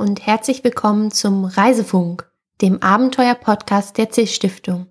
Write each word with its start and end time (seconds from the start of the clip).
und 0.00 0.26
herzlich 0.26 0.64
willkommen 0.64 1.10
zum 1.10 1.44
Reisefunk, 1.44 2.26
dem 2.62 2.82
Abenteuer-Podcast 2.82 3.98
der 3.98 4.10
CIS 4.10 4.32
Stiftung. 4.34 4.86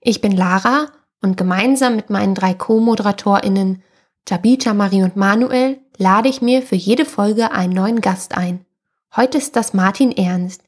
Ich 0.00 0.20
bin 0.20 0.32
Lara 0.32 0.88
und 1.20 1.36
gemeinsam 1.36 1.94
mit 1.94 2.10
meinen 2.10 2.34
drei 2.34 2.52
Co-ModeratorInnen 2.52 3.84
Jabita, 4.28 4.74
Marie 4.74 5.04
und 5.04 5.14
Manuel 5.14 5.78
lade 5.96 6.28
ich 6.28 6.42
mir 6.42 6.62
für 6.62 6.74
jede 6.74 7.04
Folge 7.04 7.52
einen 7.52 7.72
neuen 7.72 8.00
Gast 8.00 8.36
ein. 8.36 8.66
Heute 9.14 9.38
ist 9.38 9.54
das 9.54 9.74
Martin 9.74 10.10
Ernst. 10.10 10.64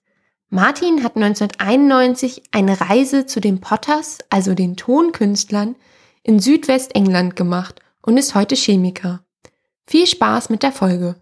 Martin 0.50 1.02
hat 1.02 1.16
1991 1.16 2.44
eine 2.52 2.80
Reise 2.80 3.26
zu 3.26 3.40
den 3.40 3.60
Potters, 3.60 4.18
also 4.30 4.54
den 4.54 4.76
Tonkünstlern, 4.76 5.74
in 6.22 6.38
Südwestengland 6.38 7.34
gemacht 7.34 7.80
und 8.02 8.18
ist 8.18 8.36
heute 8.36 8.54
Chemiker. 8.54 9.24
Viel 9.84 10.06
Spaß 10.06 10.48
mit 10.48 10.62
der 10.62 10.70
Folge. 10.70 11.16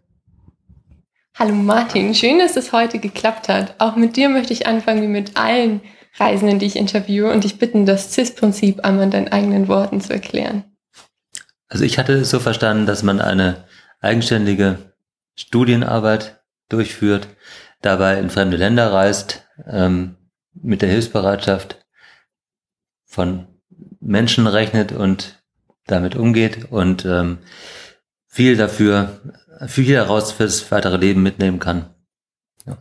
Hallo 1.39 1.55
Martin, 1.55 2.15
schön, 2.15 2.39
dass 2.39 2.57
es 2.57 2.73
heute 2.73 2.99
geklappt 2.99 3.49
hat. 3.49 3.75
Auch 3.79 3.97
mit 3.97 4.17
dir 4.17 4.29
möchte 4.29 4.53
ich 4.53 4.67
anfangen 4.67 5.01
wie 5.01 5.07
mit 5.07 5.39
allen 5.39 5.81
Reisenden, 6.19 6.59
die 6.59 6.67
ich 6.67 6.77
interviewe 6.77 7.33
und 7.33 7.45
dich 7.45 7.59
bitten, 7.59 7.87
das 7.87 8.13
CIS-Prinzip 8.13 8.85
einmal 8.85 9.05
in 9.05 9.11
deinen 9.11 9.29
eigenen 9.29 9.67
Worten 9.67 10.03
zu 10.03 10.13
erklären. 10.13 10.65
Also 11.69 11.85
ich 11.85 11.99
hatte 11.99 12.13
es 12.13 12.29
so 12.29 12.39
verstanden, 12.39 12.85
dass 12.85 13.03
man 13.03 13.19
eine 13.19 13.65
eigenständige 14.01 14.93
Studienarbeit 15.35 16.43
durchführt, 16.69 17.29
dabei 17.81 18.19
in 18.19 18.29
fremde 18.29 18.59
Länder 18.59 18.93
reist, 18.93 19.49
ähm, 19.67 20.17
mit 20.53 20.83
der 20.83 20.91
Hilfsbereitschaft 20.91 21.79
von 23.07 23.47
Menschen 24.01 24.47
rechnet 24.47 24.93
und 24.93 25.43
damit 25.87 26.15
umgeht 26.15 26.71
und 26.71 27.06
ähm, 27.06 27.39
viel 28.27 28.56
dafür 28.59 29.21
viel 29.67 29.95
daraus 29.95 30.33
fürs 30.33 30.71
weitere 30.71 30.97
Leben 30.97 31.23
mitnehmen 31.23 31.59
kann. 31.59 31.95
Ja. 32.67 32.79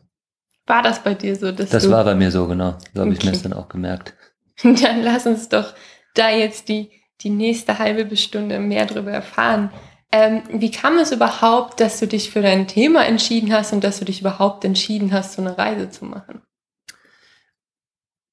War 0.66 0.84
das 0.84 1.04
bei 1.04 1.14
dir 1.14 1.36
so? 1.36 1.52
Das 1.52 1.90
war 1.90 2.04
bei 2.04 2.16
mir 2.16 2.32
so, 2.32 2.48
genau. 2.48 2.78
So 2.94 3.02
habe 3.02 3.12
okay. 3.12 3.20
ich 3.20 3.26
mir 3.26 3.32
das 3.32 3.42
dann 3.44 3.54
auch 3.54 3.70
gemerkt. 3.70 4.14
Dann 4.64 5.02
lass 5.02 5.26
uns 5.26 5.50
doch 5.50 5.74
da 6.14 6.30
jetzt 6.30 6.70
die, 6.70 6.92
die 7.22 7.30
nächste 7.30 7.80
halbe 7.80 8.16
Stunde 8.18 8.60
mehr 8.60 8.86
darüber 8.86 9.12
erfahren. 9.12 9.72
Ähm, 10.12 10.44
wie 10.52 10.72
kam 10.72 10.98
es 10.98 11.12
überhaupt, 11.12 11.80
dass 11.80 12.00
du 12.00 12.08
dich 12.08 12.32
für 12.32 12.42
dein 12.42 12.68
Thema 12.68 13.06
entschieden 13.06 13.54
hast 13.54 13.72
und 13.72 13.84
dass 13.84 14.00
du 14.00 14.06
dich 14.06 14.20
überhaupt 14.20 14.66
entschieden 14.66 15.14
hast, 15.14 15.34
so 15.34 15.42
eine 15.42 15.58
Reise 15.58 15.90
zu 15.90 16.06
machen? 16.06 16.42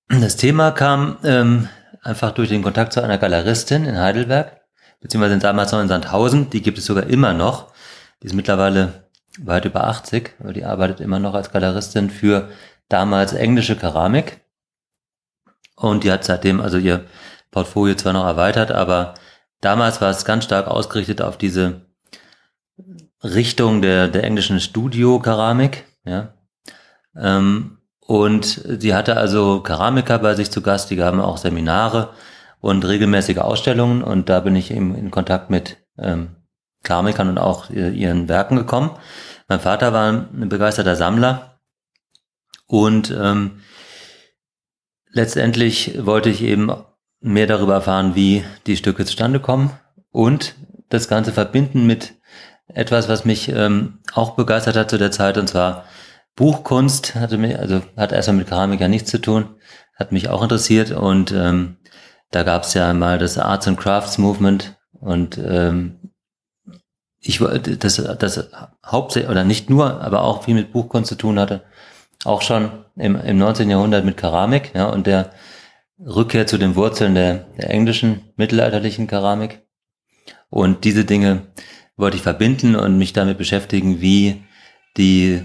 Das 0.08 0.36
Thema 0.36 0.72
kam 0.72 1.18
ähm, 1.22 1.68
einfach 2.02 2.32
durch 2.32 2.48
den 2.48 2.62
Kontakt 2.62 2.92
zu 2.92 3.02
einer 3.02 3.18
Galeristin 3.18 3.84
in 3.84 3.98
Heidelberg, 3.98 4.60
beziehungsweise 5.00 5.38
damals 5.38 5.70
noch 5.70 5.80
in 5.80 5.88
Sandhausen, 5.88 6.50
die 6.50 6.62
gibt 6.62 6.78
es 6.78 6.86
sogar 6.86 7.06
immer 7.06 7.32
noch. 7.32 7.72
Die 8.22 8.26
ist 8.26 8.34
mittlerweile 8.34 9.08
weit 9.38 9.64
über 9.64 9.84
80, 9.84 10.34
aber 10.40 10.52
die 10.52 10.64
arbeitet 10.64 11.00
immer 11.00 11.18
noch 11.18 11.34
als 11.34 11.50
Galeristin 11.50 12.10
für 12.10 12.48
damals 12.88 13.32
englische 13.32 13.76
Keramik. 13.76 14.40
Und 15.76 16.04
die 16.04 16.10
hat 16.10 16.24
seitdem 16.24 16.60
also 16.60 16.78
ihr 16.78 17.04
Portfolio 17.50 17.94
zwar 17.94 18.12
noch 18.12 18.24
erweitert, 18.24 18.72
aber 18.72 19.14
damals 19.60 20.00
war 20.00 20.10
es 20.10 20.24
ganz 20.24 20.44
stark 20.44 20.66
ausgerichtet 20.66 21.22
auf 21.22 21.38
diese 21.38 21.82
Richtung 23.22 23.82
der, 23.82 24.08
der 24.08 24.24
englischen 24.24 24.60
Studio-Keramik. 24.60 25.84
Ja. 26.04 26.34
Ähm, 27.16 27.78
und 28.00 28.44
sie 28.46 28.94
hatte 28.94 29.16
also 29.16 29.60
Keramiker 29.60 30.18
bei 30.18 30.34
sich 30.34 30.50
zu 30.50 30.62
Gast, 30.62 30.90
die 30.90 30.96
gaben 30.96 31.20
auch 31.20 31.36
Seminare 31.36 32.10
und 32.60 32.84
regelmäßige 32.86 33.38
Ausstellungen. 33.38 34.02
Und 34.02 34.28
da 34.28 34.40
bin 34.40 34.56
ich 34.56 34.70
eben 34.70 34.94
in 34.94 35.10
Kontakt 35.10 35.50
mit 35.50 35.76
ähm, 35.98 36.37
Keramikern 36.82 37.28
und 37.28 37.38
auch 37.38 37.70
ihren 37.70 38.28
Werken 38.28 38.56
gekommen. 38.56 38.90
Mein 39.48 39.60
Vater 39.60 39.92
war 39.92 40.10
ein 40.12 40.48
begeisterter 40.48 40.96
Sammler 40.96 41.60
und 42.66 43.10
ähm, 43.10 43.60
letztendlich 45.10 46.04
wollte 46.04 46.30
ich 46.30 46.42
eben 46.42 46.70
mehr 47.20 47.46
darüber 47.46 47.74
erfahren, 47.74 48.14
wie 48.14 48.44
die 48.66 48.76
Stücke 48.76 49.04
zustande 49.04 49.40
kommen 49.40 49.72
und 50.10 50.54
das 50.88 51.08
Ganze 51.08 51.32
verbinden 51.32 51.86
mit 51.86 52.14
etwas, 52.68 53.08
was 53.08 53.24
mich 53.24 53.48
ähm, 53.48 54.00
auch 54.12 54.36
begeistert 54.36 54.76
hat 54.76 54.90
zu 54.90 54.98
der 54.98 55.10
Zeit, 55.10 55.38
und 55.38 55.48
zwar 55.48 55.84
Buchkunst, 56.36 57.14
hatte 57.14 57.38
mich, 57.38 57.58
also 57.58 57.82
hat 57.96 58.12
erstmal 58.12 58.36
mit 58.36 58.48
Keramik 58.48 58.86
nichts 58.88 59.10
zu 59.10 59.20
tun, 59.20 59.56
hat 59.96 60.12
mich 60.12 60.28
auch 60.28 60.42
interessiert 60.42 60.92
und 60.92 61.32
ähm, 61.32 61.78
da 62.30 62.42
gab 62.42 62.64
es 62.64 62.74
ja 62.74 62.92
mal 62.92 63.18
das 63.18 63.38
Arts 63.38 63.66
and 63.66 63.78
Crafts 63.78 64.18
Movement 64.18 64.78
und 64.92 65.38
ähm, 65.38 66.12
ich 67.20 67.38
das, 67.38 67.96
das 67.96 68.50
hauptsächlich, 68.86 69.30
oder 69.30 69.44
nicht 69.44 69.70
nur, 69.70 70.00
aber 70.00 70.22
auch 70.22 70.44
viel 70.44 70.54
mit 70.54 70.72
Buchkunst 70.72 71.08
zu 71.08 71.16
tun 71.16 71.38
hatte, 71.38 71.64
auch 72.24 72.42
schon 72.42 72.84
im, 72.96 73.16
im 73.16 73.38
19. 73.38 73.70
Jahrhundert 73.70 74.04
mit 74.04 74.16
Keramik, 74.16 74.72
ja, 74.74 74.86
und 74.86 75.06
der 75.06 75.30
Rückkehr 75.98 76.46
zu 76.46 76.58
den 76.58 76.76
Wurzeln 76.76 77.14
der, 77.14 77.48
der 77.58 77.70
englischen 77.70 78.32
mittelalterlichen 78.36 79.06
Keramik. 79.06 79.62
Und 80.48 80.84
diese 80.84 81.04
Dinge 81.04 81.48
wollte 81.96 82.16
ich 82.16 82.22
verbinden 82.22 82.76
und 82.76 82.98
mich 82.98 83.12
damit 83.12 83.38
beschäftigen, 83.38 84.00
wie 84.00 84.44
die, 84.96 85.42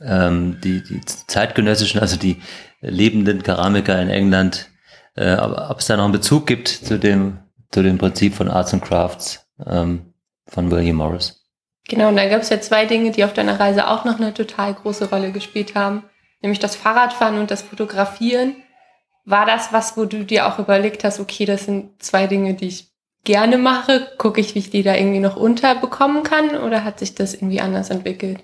ähm, 0.00 0.58
die, 0.62 0.82
die 0.82 1.00
zeitgenössischen, 1.04 2.00
also 2.00 2.16
die 2.16 2.40
lebenden 2.80 3.42
Keramiker 3.42 4.00
in 4.00 4.08
England, 4.08 4.70
äh, 5.14 5.34
ob, 5.34 5.70
ob 5.70 5.78
es 5.78 5.86
da 5.86 5.96
noch 5.96 6.04
einen 6.04 6.12
Bezug 6.12 6.46
gibt 6.46 6.68
zu 6.68 6.98
dem, 6.98 7.40
zu 7.70 7.82
dem 7.82 7.98
Prinzip 7.98 8.34
von 8.34 8.48
Arts 8.48 8.72
and 8.72 8.84
Crafts, 8.84 9.46
ähm, 9.66 10.14
von 10.48 10.70
William 10.70 10.96
Morris. 10.96 11.44
Genau, 11.88 12.08
und 12.08 12.16
da 12.16 12.28
gab 12.28 12.42
es 12.42 12.50
ja 12.50 12.60
zwei 12.60 12.84
Dinge, 12.84 13.10
die 13.10 13.24
auf 13.24 13.32
deiner 13.32 13.58
Reise 13.58 13.88
auch 13.88 14.04
noch 14.04 14.18
eine 14.18 14.34
total 14.34 14.74
große 14.74 15.08
Rolle 15.08 15.32
gespielt 15.32 15.74
haben, 15.74 16.02
nämlich 16.42 16.58
das 16.58 16.76
Fahrradfahren 16.76 17.38
und 17.38 17.50
das 17.50 17.62
Fotografieren. 17.62 18.56
War 19.24 19.46
das 19.46 19.72
was, 19.72 19.96
wo 19.96 20.04
du 20.04 20.24
dir 20.24 20.46
auch 20.46 20.58
überlegt 20.58 21.04
hast, 21.04 21.20
okay, 21.20 21.44
das 21.44 21.64
sind 21.64 22.02
zwei 22.02 22.26
Dinge, 22.26 22.54
die 22.54 22.68
ich 22.68 22.88
gerne 23.24 23.58
mache, 23.58 24.06
gucke 24.18 24.40
ich, 24.40 24.54
wie 24.54 24.60
ich 24.60 24.70
die 24.70 24.82
da 24.82 24.94
irgendwie 24.94 25.20
noch 25.20 25.36
unterbekommen 25.36 26.22
kann 26.22 26.56
oder 26.56 26.84
hat 26.84 26.98
sich 26.98 27.14
das 27.14 27.34
irgendwie 27.34 27.60
anders 27.60 27.90
entwickelt? 27.90 28.38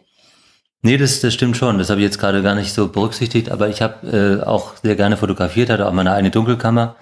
Nee, 0.83 0.99
das, 0.99 1.21
das 1.21 1.33
stimmt 1.33 1.57
schon. 1.57 1.79
Das 1.79 1.89
habe 1.89 2.01
ich 2.01 2.05
jetzt 2.05 2.19
gerade 2.19 2.43
gar 2.43 2.55
nicht 2.55 2.75
so 2.75 2.89
berücksichtigt, 2.89 3.51
aber 3.51 3.69
ich 3.69 3.81
habe 3.81 4.41
äh, 4.43 4.47
auch 4.47 4.75
sehr 4.83 4.97
gerne 4.97 5.17
fotografiert, 5.17 5.71
hatte 5.71 5.87
auch 5.87 5.93
meine 5.93 6.13
eigene 6.13 6.31
Dunkelkammer 6.31 6.97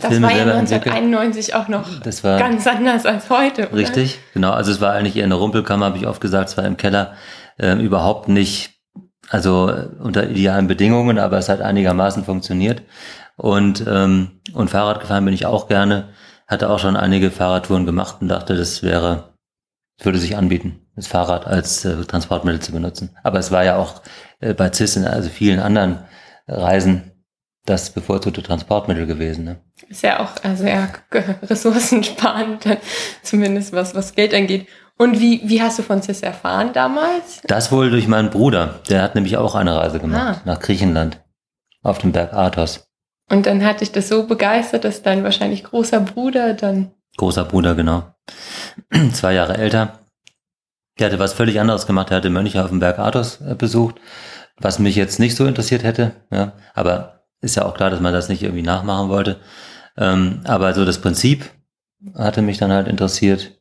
das 0.00 0.10
Filme 0.10 0.28
war 0.28 0.36
ja 0.36 0.42
1991 0.44 1.54
auch 1.54 1.68
noch 1.68 1.88
ganz 2.22 2.66
anders 2.66 3.06
als 3.06 3.28
heute. 3.30 3.68
Oder? 3.68 3.76
Richtig, 3.76 4.20
genau. 4.34 4.52
Also 4.52 4.70
es 4.70 4.80
war 4.80 4.92
eigentlich 4.92 5.16
eher 5.16 5.24
eine 5.24 5.34
Rumpelkammer, 5.34 5.86
habe 5.86 5.98
ich 5.98 6.06
oft 6.06 6.20
gesagt, 6.20 6.50
es 6.50 6.56
war 6.56 6.64
im 6.64 6.76
Keller 6.76 7.14
äh, 7.58 7.74
überhaupt 7.74 8.28
nicht, 8.28 8.78
also 9.28 9.68
äh, 9.68 9.88
unter 9.98 10.28
idealen 10.28 10.68
Bedingungen, 10.68 11.18
aber 11.18 11.38
es 11.38 11.48
hat 11.48 11.60
einigermaßen 11.60 12.24
funktioniert. 12.24 12.82
Und, 13.36 13.84
ähm, 13.86 14.40
und 14.52 14.70
Fahrrad 14.70 15.00
gefahren 15.00 15.24
bin 15.24 15.34
ich 15.34 15.46
auch 15.46 15.68
gerne, 15.68 16.08
hatte 16.46 16.70
auch 16.70 16.78
schon 16.78 16.96
einige 16.96 17.30
Fahrradtouren 17.30 17.86
gemacht 17.86 18.16
und 18.20 18.28
dachte, 18.28 18.56
das 18.56 18.82
wäre, 18.82 19.34
würde 20.00 20.18
sich 20.18 20.36
anbieten, 20.36 20.86
das 20.96 21.06
Fahrrad 21.06 21.46
als 21.46 21.84
äh, 21.84 22.04
Transportmittel 22.04 22.60
zu 22.60 22.72
benutzen. 22.72 23.16
Aber 23.22 23.38
es 23.38 23.50
war 23.50 23.64
ja 23.64 23.76
auch 23.76 24.02
äh, 24.40 24.54
bei 24.54 24.72
CIS 24.72 24.96
in 24.96 25.04
also 25.04 25.28
vielen 25.28 25.60
anderen 25.60 25.98
Reisen 26.46 27.12
das 27.68 27.90
bevorzugte 27.90 28.42
Transportmittel 28.42 29.06
gewesen. 29.06 29.44
Ne? 29.44 29.60
Ist 29.88 30.02
ja 30.02 30.20
auch 30.20 30.30
sehr 30.56 30.88
ressourcensparend, 31.42 32.64
zumindest 33.22 33.72
was, 33.72 33.94
was 33.94 34.14
Geld 34.14 34.34
angeht. 34.34 34.66
Und 34.96 35.20
wie, 35.20 35.42
wie 35.44 35.62
hast 35.62 35.78
du 35.78 35.82
von 35.82 36.02
CIS 36.02 36.22
erfahren 36.22 36.72
damals? 36.72 37.40
Das 37.46 37.70
wohl 37.70 37.90
durch 37.90 38.08
meinen 38.08 38.30
Bruder. 38.30 38.80
Der 38.88 39.02
hat 39.02 39.14
nämlich 39.14 39.36
auch 39.36 39.54
eine 39.54 39.76
Reise 39.76 40.00
gemacht 40.00 40.38
ah. 40.40 40.42
nach 40.44 40.58
Griechenland 40.58 41.22
auf 41.82 41.98
dem 41.98 42.10
Berg 42.10 42.32
Athos. 42.32 42.88
Und 43.30 43.46
dann 43.46 43.64
hat 43.64 43.80
dich 43.80 43.92
das 43.92 44.08
so 44.08 44.26
begeistert, 44.26 44.84
dass 44.84 45.02
dein 45.02 45.22
wahrscheinlich 45.22 45.62
großer 45.62 46.00
Bruder 46.00 46.54
dann. 46.54 46.92
Großer 47.16 47.44
Bruder, 47.44 47.74
genau. 47.74 48.14
Zwei 49.12 49.34
Jahre 49.34 49.56
älter. 49.56 50.00
Der 50.98 51.08
hatte 51.08 51.18
was 51.20 51.32
völlig 51.32 51.60
anderes 51.60 51.86
gemacht. 51.86 52.10
Er 52.10 52.16
hatte 52.16 52.30
Mönche 52.30 52.62
auf 52.62 52.70
dem 52.70 52.80
Berg 52.80 52.98
Athos 52.98 53.40
äh, 53.40 53.54
besucht, 53.54 53.96
was 54.56 54.80
mich 54.80 54.96
jetzt 54.96 55.20
nicht 55.20 55.36
so 55.36 55.46
interessiert 55.46 55.84
hätte. 55.84 56.12
Ja, 56.32 56.54
aber 56.74 57.17
ist 57.40 57.56
ja 57.56 57.64
auch 57.64 57.74
klar, 57.74 57.90
dass 57.90 58.00
man 58.00 58.12
das 58.12 58.28
nicht 58.28 58.42
irgendwie 58.42 58.62
nachmachen 58.62 59.08
wollte. 59.08 59.40
Ähm, 59.96 60.40
aber 60.44 60.74
so 60.74 60.84
das 60.84 61.00
Prinzip 61.00 61.50
hatte 62.14 62.42
mich 62.42 62.58
dann 62.58 62.72
halt 62.72 62.88
interessiert. 62.88 63.60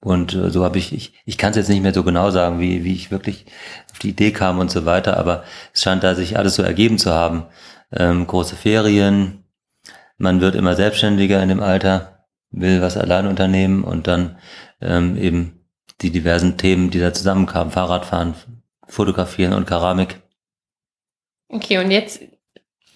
Und 0.00 0.34
äh, 0.34 0.50
so 0.50 0.64
habe 0.64 0.78
ich, 0.78 0.92
ich, 0.92 1.14
ich 1.24 1.38
kann 1.38 1.50
es 1.50 1.56
jetzt 1.56 1.68
nicht 1.68 1.82
mehr 1.82 1.94
so 1.94 2.04
genau 2.04 2.30
sagen, 2.30 2.60
wie, 2.60 2.84
wie 2.84 2.94
ich 2.94 3.10
wirklich 3.10 3.46
auf 3.90 3.98
die 3.98 4.10
Idee 4.10 4.32
kam 4.32 4.58
und 4.58 4.70
so 4.70 4.84
weiter, 4.84 5.16
aber 5.16 5.44
es 5.72 5.82
scheint 5.82 6.04
da 6.04 6.14
sich 6.14 6.36
alles 6.36 6.56
so 6.56 6.62
ergeben 6.62 6.98
zu 6.98 7.10
haben. 7.12 7.46
Ähm, 7.90 8.26
große 8.26 8.56
Ferien, 8.56 9.44
man 10.18 10.40
wird 10.40 10.54
immer 10.54 10.76
selbstständiger 10.76 11.42
in 11.42 11.48
dem 11.48 11.62
Alter, 11.62 12.26
will 12.50 12.82
was 12.82 12.96
allein 12.96 13.26
unternehmen 13.26 13.82
und 13.82 14.06
dann 14.06 14.36
ähm, 14.80 15.16
eben 15.16 15.64
die 16.02 16.10
diversen 16.10 16.56
Themen, 16.58 16.90
die 16.90 17.00
da 17.00 17.12
zusammenkamen, 17.12 17.72
Fahrradfahren, 17.72 18.34
Fotografieren 18.86 19.54
und 19.54 19.66
Keramik. 19.66 20.20
Okay, 21.48 21.78
und 21.78 21.90
jetzt 21.90 22.20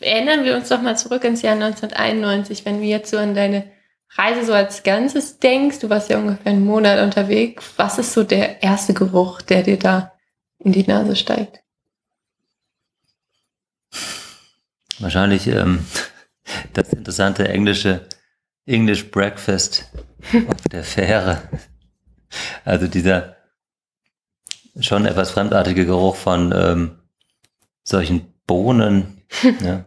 erinnern 0.01 0.45
wir 0.45 0.57
uns 0.57 0.69
doch 0.69 0.83
mal 0.83 0.97
zurück 0.97 1.25
ins 1.25 1.43
Jahr 1.43 1.55
1991, 1.55 2.65
wenn 2.65 2.81
wir 2.81 2.89
jetzt 2.89 3.11
so 3.11 3.19
an 3.19 3.35
deine 3.35 3.71
Reise 4.11 4.45
so 4.45 4.53
als 4.53 4.83
Ganzes 4.83 5.39
denkst. 5.39 5.81
Du 5.81 5.91
warst 5.91 6.11
ja 6.11 6.19
ungefähr 6.19 6.53
einen 6.53 6.65
Monat 6.65 7.01
unterwegs. 7.03 7.73
Was 7.77 7.99
ist 7.99 8.13
so 8.13 8.25
der 8.25 8.63
erste 8.63 8.95
Geruch, 8.95 9.43
der 9.43 9.63
dir 9.63 9.79
da 9.79 10.13
in 10.59 10.73
die 10.73 10.87
Nase 10.87 11.17
steigt? 11.17 11.61
Wahrscheinlich 14.99 15.47
ähm, 15.47 15.85
das 16.73 16.93
interessante 16.93 17.49
englische 17.49 18.07
English 18.67 19.11
Breakfast 19.11 19.91
auf 20.49 20.63
der 20.73 20.85
Fähre. 20.85 21.43
Also 22.65 22.87
dieser 22.87 23.37
schon 24.81 25.07
etwas 25.07 25.31
fremdartige 25.31 25.87
Geruch 25.87 26.17
von 26.17 26.53
ähm, 26.53 26.99
solchen 27.83 28.33
Bohnen 28.47 29.23
ja, 29.61 29.85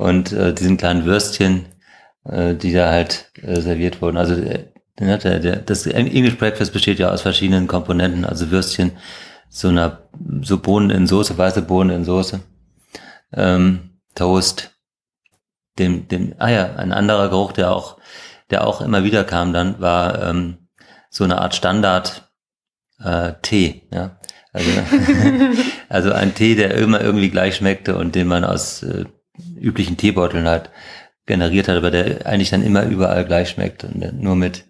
und 0.00 0.32
äh, 0.32 0.54
diesen 0.54 0.78
kleinen 0.78 1.04
Würstchen, 1.04 1.66
äh, 2.24 2.54
die 2.54 2.72
da 2.72 2.90
halt 2.90 3.30
äh, 3.42 3.60
serviert 3.60 4.00
wurden. 4.00 4.16
Also 4.16 4.34
äh, 4.34 4.68
der, 4.98 5.18
der, 5.18 5.56
das 5.56 5.86
English 5.86 6.38
Breakfast 6.38 6.72
besteht 6.72 6.98
ja 6.98 7.10
aus 7.10 7.20
verschiedenen 7.20 7.66
Komponenten, 7.66 8.24
also 8.24 8.50
Würstchen, 8.50 8.92
so 9.50 9.68
einer 9.68 10.08
so 10.40 10.58
Bohnen 10.58 10.90
in 10.90 11.06
Soße, 11.06 11.36
weiße 11.36 11.62
Bohnen 11.62 11.90
in 11.90 12.04
Soße, 12.04 12.40
ähm, 13.34 13.90
Toast, 14.14 14.74
dem, 15.78 16.08
dem, 16.08 16.34
ah 16.38 16.48
ja, 16.48 16.76
ein 16.76 16.92
anderer 16.92 17.28
Geruch, 17.28 17.52
der 17.52 17.70
auch, 17.70 17.98
der 18.50 18.66
auch 18.66 18.80
immer 18.80 19.04
wieder 19.04 19.24
kam 19.24 19.52
dann, 19.52 19.80
war 19.80 20.22
ähm, 20.22 20.68
so 21.10 21.24
eine 21.24 21.40
Art 21.40 21.54
Standard 21.54 22.30
äh, 23.04 23.34
Tee, 23.42 23.86
ja. 23.92 24.18
Also, 24.52 24.70
also 25.88 26.12
ein 26.12 26.34
Tee, 26.34 26.54
der 26.54 26.74
immer 26.74 27.00
irgendwie 27.00 27.30
gleich 27.30 27.56
schmeckte 27.56 27.96
und 27.96 28.14
den 28.14 28.28
man 28.28 28.44
aus 28.44 28.82
äh, 28.82 29.04
üblichen 29.58 29.96
Teebeuteln 29.96 30.46
halt 30.46 30.70
generiert 31.26 31.68
hat, 31.68 31.76
aber 31.76 31.90
der 31.90 32.26
eigentlich 32.26 32.50
dann 32.50 32.64
immer 32.64 32.84
überall 32.84 33.24
gleich 33.24 33.50
schmeckt 33.50 33.84
und 33.84 34.20
nur 34.20 34.36
mit 34.36 34.64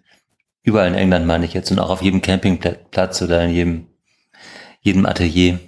überall 0.63 0.87
in 0.87 0.95
England 0.95 1.25
meine 1.25 1.45
ich 1.45 1.53
jetzt 1.53 1.71
und 1.71 1.79
auch 1.79 1.89
auf 1.89 2.01
jedem 2.01 2.21
Campingplatz 2.21 3.21
oder 3.21 3.43
in 3.43 3.51
jedem 3.51 3.87
jedem 4.81 5.05
Atelier 5.05 5.59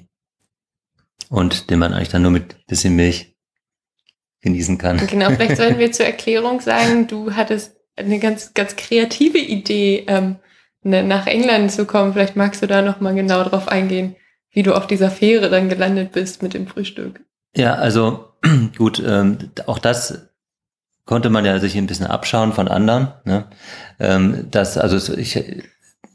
und 1.29 1.69
den 1.69 1.79
man 1.79 1.93
eigentlich 1.93 2.09
dann 2.09 2.21
nur 2.21 2.31
mit 2.31 2.65
bisschen 2.67 2.95
Milch 2.95 3.35
genießen 4.41 4.77
kann. 4.77 5.05
Genau, 5.07 5.29
vielleicht 5.31 5.57
sollten 5.57 5.79
wir 5.79 5.91
zur 5.93 6.05
Erklärung 6.05 6.61
sagen, 6.61 7.07
du 7.07 7.33
hattest 7.33 7.77
eine 7.95 8.19
ganz 8.19 8.53
ganz 8.53 8.75
kreative 8.75 9.39
Idee, 9.39 10.05
ähm, 10.07 10.37
ne, 10.83 11.03
nach 11.03 11.27
England 11.27 11.71
zu 11.71 11.85
kommen. 11.85 12.13
Vielleicht 12.13 12.35
magst 12.35 12.61
du 12.61 12.67
da 12.67 12.81
noch 12.81 12.99
mal 12.99 13.15
genau 13.15 13.43
drauf 13.43 13.67
eingehen, 13.67 14.15
wie 14.51 14.63
du 14.63 14.75
auf 14.75 14.87
dieser 14.87 15.09
Fähre 15.09 15.49
dann 15.49 15.69
gelandet 15.69 16.11
bist 16.11 16.43
mit 16.43 16.53
dem 16.53 16.67
Frühstück. 16.67 17.21
Ja, 17.55 17.75
also 17.75 18.32
gut, 18.77 19.01
ähm, 19.05 19.37
auch 19.65 19.79
das 19.79 20.27
konnte 21.05 21.29
man 21.29 21.45
ja 21.45 21.59
sich 21.59 21.77
ein 21.77 21.87
bisschen 21.87 22.07
abschauen 22.07 22.53
von 22.53 22.67
anderen. 22.67 23.09
Ne? 23.25 23.45
Ähm, 23.99 24.49
dass, 24.51 24.77
also 24.77 25.13
ich, 25.13 25.63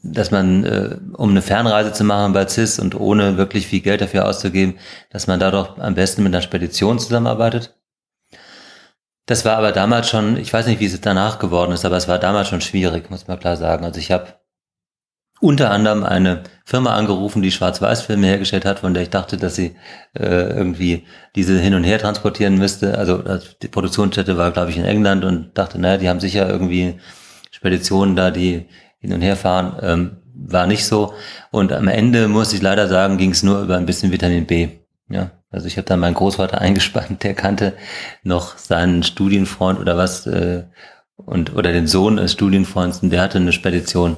dass 0.03 0.31
man, 0.31 0.63
äh, 0.63 0.97
um 1.13 1.31
eine 1.31 1.41
Fernreise 1.41 1.93
zu 1.93 2.03
machen 2.03 2.33
bei 2.33 2.47
CIS 2.47 2.79
und 2.79 2.99
ohne 2.99 3.37
wirklich 3.37 3.67
viel 3.67 3.81
Geld 3.81 4.01
dafür 4.01 4.27
auszugeben, 4.27 4.75
dass 5.11 5.27
man 5.27 5.39
da 5.39 5.51
doch 5.51 5.77
am 5.77 5.95
besten 5.95 6.23
mit 6.23 6.33
einer 6.33 6.41
Spedition 6.41 6.99
zusammenarbeitet. 6.99 7.75
Das 9.25 9.45
war 9.45 9.57
aber 9.57 9.71
damals 9.71 10.09
schon, 10.09 10.37
ich 10.37 10.51
weiß 10.51 10.65
nicht, 10.65 10.79
wie 10.79 10.87
es 10.87 10.99
danach 11.01 11.37
geworden 11.37 11.71
ist, 11.71 11.85
aber 11.85 11.97
es 11.97 12.07
war 12.07 12.17
damals 12.17 12.47
schon 12.47 12.61
schwierig, 12.61 13.11
muss 13.11 13.27
man 13.27 13.39
klar 13.39 13.57
sagen. 13.57 13.85
Also 13.85 13.99
ich 13.99 14.11
habe 14.11 14.38
unter 15.41 15.71
anderem 15.71 16.03
eine 16.03 16.43
Firma 16.65 16.95
angerufen, 16.95 17.41
die 17.41 17.51
Schwarz-Weiß-Filme 17.51 18.27
hergestellt 18.27 18.65
hat, 18.65 18.79
von 18.79 18.93
der 18.93 19.03
ich 19.03 19.09
dachte, 19.09 19.37
dass 19.37 19.55
sie 19.55 19.75
äh, 20.13 20.25
irgendwie 20.25 21.05
diese 21.35 21.57
hin 21.57 21.73
und 21.73 21.83
her 21.83 21.99
transportieren 21.99 22.57
müsste. 22.57 22.97
Also 22.97 23.23
die 23.61 23.67
Produktionsstätte 23.67 24.37
war, 24.37 24.51
glaube 24.51 24.71
ich, 24.71 24.77
in 24.77 24.85
England 24.85 25.23
und 25.23 25.57
dachte, 25.57 25.79
naja, 25.79 25.97
die 25.97 26.09
haben 26.09 26.19
sicher 26.19 26.49
irgendwie 26.49 26.99
Speditionen 27.51 28.15
da, 28.15 28.31
die 28.31 28.65
hin 28.99 29.13
und 29.13 29.21
her 29.21 29.35
fahren. 29.35 29.77
Ähm, 29.81 30.17
war 30.33 30.67
nicht 30.67 30.85
so. 30.85 31.13
Und 31.51 31.71
am 31.73 31.87
Ende, 31.87 32.27
muss 32.27 32.53
ich 32.53 32.61
leider 32.61 32.87
sagen, 32.87 33.17
ging 33.17 33.31
es 33.31 33.43
nur 33.43 33.61
über 33.61 33.77
ein 33.77 33.85
bisschen 33.85 34.11
Vitamin 34.11 34.45
B. 34.45 34.69
Ja, 35.09 35.31
also 35.51 35.67
ich 35.67 35.77
habe 35.77 35.87
dann 35.87 35.99
meinen 35.99 36.13
Großvater 36.13 36.59
eingespannt, 36.61 37.23
der 37.23 37.33
kannte 37.33 37.73
noch 38.23 38.57
seinen 38.57 39.03
Studienfreund 39.03 39.79
oder 39.79 39.97
was, 39.97 40.27
äh, 40.27 40.65
und 41.15 41.55
oder 41.55 41.73
den 41.73 41.87
Sohn 41.87 42.17
des 42.17 42.31
Studienfreunds, 42.31 43.03
und 43.03 43.09
der 43.09 43.21
hatte 43.21 43.39
eine 43.39 43.51
Spedition 43.51 44.17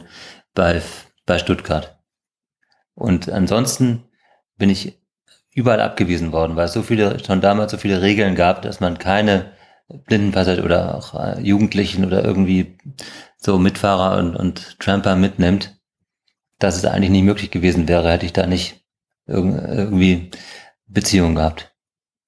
bei 0.53 0.81
bei 1.31 1.39
Stuttgart. 1.39 1.98
Und 2.94 3.31
ansonsten 3.31 4.04
bin 4.57 4.69
ich 4.69 5.00
überall 5.54 5.80
abgewiesen 5.80 6.33
worden, 6.33 6.57
weil 6.57 6.66
es 6.66 6.74
so 6.74 6.83
viele, 6.83 7.24
schon 7.24 7.39
damals 7.39 7.72
so 7.72 7.78
viele 7.78 8.01
Regeln 8.01 8.36
gab, 8.36 8.63
dass 8.63 8.81
man 8.81 9.00
keine 9.00 9.54
Blindenpassagiere 9.88 10.66
oder 10.66 10.95
auch 10.95 11.18
äh, 11.18 11.39
Jugendlichen 11.39 12.04
oder 12.04 12.25
irgendwie 12.25 12.78
so 13.38 13.57
Mitfahrer 13.57 14.18
und, 14.18 14.36
und 14.36 14.78
Tramper 14.81 15.16
mitnimmt, 15.16 15.80
dass 16.60 16.75
es 16.75 16.83
eigentlich 16.83 17.12
nicht 17.12 17.24
möglich 17.24 17.50
gewesen 17.50 17.88
wäre, 17.88 18.12
hätte 18.12 18.25
ich 18.25 18.33
da 18.33 18.45
nicht 18.45 18.83
irgendwie 19.25 20.31
Beziehungen 20.86 21.36
gehabt. 21.36 21.72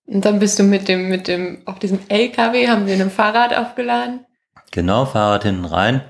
Und 0.06 0.24
dann 0.24 0.40
bist 0.40 0.60
du 0.60 0.64
mit 0.64 0.88
dem, 0.88 1.10
mit 1.10 1.28
dem, 1.28 1.62
auf 1.66 1.78
diesem 1.78 2.00
LKW, 2.08 2.70
haben 2.70 2.88
sie 2.88 2.94
ein 2.94 3.12
Fahrrad 3.12 3.54
aufgeladen? 3.54 4.26
Genau, 4.72 5.06
Fahrrad 5.06 5.44
hinten 5.44 5.66
rein. 5.66 6.04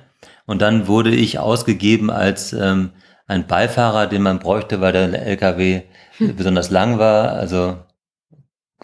Und 0.46 0.62
dann 0.62 0.88
wurde 0.88 1.12
ich 1.12 1.40
ausgegeben 1.40 2.10
als 2.12 2.54
ähm, 2.54 2.92
ein 3.28 3.48
Beifahrer, 3.48 4.08
den 4.08 4.22
man 4.22 4.40
bräuchte, 4.40 4.82
weil 4.82 4.92
der 4.92 5.26
LKW 5.26 5.84
hm. 6.18 6.36
besonders 6.36 6.70
lang 6.70 7.00
war. 7.00 7.34
Also 7.34 7.78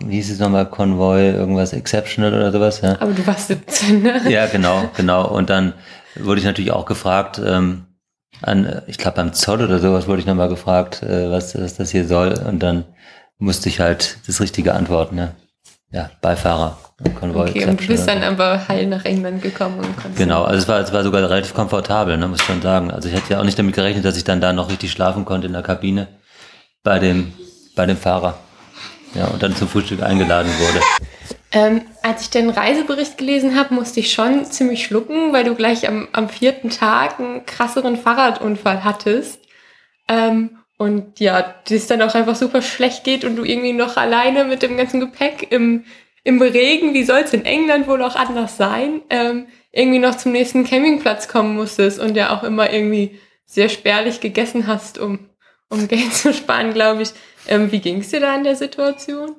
wie 0.01 0.15
hieß 0.15 0.31
es 0.31 0.39
nochmal, 0.39 0.69
Konvoi, 0.69 1.31
irgendwas 1.31 1.73
Exceptional 1.73 2.33
oder 2.33 2.51
sowas. 2.51 2.81
Ja. 2.81 3.01
Aber 3.01 3.11
du 3.11 3.25
warst 3.27 3.47
17, 3.47 4.01
ne? 4.01 4.21
Ja, 4.29 4.45
genau, 4.47 4.89
genau. 4.95 5.27
Und 5.27 5.49
dann 5.49 5.73
wurde 6.15 6.39
ich 6.39 6.45
natürlich 6.45 6.71
auch 6.71 6.85
gefragt, 6.85 7.41
ähm, 7.45 7.85
an, 8.41 8.81
ich 8.87 8.97
glaube 8.97 9.17
beim 9.17 9.33
Zoll 9.33 9.61
oder 9.61 9.79
sowas 9.79 10.07
wurde 10.07 10.21
ich 10.21 10.25
nochmal 10.25 10.47
gefragt, 10.47 11.03
äh, 11.03 11.29
was, 11.29 11.59
was 11.59 11.75
das 11.75 11.91
hier 11.91 12.07
soll. 12.07 12.33
Und 12.47 12.63
dann 12.63 12.85
musste 13.37 13.67
ich 13.67 13.81
halt 13.81 14.19
das 14.27 14.39
Richtige 14.39 14.73
antworten. 14.73 15.17
Ja, 15.17 15.33
ja 15.91 16.09
Beifahrer. 16.21 16.77
Konvoi 17.17 17.49
okay, 17.49 17.65
und 17.65 17.79
du 17.79 17.87
bist 17.87 18.07
dann 18.07 18.23
aber 18.23 18.67
heil 18.67 18.85
nach 18.87 19.05
England 19.05 19.41
gekommen. 19.41 19.79
Und 19.79 20.15
genau, 20.17 20.43
also 20.43 20.57
es 20.57 20.67
war, 20.67 20.79
es 20.81 20.91
war 20.91 21.03
sogar 21.03 21.29
relativ 21.29 21.53
komfortabel, 21.53 22.17
ne, 22.17 22.27
muss 22.27 22.41
ich 22.41 22.45
schon 22.45 22.61
sagen. 22.61 22.91
Also 22.91 23.07
ich 23.07 23.15
hätte 23.15 23.33
ja 23.33 23.39
auch 23.39 23.45
nicht 23.45 23.57
damit 23.57 23.73
gerechnet, 23.73 24.03
dass 24.03 24.17
ich 24.17 24.25
dann 24.25 24.41
da 24.41 24.51
noch 24.51 24.69
richtig 24.69 24.91
schlafen 24.91 25.23
konnte 25.23 25.47
in 25.47 25.53
der 25.53 25.61
Kabine 25.61 26.07
bei 26.83 26.99
dem, 26.99 27.33
bei 27.75 27.85
dem 27.85 27.95
Fahrer. 27.95 28.37
Ja, 29.15 29.27
und 29.27 29.41
dann 29.41 29.55
zum 29.55 29.67
Frühstück 29.67 30.03
eingeladen 30.03 30.51
wurde. 30.59 30.81
Ähm, 31.51 31.81
als 32.03 32.21
ich 32.23 32.29
den 32.29 32.49
Reisebericht 32.49 33.17
gelesen 33.17 33.57
habe, 33.57 33.73
musste 33.73 34.01
ich 34.01 34.13
schon 34.13 34.45
ziemlich 34.45 34.83
schlucken, 34.83 35.33
weil 35.33 35.45
du 35.45 35.55
gleich 35.55 35.87
am, 35.87 36.07
am 36.11 36.29
vierten 36.29 36.69
Tag 36.69 37.19
einen 37.19 37.45
krasseren 37.45 37.97
Fahrradunfall 37.97 38.83
hattest. 38.83 39.39
Ähm, 40.07 40.58
und 40.79 41.19
ja, 41.19 41.55
das 41.67 41.87
dann 41.87 42.01
auch 42.01 42.15
einfach 42.15 42.37
super 42.37 42.61
schlecht 42.61 43.03
geht 43.03 43.25
und 43.25 43.35
du 43.35 43.43
irgendwie 43.43 43.73
noch 43.73 43.97
alleine 43.97 44.45
mit 44.45 44.63
dem 44.63 44.77
ganzen 44.77 45.01
Gepäck 45.01 45.51
im, 45.51 45.83
im 46.23 46.41
Regen, 46.41 46.93
wie 46.93 47.03
soll 47.03 47.19
es 47.19 47.33
in 47.33 47.43
England 47.43 47.85
wohl 47.87 48.01
auch 48.01 48.15
anders 48.15 48.55
sein, 48.55 49.01
ähm, 49.09 49.47
irgendwie 49.73 49.99
noch 49.99 50.15
zum 50.15 50.31
nächsten 50.31 50.63
Campingplatz 50.63 51.27
kommen 51.27 51.53
musstest 51.53 51.99
und 51.99 52.15
ja 52.15 52.33
auch 52.33 52.43
immer 52.43 52.71
irgendwie 52.71 53.19
sehr 53.45 53.67
spärlich 53.67 54.21
gegessen 54.21 54.67
hast, 54.67 54.97
um, 54.97 55.27
um 55.69 55.87
Geld 55.89 56.13
zu 56.13 56.33
sparen, 56.33 56.73
glaube 56.73 57.01
ich. 57.01 57.09
Ähm, 57.49 57.73
wie 57.73 57.79
ging 57.81 57.99
es 57.99 58.09
dir 58.09 58.21
da 58.21 58.33
in 58.33 58.45
der 58.45 58.55
Situation? 58.55 59.35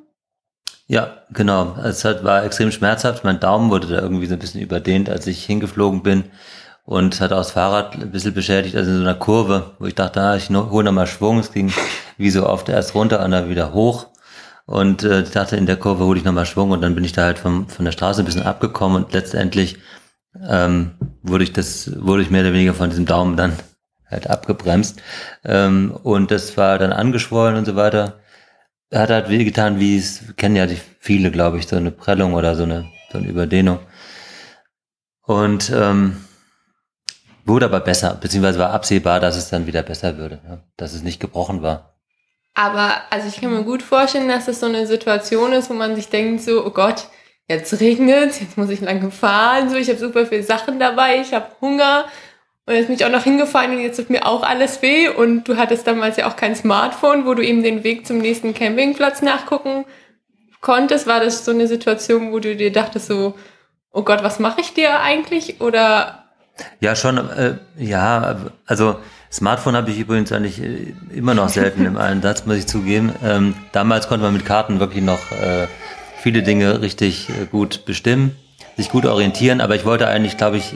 Ja, 0.88 1.22
genau. 1.30 1.74
Es 1.82 2.04
hat, 2.04 2.22
war 2.22 2.44
extrem 2.44 2.70
schmerzhaft. 2.70 3.24
Mein 3.24 3.40
Daumen 3.40 3.70
wurde 3.70 3.86
da 3.86 4.02
irgendwie 4.02 4.26
so 4.26 4.34
ein 4.34 4.40
bisschen 4.40 4.60
überdehnt, 4.60 5.08
als 5.08 5.26
ich 5.26 5.46
hingeflogen 5.46 6.02
bin 6.02 6.24
und 6.90 7.20
hat 7.20 7.32
auch 7.32 7.38
das 7.38 7.52
Fahrrad 7.52 7.94
ein 7.94 8.10
bisschen 8.10 8.34
beschädigt, 8.34 8.74
also 8.74 8.90
in 8.90 8.96
so 8.96 9.02
einer 9.04 9.14
Kurve, 9.14 9.74
wo 9.78 9.86
ich 9.86 9.94
dachte, 9.94 10.20
ah, 10.20 10.34
ich 10.34 10.50
hole 10.50 10.84
nochmal 10.84 11.06
Schwung. 11.06 11.38
Es 11.38 11.52
ging 11.52 11.72
wie 12.18 12.30
so 12.30 12.44
oft 12.48 12.68
erst 12.68 12.96
runter 12.96 13.24
und 13.24 13.30
dann 13.30 13.48
wieder 13.48 13.72
hoch. 13.72 14.08
Und 14.66 15.04
äh, 15.04 15.22
dachte, 15.22 15.56
in 15.56 15.66
der 15.66 15.76
Kurve 15.76 16.04
hole 16.04 16.18
ich 16.18 16.24
nochmal 16.24 16.46
Schwung 16.46 16.72
und 16.72 16.80
dann 16.80 16.96
bin 16.96 17.04
ich 17.04 17.12
da 17.12 17.22
halt 17.22 17.38
vom, 17.38 17.68
von 17.68 17.84
der 17.84 17.92
Straße 17.92 18.22
ein 18.22 18.24
bisschen 18.24 18.42
abgekommen 18.42 19.04
und 19.04 19.12
letztendlich 19.12 19.78
ähm, 20.48 20.90
wurde 21.22 21.44
ich 21.44 21.52
das, 21.52 21.92
wurde 22.04 22.24
ich 22.24 22.30
mehr 22.30 22.40
oder 22.40 22.54
weniger 22.54 22.74
von 22.74 22.90
diesem 22.90 23.06
Daumen 23.06 23.36
dann 23.36 23.52
halt 24.10 24.28
abgebremst. 24.28 25.00
Ähm, 25.44 25.92
und 26.02 26.32
das 26.32 26.56
war 26.56 26.76
dann 26.80 26.92
angeschwollen 26.92 27.54
und 27.54 27.66
so 27.66 27.76
weiter. 27.76 28.18
Hat 28.92 29.10
halt 29.10 29.28
wehgetan, 29.28 29.78
wie 29.78 29.96
es 29.96 30.34
kennen 30.36 30.56
ja 30.56 30.66
die 30.66 30.80
viele, 30.98 31.30
glaube 31.30 31.58
ich, 31.58 31.68
so 31.68 31.76
eine 31.76 31.92
Prellung 31.92 32.34
oder 32.34 32.56
so 32.56 32.64
eine, 32.64 32.90
so 33.12 33.18
eine 33.18 33.28
Überdehnung. 33.28 33.78
Und 35.22 35.70
ähm, 35.72 36.16
wurde 37.50 37.66
aber 37.66 37.80
besser, 37.80 38.16
beziehungsweise 38.20 38.58
war 38.58 38.70
absehbar, 38.70 39.20
dass 39.20 39.36
es 39.36 39.50
dann 39.50 39.66
wieder 39.66 39.82
besser 39.82 40.16
würde, 40.16 40.40
ja, 40.48 40.58
dass 40.76 40.94
es 40.94 41.02
nicht 41.02 41.20
gebrochen 41.20 41.62
war. 41.62 41.94
Aber 42.54 42.94
also 43.10 43.28
ich 43.28 43.40
kann 43.40 43.52
mir 43.52 43.64
gut 43.64 43.82
vorstellen, 43.82 44.28
dass 44.28 44.48
es 44.48 44.60
so 44.60 44.66
eine 44.66 44.86
Situation 44.86 45.52
ist, 45.52 45.70
wo 45.70 45.74
man 45.74 45.94
sich 45.94 46.08
denkt 46.08 46.42
so, 46.42 46.64
oh 46.64 46.70
Gott, 46.70 47.08
jetzt 47.48 47.80
regnet 47.80 48.40
jetzt 48.40 48.56
muss 48.56 48.70
ich 48.70 48.80
lange 48.80 49.10
fahren, 49.10 49.68
so 49.68 49.76
ich 49.76 49.88
habe 49.88 49.98
super 49.98 50.26
viele 50.26 50.42
Sachen 50.42 50.78
dabei, 50.78 51.20
ich 51.20 51.34
habe 51.34 51.46
Hunger 51.60 52.06
und 52.66 52.74
jetzt 52.74 52.86
bin 52.86 52.96
ich 52.96 53.04
auch 53.04 53.10
noch 53.10 53.24
hingefahren 53.24 53.72
und 53.72 53.80
jetzt 53.80 53.96
tut 53.96 54.10
mir 54.10 54.26
auch 54.26 54.42
alles 54.42 54.80
weh 54.82 55.08
und 55.08 55.44
du 55.44 55.56
hattest 55.56 55.86
damals 55.86 56.16
ja 56.16 56.28
auch 56.28 56.36
kein 56.36 56.54
Smartphone, 56.54 57.26
wo 57.26 57.34
du 57.34 57.44
eben 57.44 57.62
den 57.62 57.82
Weg 57.82 58.06
zum 58.06 58.18
nächsten 58.18 58.54
Campingplatz 58.54 59.22
nachgucken 59.22 59.84
konntest. 60.60 61.06
War 61.06 61.20
das 61.20 61.44
so 61.44 61.50
eine 61.50 61.66
Situation, 61.66 62.32
wo 62.32 62.38
du 62.38 62.54
dir 62.54 62.70
dachtest 62.70 63.06
so, 63.06 63.34
oh 63.90 64.02
Gott, 64.02 64.22
was 64.22 64.38
mache 64.38 64.60
ich 64.60 64.74
dir 64.74 65.00
eigentlich 65.00 65.60
oder? 65.60 66.19
Ja, 66.80 66.96
schon, 66.96 67.18
äh, 67.18 67.54
ja, 67.76 68.36
also 68.66 68.96
Smartphone 69.32 69.76
habe 69.76 69.90
ich 69.90 69.98
übrigens 69.98 70.32
eigentlich 70.32 70.62
äh, 70.62 70.94
immer 71.14 71.34
noch 71.34 71.48
selten 71.48 71.86
im 71.86 71.96
Einsatz, 71.96 72.46
muss 72.46 72.56
ich 72.56 72.66
zugeben. 72.66 73.12
Ähm, 73.24 73.54
damals 73.72 74.08
konnte 74.08 74.24
man 74.24 74.32
mit 74.32 74.44
Karten 74.44 74.80
wirklich 74.80 75.04
noch 75.04 75.30
äh, 75.30 75.66
viele 76.20 76.42
Dinge 76.42 76.82
richtig 76.82 77.28
äh, 77.28 77.46
gut 77.46 77.84
bestimmen, 77.84 78.36
sich 78.76 78.90
gut 78.90 79.06
orientieren, 79.06 79.60
aber 79.60 79.76
ich 79.76 79.84
wollte 79.84 80.08
eigentlich, 80.08 80.36
glaube 80.36 80.56
ich, 80.56 80.74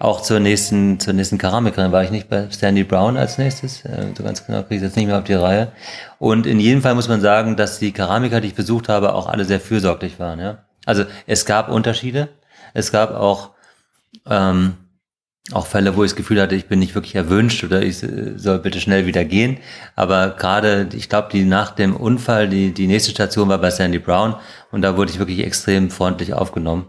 auch 0.00 0.22
zur 0.22 0.40
nächsten, 0.40 0.98
zur 0.98 1.12
nächsten 1.12 1.36
Keramikerin 1.36 1.92
war 1.92 2.02
ich 2.02 2.10
nicht 2.10 2.30
bei 2.30 2.46
Sandy 2.48 2.84
Brown 2.84 3.18
als 3.18 3.36
nächstes. 3.36 3.84
Äh, 3.84 4.06
so 4.16 4.24
ganz 4.24 4.46
genau 4.46 4.62
kriege 4.62 4.76
ich 4.76 4.82
jetzt 4.82 4.96
nicht 4.96 5.06
mehr 5.06 5.18
auf 5.18 5.24
die 5.24 5.34
Reihe. 5.34 5.72
Und 6.18 6.46
in 6.46 6.58
jedem 6.58 6.80
Fall 6.80 6.94
muss 6.94 7.08
man 7.08 7.20
sagen, 7.20 7.56
dass 7.56 7.78
die 7.78 7.92
Keramiker, 7.92 8.40
die 8.40 8.48
ich 8.48 8.54
besucht 8.54 8.88
habe, 8.88 9.14
auch 9.14 9.28
alle 9.28 9.44
sehr 9.44 9.60
fürsorglich 9.60 10.18
waren. 10.18 10.40
Ja? 10.40 10.58
Also 10.86 11.04
es 11.26 11.44
gab 11.44 11.68
Unterschiede. 11.68 12.28
Es 12.72 12.92
gab 12.92 13.14
auch, 13.14 13.50
ähm, 14.26 14.74
auch 15.52 15.66
Fälle, 15.66 15.96
wo 15.96 16.04
ich 16.04 16.10
das 16.10 16.16
Gefühl 16.16 16.40
hatte, 16.40 16.54
ich 16.54 16.68
bin 16.68 16.78
nicht 16.78 16.94
wirklich 16.94 17.14
erwünscht 17.14 17.64
oder 17.64 17.82
ich 17.82 17.98
soll 17.98 18.58
bitte 18.58 18.80
schnell 18.80 19.06
wieder 19.06 19.24
gehen. 19.24 19.58
Aber 19.96 20.30
gerade, 20.30 20.88
ich 20.92 21.08
glaube, 21.08 21.28
die 21.32 21.44
nach 21.44 21.70
dem 21.72 21.96
Unfall, 21.96 22.48
die, 22.48 22.72
die 22.72 22.86
nächste 22.86 23.10
Station 23.10 23.48
war 23.48 23.58
bei 23.58 23.70
Sandy 23.70 23.98
Brown 23.98 24.36
und 24.70 24.82
da 24.82 24.96
wurde 24.96 25.10
ich 25.10 25.18
wirklich 25.18 25.44
extrem 25.44 25.90
freundlich 25.90 26.34
aufgenommen 26.34 26.86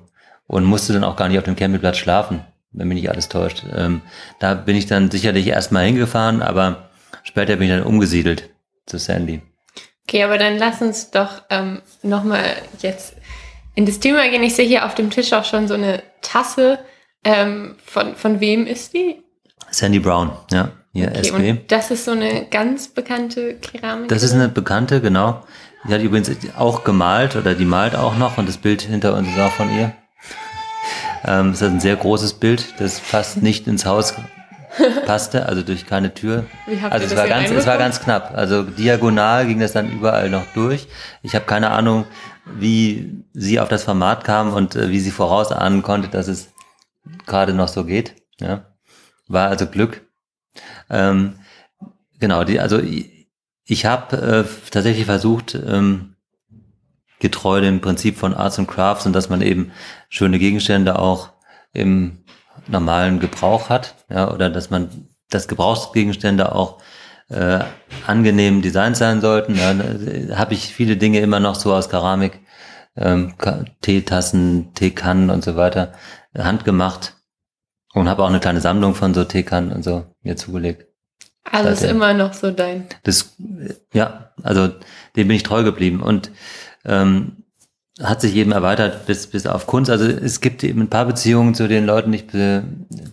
und 0.47 0.65
musste 0.65 0.93
dann 0.93 1.03
auch 1.03 1.15
gar 1.15 1.27
nicht 1.27 1.39
auf 1.39 1.45
dem 1.45 1.55
Campingplatz 1.55 1.97
schlafen 1.97 2.45
wenn 2.71 2.87
mich 2.87 3.01
nicht 3.01 3.09
alles 3.09 3.29
täuscht. 3.29 3.63
Ähm, 3.75 4.01
da 4.39 4.53
bin 4.53 4.75
ich 4.75 4.85
dann 4.85 5.11
sicherlich 5.11 5.47
erstmal 5.47 5.85
hingefahren, 5.85 6.41
aber 6.41 6.89
später 7.23 7.55
bin 7.55 7.69
ich 7.69 7.73
dann 7.73 7.83
umgesiedelt 7.83 8.49
zu 8.85 8.97
Sandy. 8.97 9.41
Okay, 10.07 10.23
aber 10.23 10.37
dann 10.37 10.57
lass 10.57 10.81
uns 10.81 11.11
doch 11.11 11.43
ähm, 11.49 11.81
nochmal 12.01 12.43
jetzt 12.81 13.15
in 13.75 13.85
das 13.85 13.99
Thema 13.99 14.29
gehen. 14.29 14.43
Ich 14.43 14.55
sehe 14.55 14.67
hier 14.67 14.85
auf 14.85 14.95
dem 14.95 15.09
Tisch 15.09 15.31
auch 15.33 15.45
schon 15.45 15.67
so 15.67 15.73
eine 15.73 16.03
Tasse. 16.21 16.79
Ähm, 17.23 17.75
von, 17.85 18.15
von 18.15 18.39
wem 18.39 18.65
ist 18.65 18.93
die? 18.93 19.21
Sandy 19.69 19.99
Brown, 19.99 20.31
ja. 20.51 20.71
Hier 20.93 21.07
okay, 21.07 21.19
SB. 21.19 21.49
Und 21.51 21.71
das 21.71 21.91
ist 21.91 22.05
so 22.05 22.11
eine 22.11 22.47
ganz 22.49 22.89
bekannte 22.89 23.55
Keramik. 23.55 24.09
Das 24.09 24.23
ist 24.23 24.33
eine 24.33 24.49
bekannte, 24.49 24.99
genau. 24.99 25.41
Die 25.87 25.93
hat 25.93 26.01
übrigens 26.01 26.29
auch 26.57 26.83
gemalt 26.83 27.35
oder 27.35 27.55
die 27.55 27.65
malt 27.65 27.95
auch 27.95 28.17
noch 28.17 28.37
und 28.37 28.47
das 28.47 28.57
Bild 28.57 28.81
hinter 28.81 29.15
uns 29.15 29.29
ist 29.29 29.39
auch 29.39 29.51
von 29.51 29.69
ihr. 29.73 29.93
Ähm, 31.25 31.51
es 31.51 31.61
ist 31.61 31.67
ein 31.67 31.79
sehr 31.79 31.95
großes 31.95 32.33
Bild, 32.33 32.73
das 32.79 32.99
fast 32.99 33.41
nicht 33.41 33.67
ins 33.67 33.85
Haus 33.85 34.15
passte, 35.05 35.45
also 35.47 35.61
durch 35.61 35.85
keine 35.85 36.13
Tür. 36.13 36.45
also 36.89 37.05
es 37.05 37.15
war 37.15 37.27
ganz, 37.27 37.49
es 37.49 37.65
war 37.65 37.77
ganz 37.77 38.01
knapp. 38.01 38.33
Also 38.35 38.63
diagonal 38.63 39.47
ging 39.47 39.59
das 39.59 39.73
dann 39.73 39.91
überall 39.91 40.29
noch 40.29 40.45
durch. 40.53 40.87
Ich 41.21 41.35
habe 41.35 41.45
keine 41.45 41.71
Ahnung, 41.71 42.05
wie 42.45 43.23
sie 43.33 43.59
auf 43.59 43.69
das 43.69 43.83
Format 43.83 44.23
kam 44.23 44.53
und 44.53 44.75
äh, 44.75 44.89
wie 44.89 44.99
sie 44.99 45.11
vorausahnen 45.11 45.83
konnte, 45.83 46.09
dass 46.09 46.27
es 46.27 46.49
gerade 47.25 47.53
noch 47.53 47.67
so 47.67 47.85
geht. 47.85 48.15
Ja. 48.39 48.65
War 49.27 49.49
also 49.49 49.67
Glück. 49.67 50.07
Ähm, 50.89 51.35
genau, 52.19 52.43
die, 52.43 52.59
also 52.59 52.79
ich, 52.79 53.29
ich 53.65 53.85
habe 53.85 54.17
äh, 54.17 54.69
tatsächlich 54.71 55.05
versucht, 55.05 55.55
ähm, 55.55 56.15
getreu 57.19 57.61
dem 57.61 57.79
Prinzip 57.81 58.17
von 58.17 58.33
Arts 58.33 58.59
and 58.59 58.67
Crafts 58.67 59.05
und 59.05 59.13
dass 59.13 59.29
man 59.29 59.41
eben 59.41 59.71
schöne 60.09 60.39
Gegenstände 60.39 60.99
auch 60.99 61.29
im 61.71 62.23
normalen 62.67 63.19
Gebrauch 63.19 63.69
hat, 63.69 63.95
ja, 64.09 64.31
oder 64.31 64.49
dass 64.49 64.69
man, 64.69 65.07
dass 65.29 65.47
Gebrauchsgegenstände 65.47 66.53
auch 66.53 66.81
äh, 67.29 67.59
angenehm 68.05 68.61
designt 68.61 68.97
sein 68.97 69.21
sollten. 69.21 69.55
Ja, 69.55 70.37
habe 70.37 70.53
ich 70.53 70.73
viele 70.73 70.97
Dinge 70.97 71.19
immer 71.19 71.39
noch 71.39 71.55
so 71.55 71.73
aus 71.73 71.89
Keramik, 71.89 72.39
ähm, 72.97 73.35
Teetassen, 73.81 74.73
Teekannen 74.73 75.29
und 75.29 75.43
so 75.43 75.55
weiter, 75.55 75.93
handgemacht 76.37 77.15
und 77.93 78.07
habe 78.07 78.23
auch 78.23 78.29
eine 78.29 78.39
kleine 78.39 78.61
Sammlung 78.61 78.95
von 78.95 79.13
so 79.13 79.23
Teekannen 79.23 79.71
und 79.71 79.83
so 79.83 80.05
mir 80.21 80.35
zugelegt. 80.35 80.87
Also 81.43 81.69
ist 81.69 81.83
immer 81.83 82.13
noch 82.13 82.33
so 82.33 82.51
dein. 82.51 82.87
Das, 83.03 83.35
ja, 83.93 84.31
also 84.43 84.67
dem 85.15 85.27
bin 85.27 85.31
ich 85.31 85.43
treu 85.43 85.63
geblieben 85.63 86.01
und 86.01 86.31
ähm, 86.85 87.43
hat 88.01 88.21
sich 88.21 88.35
eben 88.35 88.51
erweitert 88.51 89.05
bis, 89.05 89.27
bis 89.27 89.47
auf 89.47 89.67
Kunst. 89.67 89.89
Also 89.89 90.05
es 90.05 90.39
gibt 90.39 90.63
eben 90.63 90.81
ein 90.81 90.89
paar 90.89 91.05
Beziehungen 91.05 91.55
zu 91.55 91.67
den 91.67 91.85
Leuten, 91.85 92.11
die 92.11 92.17
ich, 92.19 92.27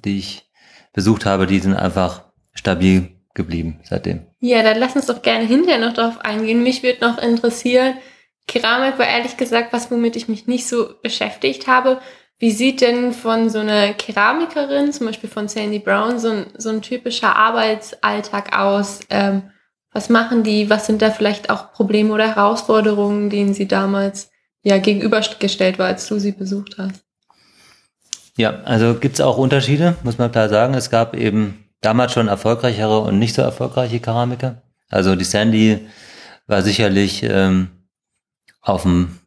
die 0.05 0.19
ich 0.19 0.51
besucht 0.93 1.27
habe, 1.27 1.47
die 1.47 1.59
sind 1.59 1.75
einfach 1.75 2.25
stabil 2.55 3.09
geblieben 3.35 3.81
seitdem. 3.85 4.27
Ja, 4.41 4.63
dann 4.63 4.79
lass 4.79 4.97
uns 4.97 5.07
doch 5.07 5.23
gerne 5.23 5.47
hinterher 5.47 5.81
noch 5.81 5.95
drauf 5.95 6.21
eingehen. 6.21 6.63
Mich 6.63 6.83
würde 6.83 7.01
noch 7.01 7.19
interessieren, 7.19 7.95
Keramik 8.47 8.99
war 8.99 9.07
ehrlich 9.07 9.37
gesagt 9.37 9.73
was, 9.73 9.91
womit 9.91 10.17
ich 10.17 10.29
mich 10.29 10.47
nicht 10.47 10.67
so 10.67 10.95
beschäftigt 11.03 11.67
habe. 11.67 12.01
Wie 12.39 12.53
sieht 12.53 12.81
denn 12.81 13.13
von 13.13 13.51
so 13.51 13.59
einer 13.59 13.93
Keramikerin, 13.95 14.93
zum 14.93 15.07
Beispiel 15.07 15.29
von 15.29 15.49
Sandy 15.49 15.81
Brown, 15.81 16.21
so 16.21 16.31
ein, 16.31 16.47
so 16.57 16.69
ein 16.69 16.83
typischer 16.83 17.35
Arbeitsalltag 17.35 18.57
aus? 18.57 19.01
Ähm, 19.11 19.51
was 19.93 20.09
machen 20.09 20.45
die? 20.45 20.71
Was 20.71 20.87
sind 20.87 21.03
da 21.03 21.11
vielleicht 21.11 21.51
auch 21.51 21.73
Probleme 21.73 22.13
oder 22.13 22.37
Herausforderungen, 22.37 23.31
denen 23.31 23.55
sie 23.55 23.67
damals 23.67 24.31
ja 24.63 24.79
gegenübergestellt 24.79 25.79
war, 25.79 25.87
als 25.87 26.07
du 26.07 26.19
sie 26.21 26.33
besucht 26.33 26.77
hast? 26.79 27.03
Ja, 28.37 28.61
also 28.63 28.95
gibt 28.95 29.15
es 29.15 29.21
auch 29.21 29.37
Unterschiede, 29.37 29.97
muss 30.05 30.19
man 30.19 30.31
klar 30.31 30.49
sagen. 30.49 30.75
Es 30.75 30.91
gab 30.91 31.17
eben 31.17 31.65
damals 31.81 32.13
schon 32.13 32.29
erfolgreichere 32.29 33.01
und 33.01 33.19
nicht 33.19 33.35
so 33.35 33.43
erfolgreiche 33.43 33.99
Keramiker. 33.99 34.63
Also 34.89 35.17
die 35.17 35.25
Sandy 35.25 35.89
war 36.47 36.63
sicherlich 36.63 37.25
ähm, 37.25 37.69
auf 38.61 38.83
dem 38.83 39.19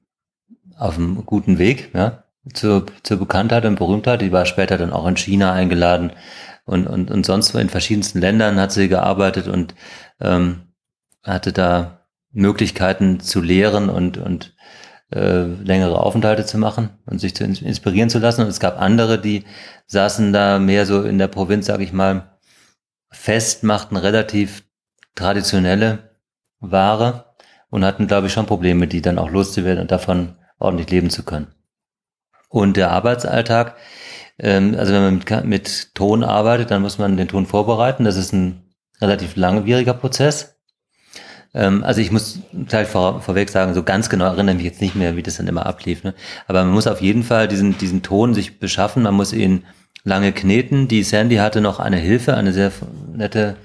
auf 0.77 0.98
einem 0.98 1.25
guten 1.25 1.60
Weg, 1.60 1.91
ja, 1.94 2.24
zur, 2.53 2.86
zur 3.03 3.17
Bekanntheit 3.17 3.65
und 3.65 3.75
Berühmtheit. 3.75 4.21
Die 4.21 4.31
war 4.31 4.45
später 4.45 4.77
dann 4.77 4.93
auch 4.93 5.07
in 5.07 5.17
China 5.17 5.53
eingeladen 5.53 6.12
und, 6.65 6.88
und, 6.88 7.12
und 7.12 7.25
sonst 7.25 7.53
in 7.55 7.69
verschiedensten 7.69 8.19
Ländern 8.19 8.60
hat 8.60 8.71
sie 8.71 8.88
gearbeitet 8.88 9.48
und 9.48 9.75
ähm, 10.19 10.74
hatte 11.24 11.53
da 11.53 12.07
Möglichkeiten 12.31 13.19
zu 13.19 13.41
lehren 13.41 13.89
und, 13.89 14.17
und 14.17 14.55
äh, 15.12 15.43
längere 15.43 16.00
Aufenthalte 16.00 16.45
zu 16.45 16.57
machen 16.57 16.89
und 17.05 17.19
sich 17.19 17.36
zu 17.36 17.43
inspirieren 17.43 18.10
zu 18.10 18.19
lassen. 18.19 18.41
Und 18.41 18.48
es 18.48 18.60
gab 18.60 18.79
andere, 18.79 19.19
die 19.19 19.43
saßen 19.88 20.31
da 20.31 20.60
mehr 20.60 20.86
so 20.86 21.03
in 21.03 21.17
der 21.17 21.27
Provinz, 21.27 21.65
sage 21.65 21.83
ich 21.83 21.91
mal, 21.91 22.38
fest, 23.10 23.63
machten 23.63 23.98
relativ 23.98 24.63
traditionelle 25.15 26.15
Ware 26.60 27.36
und 27.69 27.83
hatten, 27.83 28.07
glaube 28.07 28.27
ich, 28.27 28.33
schon 28.33 28.45
Probleme, 28.45 28.88
die 28.88 29.01
dann 29.01 29.19
auch 29.19 29.29
loszuwerden 29.29 29.81
und 29.81 29.91
davon 29.91 30.36
ordentlich 30.60 30.89
leben 30.89 31.10
zu 31.10 31.24
können. 31.24 31.53
Und 32.51 32.77
der 32.77 32.91
Arbeitsalltag, 32.91 33.75
ähm, 34.38 34.75
also 34.77 34.93
wenn 34.93 35.01
man 35.03 35.15
mit, 35.15 35.46
mit 35.46 35.96
Ton 35.96 36.24
arbeitet, 36.24 36.70
dann 36.70 36.81
muss 36.81 36.98
man 36.98 37.17
den 37.17 37.29
Ton 37.29 37.46
vorbereiten. 37.46 38.03
Das 38.03 38.17
ist 38.17 38.34
ein 38.34 38.62
relativ 39.00 39.36
langwieriger 39.36 39.93
Prozess. 39.93 40.58
Ähm, 41.53 41.84
also 41.84 42.01
ich 42.01 42.12
muss 42.12 42.39
gleich 42.67 42.88
vor, 42.88 43.22
vorweg 43.22 43.50
sagen, 43.50 43.74
so 43.74 43.84
ganz 43.84 44.10
genau 44.10 44.25
erinnere 44.25 44.55
mich 44.55 44.65
jetzt 44.65 44.81
nicht 44.81 44.96
mehr, 44.96 45.15
wie 45.15 45.24
das 45.24 45.38
dann 45.38 45.48
immer 45.48 45.65
ablief. 45.65 46.03
Ne? 46.03 46.13
Aber 46.48 46.63
man 46.63 46.74
muss 46.74 46.88
auf 46.88 47.01
jeden 47.01 47.24
Fall 47.24 47.48
diesen, 47.48 47.77
diesen 47.77 48.03
Ton 48.03 48.34
sich 48.34 48.60
beschaffen. 48.60 49.03
Man 49.03 49.13
muss 49.13 49.31
ihn 49.31 49.65
lange 50.03 50.34
kneten. 50.34 50.89
Die 50.89 51.03
Sandy 51.03 51.38
hatte 51.38 51.62
noch 51.62 51.79
eine 51.79 51.98
Hilfe, 51.98 52.36
eine 52.36 52.51
sehr 52.51 52.72
nette 53.13 53.55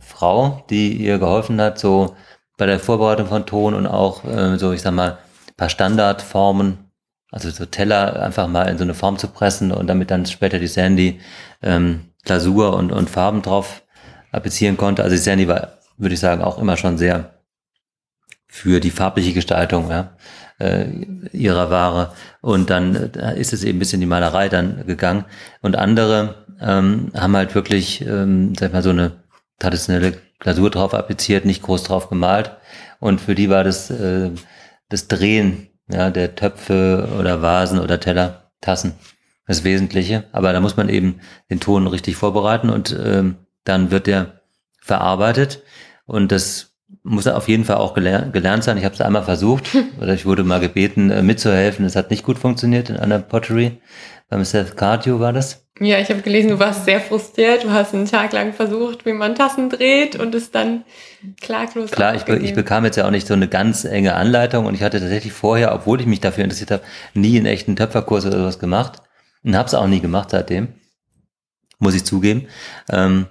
Frau, 0.00 0.64
die 0.70 0.92
ihr 0.96 1.18
geholfen 1.18 1.60
hat, 1.60 1.78
so 1.78 2.16
bei 2.56 2.66
der 2.66 2.80
Vorbereitung 2.80 3.28
von 3.28 3.46
Ton 3.46 3.74
und 3.74 3.86
auch 3.86 4.24
äh, 4.24 4.58
so, 4.58 4.72
ich 4.72 4.82
sag 4.82 4.92
mal, 4.92 5.18
paar 5.56 5.68
Standardformen, 5.68 6.83
also 7.34 7.50
so 7.50 7.66
Teller 7.66 8.22
einfach 8.22 8.46
mal 8.46 8.68
in 8.68 8.78
so 8.78 8.84
eine 8.84 8.94
Form 8.94 9.18
zu 9.18 9.26
pressen 9.26 9.72
und 9.72 9.88
damit 9.88 10.12
dann 10.12 10.24
später 10.24 10.60
die 10.60 10.68
Sandy 10.68 11.20
ähm, 11.62 12.02
Glasur 12.24 12.76
und, 12.76 12.92
und 12.92 13.10
Farben 13.10 13.42
drauf 13.42 13.82
applizieren 14.30 14.76
konnte. 14.76 15.02
Also 15.02 15.16
Sandy 15.16 15.48
war, 15.48 15.78
würde 15.96 16.14
ich 16.14 16.20
sagen, 16.20 16.42
auch 16.42 16.58
immer 16.58 16.76
schon 16.76 16.96
sehr 16.96 17.34
für 18.46 18.78
die 18.78 18.92
farbliche 18.92 19.32
Gestaltung 19.32 19.90
ja, 19.90 20.16
äh, 20.60 20.86
ihrer 21.32 21.70
Ware. 21.70 22.12
Und 22.40 22.70
dann 22.70 23.12
äh, 23.14 23.38
ist 23.38 23.52
es 23.52 23.64
eben 23.64 23.78
ein 23.78 23.80
bisschen 23.80 24.00
die 24.00 24.06
Malerei 24.06 24.48
dann 24.48 24.86
gegangen. 24.86 25.24
Und 25.60 25.74
andere 25.74 26.46
ähm, 26.60 27.10
haben 27.16 27.36
halt 27.36 27.56
wirklich, 27.56 28.00
ähm, 28.02 28.54
sag 28.54 28.68
ich 28.68 28.72
mal, 28.74 28.82
so 28.84 28.90
eine 28.90 29.24
traditionelle 29.58 30.14
Glasur 30.38 30.70
drauf 30.70 30.94
appliziert, 30.94 31.46
nicht 31.46 31.62
groß 31.62 31.82
drauf 31.82 32.08
gemalt. 32.08 32.52
Und 33.00 33.20
für 33.20 33.34
die 33.34 33.50
war 33.50 33.64
das, 33.64 33.90
äh, 33.90 34.30
das 34.88 35.08
Drehen 35.08 35.73
ja, 35.88 36.10
der 36.10 36.34
Töpfe 36.34 37.08
oder 37.18 37.42
Vasen 37.42 37.78
oder 37.78 38.00
Teller, 38.00 38.50
Tassen 38.60 38.94
das 39.46 39.64
Wesentliche. 39.64 40.24
Aber 40.32 40.52
da 40.52 40.60
muss 40.60 40.76
man 40.76 40.88
eben 40.88 41.20
den 41.50 41.60
Ton 41.60 41.86
richtig 41.86 42.16
vorbereiten 42.16 42.70
und 42.70 42.96
ähm, 42.98 43.36
dann 43.64 43.90
wird 43.90 44.06
der 44.06 44.40
verarbeitet 44.80 45.62
und 46.06 46.32
das 46.32 46.74
muss 47.02 47.26
auf 47.26 47.48
jeden 47.48 47.64
Fall 47.64 47.76
auch 47.76 47.94
geler 47.94 48.22
gelernt 48.30 48.64
sein. 48.64 48.78
Ich 48.78 48.84
habe 48.84 48.94
es 48.94 49.00
einmal 49.00 49.24
versucht 49.24 49.68
oder 50.00 50.14
ich 50.14 50.26
wurde 50.26 50.44
mal 50.44 50.60
gebeten 50.60 51.10
äh, 51.10 51.22
mitzuhelfen. 51.22 51.84
Es 51.84 51.96
hat 51.96 52.10
nicht 52.10 52.24
gut 52.24 52.38
funktioniert 52.38 52.90
in 52.90 52.96
einer 52.96 53.18
Pottery. 53.18 53.80
Beim 54.28 54.44
Seth 54.44 54.76
Cardio 54.76 55.20
war 55.20 55.32
das. 55.32 55.64
Ja, 55.80 55.98
ich 55.98 56.08
habe 56.08 56.22
gelesen, 56.22 56.50
du 56.50 56.58
warst 56.60 56.84
sehr 56.84 57.00
frustriert. 57.00 57.64
Du 57.64 57.72
hast 57.72 57.94
einen 57.94 58.06
Tag 58.06 58.32
lang 58.32 58.52
versucht, 58.52 59.04
wie 59.06 59.12
man 59.12 59.34
Tassen 59.34 59.70
dreht 59.70 60.14
und 60.14 60.34
es 60.34 60.52
dann 60.52 60.84
klaglos 61.40 61.90
Klar, 61.90 62.14
ich, 62.14 62.24
be 62.24 62.38
ich, 62.38 62.54
bekam 62.54 62.84
jetzt 62.84 62.96
ja 62.96 63.06
auch 63.06 63.10
nicht 63.10 63.26
so 63.26 63.34
eine 63.34 63.48
ganz 63.48 63.84
enge 63.84 64.14
Anleitung 64.14 64.66
und 64.66 64.74
ich 64.74 64.82
hatte 64.82 65.00
tatsächlich 65.00 65.32
vorher, 65.32 65.74
obwohl 65.74 66.00
ich 66.00 66.06
mich 66.06 66.20
dafür 66.20 66.44
interessiert 66.44 66.70
habe, 66.70 66.84
nie 67.14 67.36
einen 67.36 67.46
echten 67.46 67.74
Töpferkurs 67.74 68.24
oder 68.24 68.38
sowas 68.38 68.60
gemacht 68.60 69.02
und 69.42 69.56
habe 69.56 69.66
es 69.66 69.74
auch 69.74 69.88
nie 69.88 70.00
gemacht 70.00 70.30
seitdem, 70.30 70.68
muss 71.80 71.94
ich 71.94 72.04
zugeben. 72.04 72.46
Ähm, 72.88 73.26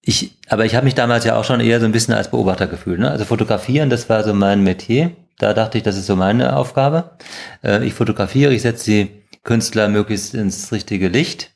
ich, 0.00 0.38
aber 0.48 0.64
ich 0.64 0.76
habe 0.76 0.84
mich 0.84 0.94
damals 0.94 1.24
ja 1.24 1.36
auch 1.36 1.44
schon 1.44 1.60
eher 1.60 1.80
so 1.80 1.86
ein 1.86 1.92
bisschen 1.92 2.14
als 2.14 2.30
Beobachter 2.30 2.68
gefühlt. 2.68 3.00
Ne? 3.00 3.10
Also 3.10 3.24
fotografieren, 3.24 3.90
das 3.90 4.08
war 4.08 4.22
so 4.22 4.34
mein 4.34 4.62
Metier. 4.62 5.12
Da 5.38 5.52
dachte 5.52 5.78
ich, 5.78 5.84
das 5.84 5.96
ist 5.96 6.06
so 6.06 6.14
meine 6.14 6.56
Aufgabe. 6.56 7.16
Äh, 7.64 7.84
ich 7.84 7.94
fotografiere, 7.94 8.52
ich 8.52 8.62
setze 8.62 8.84
die 8.90 9.21
Künstler 9.44 9.88
möglichst 9.88 10.34
ins 10.34 10.72
richtige 10.72 11.08
Licht. 11.08 11.50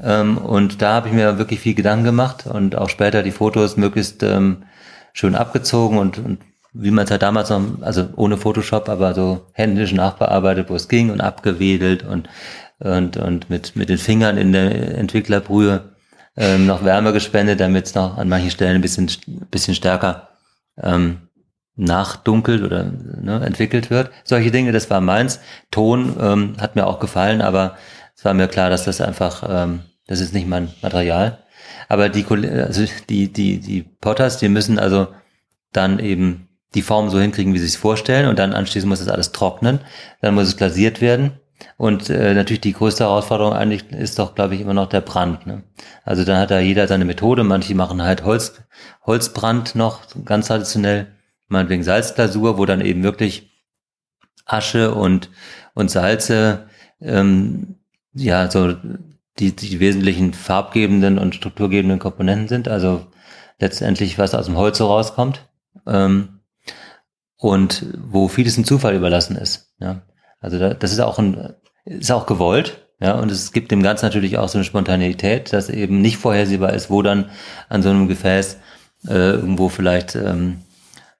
Ähm, 0.00 0.38
und 0.38 0.82
da 0.82 0.94
habe 0.94 1.08
ich 1.08 1.14
mir 1.14 1.38
wirklich 1.38 1.60
viel 1.60 1.74
Gedanken 1.74 2.04
gemacht 2.04 2.46
und 2.46 2.76
auch 2.76 2.88
später 2.88 3.22
die 3.22 3.30
Fotos 3.30 3.76
möglichst 3.76 4.22
ähm, 4.22 4.64
schön 5.12 5.34
abgezogen 5.34 5.98
und, 5.98 6.18
und 6.18 6.38
wie 6.72 6.90
man 6.90 7.04
es 7.04 7.10
halt 7.10 7.22
damals 7.22 7.50
noch, 7.50 7.62
also 7.82 8.08
ohne 8.16 8.38
Photoshop, 8.38 8.88
aber 8.88 9.14
so 9.14 9.46
händisch 9.52 9.92
nachbearbeitet, 9.92 10.70
wo 10.70 10.74
es 10.74 10.88
ging 10.88 11.10
und 11.10 11.20
abgewedelt 11.20 12.02
und, 12.02 12.28
und, 12.78 13.16
und 13.18 13.50
mit, 13.50 13.76
mit 13.76 13.88
den 13.90 13.98
Fingern 13.98 14.38
in 14.38 14.52
der 14.52 14.96
Entwicklerbrühe 14.96 15.92
ähm, 16.36 16.66
noch 16.66 16.84
Wärme 16.84 17.12
gespendet, 17.12 17.60
damit 17.60 17.86
es 17.86 17.94
noch 17.94 18.16
an 18.16 18.28
manchen 18.28 18.50
Stellen 18.50 18.76
ein 18.76 18.80
bisschen, 18.80 19.10
bisschen 19.50 19.74
stärker 19.74 20.28
ähm, 20.82 21.28
nachdunkelt 21.76 22.62
oder 22.62 22.84
ne, 22.84 23.42
entwickelt 23.44 23.90
wird. 23.90 24.10
Solche 24.24 24.50
Dinge, 24.50 24.72
das 24.72 24.90
war 24.90 25.00
meins. 25.00 25.40
Ton 25.70 26.16
ähm, 26.20 26.54
hat 26.60 26.76
mir 26.76 26.86
auch 26.86 26.98
gefallen, 26.98 27.40
aber 27.40 27.76
es 28.16 28.24
war 28.24 28.34
mir 28.34 28.48
klar, 28.48 28.70
dass 28.70 28.84
das 28.84 29.00
einfach, 29.00 29.44
ähm, 29.48 29.80
das 30.06 30.20
ist 30.20 30.34
nicht 30.34 30.46
mein 30.46 30.72
Material. 30.82 31.38
Aber 31.88 32.08
die, 32.08 32.26
also 32.26 32.84
die, 33.08 33.32
die, 33.32 33.60
die 33.60 33.82
Potters, 33.82 34.38
die 34.38 34.48
müssen 34.48 34.78
also 34.78 35.08
dann 35.72 35.98
eben 35.98 36.48
die 36.74 36.82
Form 36.82 37.10
so 37.10 37.20
hinkriegen, 37.20 37.54
wie 37.54 37.58
sie 37.58 37.66
es 37.66 37.76
vorstellen 37.76 38.28
und 38.28 38.38
dann 38.38 38.52
anschließend 38.52 38.88
muss 38.88 39.00
das 39.00 39.08
alles 39.08 39.32
trocknen, 39.32 39.80
dann 40.20 40.34
muss 40.34 40.48
es 40.48 40.56
glasiert 40.56 41.00
werden 41.00 41.32
und 41.76 42.10
äh, 42.10 42.34
natürlich 42.34 42.60
die 42.60 42.72
größte 42.72 43.04
Herausforderung 43.04 43.52
eigentlich 43.52 43.90
ist 43.92 44.18
doch, 44.18 44.34
glaube 44.34 44.54
ich, 44.54 44.60
immer 44.60 44.74
noch 44.74 44.88
der 44.88 45.00
Brand. 45.00 45.46
Ne? 45.46 45.62
Also 46.04 46.24
dann 46.24 46.38
hat 46.38 46.50
da 46.50 46.60
jeder 46.60 46.88
seine 46.88 47.04
Methode, 47.04 47.44
manche 47.44 47.74
machen 47.74 48.02
halt 48.02 48.24
Holz, 48.24 48.62
Holzbrand 49.04 49.74
noch 49.74 50.00
ganz 50.24 50.48
traditionell, 50.48 51.08
meinetwegen 51.52 51.84
Salzglasur, 51.84 52.58
wo 52.58 52.66
dann 52.66 52.80
eben 52.80 53.02
wirklich 53.02 53.50
Asche 54.44 54.94
und, 54.94 55.30
und 55.74 55.90
Salze 55.90 56.66
ähm, 57.00 57.76
ja 58.14 58.50
so 58.50 58.74
die, 59.38 59.54
die 59.54 59.80
wesentlichen 59.80 60.34
farbgebenden 60.34 61.18
und 61.18 61.34
strukturgebenden 61.34 61.98
Komponenten 61.98 62.48
sind, 62.48 62.68
also 62.68 63.06
letztendlich 63.58 64.18
was 64.18 64.34
aus 64.34 64.46
dem 64.46 64.56
Holz 64.56 64.78
so 64.78 64.86
rauskommt. 64.86 65.48
Ähm, 65.86 66.40
und 67.36 67.86
wo 67.98 68.28
vieles 68.28 68.56
ein 68.56 68.64
Zufall 68.64 68.94
überlassen 68.94 69.34
ist. 69.34 69.74
Ja. 69.80 70.02
Also 70.40 70.60
da, 70.60 70.74
das 70.74 70.92
ist 70.92 71.00
auch 71.00 71.18
ein, 71.18 71.54
ist 71.84 72.12
auch 72.12 72.26
gewollt, 72.26 72.86
ja, 73.00 73.14
und 73.14 73.32
es 73.32 73.50
gibt 73.50 73.72
dem 73.72 73.82
Ganzen 73.82 74.06
natürlich 74.06 74.38
auch 74.38 74.48
so 74.48 74.58
eine 74.58 74.64
Spontaneität, 74.64 75.52
dass 75.52 75.68
eben 75.68 76.00
nicht 76.00 76.18
vorhersehbar 76.18 76.72
ist, 76.72 76.88
wo 76.88 77.02
dann 77.02 77.30
an 77.68 77.82
so 77.82 77.90
einem 77.90 78.06
Gefäß 78.06 78.58
äh, 79.08 79.32
irgendwo 79.32 79.68
vielleicht 79.68 80.14
ähm, 80.14 80.58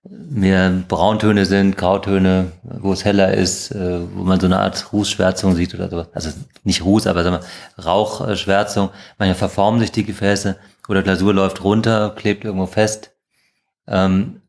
mehr 0.04 0.70
Brauntöne 0.88 1.46
sind, 1.46 1.76
Grautöne, 1.76 2.52
wo 2.62 2.92
es 2.92 3.04
heller 3.04 3.34
ist, 3.34 3.70
äh, 3.70 4.00
wo 4.14 4.24
man 4.24 4.40
so 4.40 4.46
eine 4.46 4.58
Art 4.58 4.92
Rußschwärzung 4.92 5.54
sieht 5.54 5.74
oder 5.74 5.88
sowas. 5.88 6.08
Also 6.12 6.30
nicht 6.64 6.84
Ruß, 6.84 7.06
aber 7.06 7.22
sagen 7.22 7.36
wir, 7.36 7.84
Rauchschwärzung. 7.84 8.90
Manchmal 9.18 9.36
verformen 9.36 9.80
sich 9.80 9.92
die 9.92 10.04
Gefäße 10.04 10.56
oder 10.88 11.02
Glasur 11.02 11.32
läuft 11.32 11.62
runter, 11.62 12.10
klebt 12.16 12.44
irgendwo 12.44 12.66
fest. 12.66 13.12
Ähm, 13.86 14.42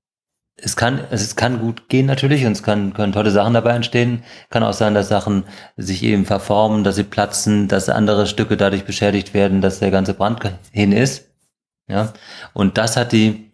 es 0.56 0.76
kann, 0.76 1.02
es 1.10 1.36
kann 1.36 1.60
gut 1.60 1.90
gehen 1.90 2.06
natürlich 2.06 2.46
und 2.46 2.52
es 2.54 2.64
kann, 2.64 2.94
können 2.94 3.12
tolle 3.12 3.32
Sachen 3.32 3.54
dabei 3.54 3.76
entstehen. 3.76 4.24
Kann 4.50 4.64
auch 4.64 4.74
sein, 4.74 4.94
dass 4.94 5.08
Sachen 5.08 5.44
sich 5.78 6.04
eben 6.04 6.26
verformen, 6.26 6.84
dass 6.84 6.96
sie 6.96 7.04
platzen, 7.04 7.68
dass 7.68 7.90
andere 7.90 8.28
Stücke 8.28 8.56
dadurch 8.58 8.86
beschädigt 8.86 9.34
werden, 9.34 9.62
dass 9.62 9.80
der 9.80 9.92
ganze 9.92 10.14
Brand 10.14 10.42
hin 10.72 10.92
ist. 10.92 11.30
Ja. 11.88 12.14
Und 12.54 12.78
das 12.78 12.98
hat 12.98 13.12
die, 13.12 13.52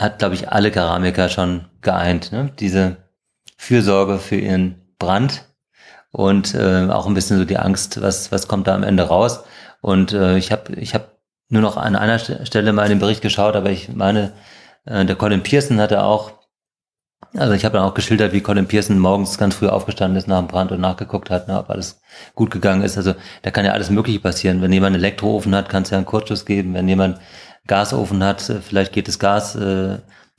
hat, 0.00 0.18
glaube 0.18 0.34
ich, 0.34 0.50
alle 0.50 0.70
Keramiker 0.70 1.28
schon 1.28 1.66
geeint, 1.82 2.32
ne? 2.32 2.50
Diese 2.58 2.96
Fürsorge 3.56 4.18
für 4.18 4.36
ihren 4.36 4.94
Brand 4.98 5.44
und 6.10 6.54
äh, 6.54 6.88
auch 6.90 7.06
ein 7.06 7.14
bisschen 7.14 7.38
so 7.38 7.44
die 7.44 7.58
Angst, 7.58 8.00
was, 8.00 8.32
was 8.32 8.48
kommt 8.48 8.66
da 8.66 8.74
am 8.74 8.82
Ende 8.82 9.04
raus. 9.04 9.44
Und 9.80 10.12
äh, 10.12 10.36
ich 10.38 10.52
habe 10.52 10.74
ich 10.74 10.94
hab 10.94 11.18
nur 11.48 11.62
noch 11.62 11.76
an 11.76 11.96
einer 11.96 12.18
Stelle 12.18 12.72
mal 12.72 12.84
in 12.84 12.90
den 12.90 12.98
Bericht 12.98 13.22
geschaut, 13.22 13.56
aber 13.56 13.70
ich 13.70 13.94
meine, 13.94 14.32
äh, 14.86 15.04
der 15.04 15.16
Colin 15.16 15.42
Pearson 15.42 15.80
hatte 15.80 16.02
auch, 16.02 16.32
also 17.34 17.52
ich 17.52 17.64
habe 17.64 17.76
dann 17.76 17.86
auch 17.86 17.94
geschildert, 17.94 18.32
wie 18.32 18.40
Colin 18.40 18.66
Pearson 18.66 18.98
morgens 18.98 19.36
ganz 19.38 19.56
früh 19.56 19.68
aufgestanden 19.68 20.16
ist 20.16 20.26
nach 20.26 20.38
dem 20.38 20.48
Brand 20.48 20.72
und 20.72 20.80
nachgeguckt 20.80 21.30
hat, 21.30 21.48
ne, 21.48 21.58
ob 21.58 21.70
alles 21.70 22.00
gut 22.34 22.50
gegangen 22.50 22.82
ist. 22.82 22.96
Also 22.96 23.14
da 23.42 23.50
kann 23.50 23.64
ja 23.64 23.72
alles 23.72 23.90
Mögliche 23.90 24.20
passieren. 24.20 24.62
Wenn 24.62 24.72
jemand 24.72 24.94
einen 24.94 25.04
Elektroofen 25.04 25.54
hat, 25.54 25.68
kann 25.68 25.82
es 25.82 25.90
ja 25.90 25.98
einen 25.98 26.06
Kurzschluss 26.06 26.44
geben. 26.46 26.74
Wenn 26.74 26.88
jemand 26.88 27.18
Gasofen 27.66 28.22
hat, 28.22 28.48
äh, 28.48 28.60
vielleicht 28.60 28.92
geht 28.92 29.08
das 29.08 29.18
Gas 29.18 29.54
äh, 29.56 29.98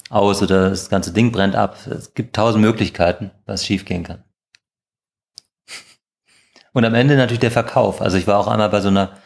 aus 0.09 0.41
oder 0.41 0.69
das 0.69 0.89
ganze 0.89 1.13
Ding 1.13 1.31
brennt 1.31 1.55
ab. 1.55 1.77
Es 1.87 2.13
gibt 2.13 2.35
tausend 2.35 2.61
Möglichkeiten, 2.61 3.31
was 3.45 3.65
schiefgehen 3.65 4.03
kann. 4.03 4.23
Und 6.73 6.85
am 6.85 6.93
Ende 6.93 7.15
natürlich 7.15 7.39
der 7.39 7.51
Verkauf. 7.51 8.01
Also 8.01 8.17
ich 8.17 8.27
war 8.27 8.39
auch 8.39 8.47
einmal 8.47 8.69
bei 8.69 8.81
so 8.81 8.89
einer 8.89 9.17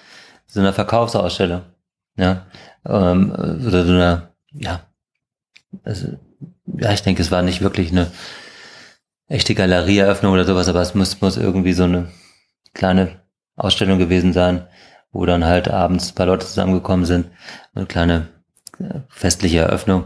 so 0.48 0.60
einer 0.60 0.74
Verkaufsausstellung, 0.74 1.64
ja, 2.18 2.46
ähm, 2.86 3.32
oder 3.32 3.86
so 3.86 3.92
einer 3.92 4.30
ja 4.54 4.86
also, 5.84 6.18
ja, 6.66 6.94
ich 6.94 7.04
denke, 7.04 7.22
es 7.22 7.32
war 7.32 7.42
nicht 7.42 7.62
wirklich 7.62 7.92
eine 7.92 8.12
echte 9.28 9.56
Galerieeröffnung 9.56 10.34
oder 10.34 10.46
sowas, 10.46 10.68
aber 10.68 10.82
es 10.82 10.96
muss, 10.96 11.22
muss 11.22 11.38
irgendwie 11.38 11.74
so 11.74 11.84
eine 11.84 12.12
kleine 12.74 13.22
Ausstellung 13.56 14.00
gewesen 14.00 14.34
sein, 14.34 14.68
wo 15.16 15.26
dann 15.26 15.46
halt 15.46 15.70
abends 15.70 16.12
ein 16.12 16.16
paar 16.16 16.26
Leute 16.26 16.46
zusammengekommen 16.46 17.06
sind. 17.06 17.28
Eine 17.74 17.86
kleine 17.86 18.28
äh, 18.80 19.00
festliche 19.08 19.60
Eröffnung. 19.60 20.06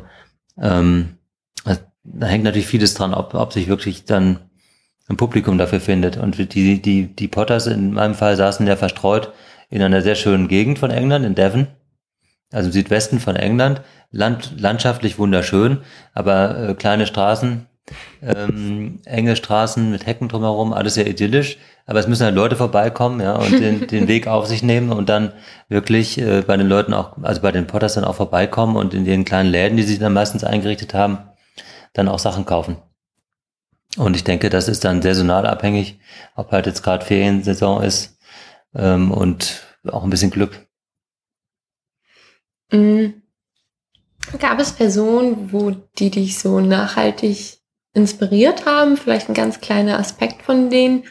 Ähm, 0.62 1.17
da 2.04 2.28
hängt 2.28 2.43
natürlich 2.43 2.67
vieles 2.67 2.93
dran, 2.93 3.13
ob, 3.13 3.34
ob 3.34 3.52
sich 3.52 3.67
wirklich 3.67 4.06
dann 4.06 4.39
ein 5.08 5.17
Publikum 5.17 5.58
dafür 5.58 5.80
findet. 5.80 6.17
Und 6.17 6.38
die, 6.54 6.82
die, 6.82 7.08
die 7.08 7.28
Potters 7.28 7.65
in 7.67 7.91
meinem 7.91 8.13
Fall 8.13 8.36
saßen 8.36 8.65
ja 8.67 8.76
verstreut 8.76 9.34
in 9.69 9.82
einer 9.82 10.02
sehr 10.02 10.15
schönen 10.15 10.48
Gegend 10.48 10.78
von 10.78 10.91
England, 10.91 11.26
in 11.26 11.36
Devon, 11.36 11.67
also 12.52 12.67
im 12.67 12.74
Südwesten 12.74 13.19
von 13.19 13.36
England, 13.36 13.82
Land, 14.12 14.54
landschaftlich 14.60 15.17
wunderschön, 15.17 15.80
aber 16.13 16.69
äh, 16.69 16.74
kleine 16.76 17.06
Straßen, 17.08 17.67
ähm, 18.21 18.99
enge 19.06 19.36
Straßen 19.36 19.89
mit 19.91 20.06
Hecken 20.06 20.28
drumherum, 20.28 20.73
alles 20.73 20.95
sehr 20.95 21.08
idyllisch. 21.08 21.58
Aber 21.86 21.99
es 21.99 22.08
müssen 22.08 22.23
halt 22.23 22.36
Leute 22.36 22.56
vorbeikommen, 22.56 23.19
ja, 23.19 23.36
und 23.36 23.60
den, 23.60 23.88
den 23.91 24.08
Weg 24.08 24.28
auf 24.28 24.45
sich 24.45 24.62
nehmen 24.62 24.91
und 24.91 25.10
dann 25.10 25.34
wirklich 25.69 26.19
äh, 26.19 26.43
bei 26.45 26.56
den 26.56 26.67
Leuten 26.67 26.93
auch, 26.93 27.17
also 27.23 27.41
bei 27.41 27.52
den 27.52 27.67
Potters 27.67 27.95
dann 27.95 28.04
auch 28.04 28.15
vorbeikommen 28.15 28.75
und 28.75 28.93
in 28.93 29.06
den 29.06 29.25
kleinen 29.25 29.49
Läden, 29.49 29.78
die 29.78 29.84
sie 29.84 29.97
dann 29.99 30.13
meistens 30.13 30.43
eingerichtet 30.43 30.93
haben, 30.93 31.17
dann 31.93 32.08
auch 32.08 32.19
Sachen 32.19 32.45
kaufen. 32.45 32.78
Und 33.97 34.15
ich 34.15 34.23
denke, 34.23 34.49
das 34.49 34.67
ist 34.67 34.86
dann 34.86 35.02
saisonal 35.02 35.47
abhängig, 35.47 35.99
ob 36.36 36.52
halt 36.52 36.67
jetzt 36.67 36.84
gerade 36.84 37.04
Feriensaison 37.04 37.82
ist 37.82 38.19
ähm, 38.75 39.12
und 39.12 39.63
auch 39.88 40.04
ein 40.04 40.10
bisschen 40.10 40.30
Glück. 40.30 40.67
Mhm. 42.71 43.21
Gab 44.38 44.60
es 44.60 44.73
Personen, 44.73 45.52
wo 45.52 45.71
die 45.71 46.12
dich 46.12 46.38
so 46.38 46.60
nachhaltig 46.60 47.59
inspiriert 47.93 48.65
haben? 48.65 48.97
Vielleicht 48.97 49.30
ein 49.30 49.34
ganz 49.34 49.62
kleiner 49.62 49.99
Aspekt 49.99 50.43
von 50.43 50.69
denen, 50.69 51.04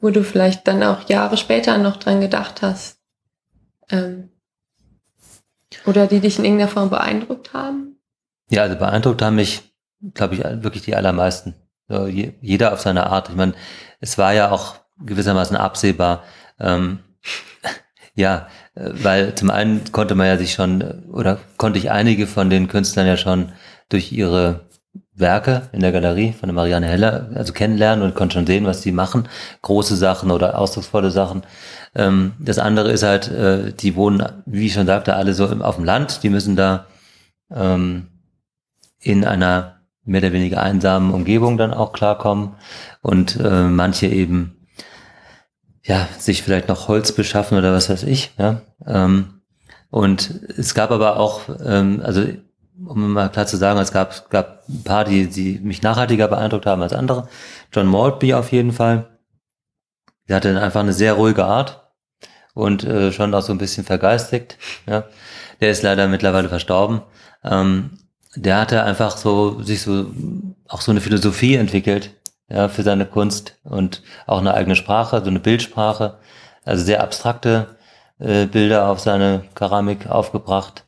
wo 0.00 0.10
du 0.10 0.22
vielleicht 0.22 0.66
dann 0.68 0.82
auch 0.82 1.08
Jahre 1.08 1.36
später 1.36 1.78
noch 1.78 1.96
dran 1.96 2.20
gedacht 2.20 2.62
hast? 2.62 2.98
Ähm, 3.90 4.30
oder 5.86 6.06
die 6.06 6.20
dich 6.20 6.38
in 6.38 6.44
irgendeiner 6.44 6.70
Form 6.70 6.90
beeindruckt 6.90 7.52
haben? 7.52 7.96
Ja, 8.50 8.62
also 8.62 8.76
beeindruckt 8.76 9.22
haben 9.22 9.36
mich, 9.36 9.62
glaube 10.14 10.34
ich, 10.34 10.42
wirklich 10.42 10.82
die 10.82 10.96
allermeisten. 10.96 11.54
Jeder 11.88 12.74
auf 12.74 12.80
seine 12.80 13.06
Art. 13.06 13.30
Ich 13.30 13.34
meine, 13.34 13.54
es 14.00 14.18
war 14.18 14.34
ja 14.34 14.50
auch 14.50 14.76
gewissermaßen 14.98 15.56
absehbar. 15.56 16.24
Ähm, 16.60 16.98
ja, 18.14 18.48
weil 18.74 19.34
zum 19.34 19.50
einen 19.50 19.90
konnte 19.92 20.14
man 20.14 20.26
ja 20.26 20.36
sich 20.36 20.52
schon, 20.52 20.82
oder 21.08 21.38
konnte 21.56 21.78
ich 21.78 21.90
einige 21.90 22.26
von 22.26 22.50
den 22.50 22.68
Künstlern 22.68 23.06
ja 23.06 23.16
schon 23.16 23.52
durch 23.88 24.12
ihre 24.12 24.67
Werke 25.18 25.62
in 25.72 25.80
der 25.80 25.92
Galerie 25.92 26.32
von 26.32 26.48
der 26.48 26.54
Marianne 26.54 26.86
Heller, 26.86 27.30
also 27.34 27.52
kennenlernen 27.52 28.04
und 28.04 28.14
konnte 28.14 28.34
schon 28.34 28.46
sehen, 28.46 28.66
was 28.66 28.80
die 28.80 28.92
machen. 28.92 29.28
Große 29.62 29.96
Sachen 29.96 30.30
oder 30.30 30.58
ausdrucksvolle 30.58 31.10
Sachen. 31.10 31.42
Ähm, 31.94 32.32
das 32.38 32.58
andere 32.58 32.92
ist 32.92 33.02
halt, 33.02 33.28
äh, 33.28 33.72
die 33.72 33.96
wohnen, 33.96 34.24
wie 34.46 34.66
ich 34.66 34.74
schon 34.74 34.86
sagte, 34.86 35.14
alle 35.14 35.34
so 35.34 35.46
auf 35.46 35.76
dem 35.76 35.84
Land. 35.84 36.22
Die 36.22 36.30
müssen 36.30 36.56
da 36.56 36.86
ähm, 37.54 38.08
in 39.00 39.24
einer 39.24 39.80
mehr 40.04 40.20
oder 40.22 40.32
weniger 40.32 40.62
einsamen 40.62 41.12
Umgebung 41.12 41.58
dann 41.58 41.74
auch 41.74 41.92
klarkommen. 41.92 42.54
Und 43.02 43.36
äh, 43.36 43.64
manche 43.64 44.06
eben 44.06 44.58
ja, 45.88 46.06
sich 46.18 46.42
vielleicht 46.42 46.68
noch 46.68 46.88
Holz 46.88 47.12
beschaffen 47.12 47.56
oder 47.56 47.72
was 47.72 47.88
weiß 47.88 48.02
ich. 48.04 48.32
Ja? 48.38 48.60
Ähm, 48.86 49.40
und 49.90 50.30
es 50.56 50.74
gab 50.74 50.90
aber 50.90 51.18
auch, 51.18 51.42
ähm, 51.64 52.02
also 52.04 52.24
um 52.86 53.12
mal 53.12 53.28
klar 53.30 53.46
zu 53.46 53.56
sagen, 53.56 53.78
es 53.80 53.92
gab, 53.92 54.30
gab 54.30 54.68
ein 54.68 54.82
paar, 54.84 55.04
die, 55.04 55.26
die 55.28 55.58
mich 55.62 55.82
nachhaltiger 55.82 56.28
beeindruckt 56.28 56.66
haben 56.66 56.82
als 56.82 56.92
andere. 56.92 57.28
John 57.72 57.86
Maltby 57.86 58.34
auf 58.34 58.52
jeden 58.52 58.72
Fall. 58.72 59.18
Der 60.28 60.36
hatte 60.36 60.60
einfach 60.60 60.80
eine 60.80 60.92
sehr 60.92 61.14
ruhige 61.14 61.44
Art 61.44 61.88
und 62.54 62.84
äh, 62.84 63.12
schon 63.12 63.34
auch 63.34 63.42
so 63.42 63.52
ein 63.52 63.58
bisschen 63.58 63.84
vergeistigt. 63.84 64.58
Ja. 64.86 65.04
Der 65.60 65.70
ist 65.70 65.82
leider 65.82 66.06
mittlerweile 66.08 66.48
verstorben. 66.48 67.02
Ähm, 67.44 67.98
der 68.34 68.60
hatte 68.60 68.82
einfach 68.82 69.16
so 69.16 69.62
sich 69.62 69.82
so 69.82 70.06
auch 70.68 70.80
so 70.80 70.90
eine 70.90 71.00
Philosophie 71.00 71.56
entwickelt 71.56 72.14
ja, 72.48 72.68
für 72.68 72.82
seine 72.82 73.06
Kunst 73.06 73.56
und 73.64 74.02
auch 74.26 74.38
eine 74.38 74.54
eigene 74.54 74.76
Sprache, 74.76 75.20
so 75.20 75.30
eine 75.30 75.40
Bildsprache, 75.40 76.18
also 76.64 76.84
sehr 76.84 77.02
abstrakte 77.02 77.76
äh, 78.18 78.46
Bilder 78.46 78.88
auf 78.88 79.00
seine 79.00 79.44
Keramik 79.54 80.08
aufgebracht, 80.08 80.84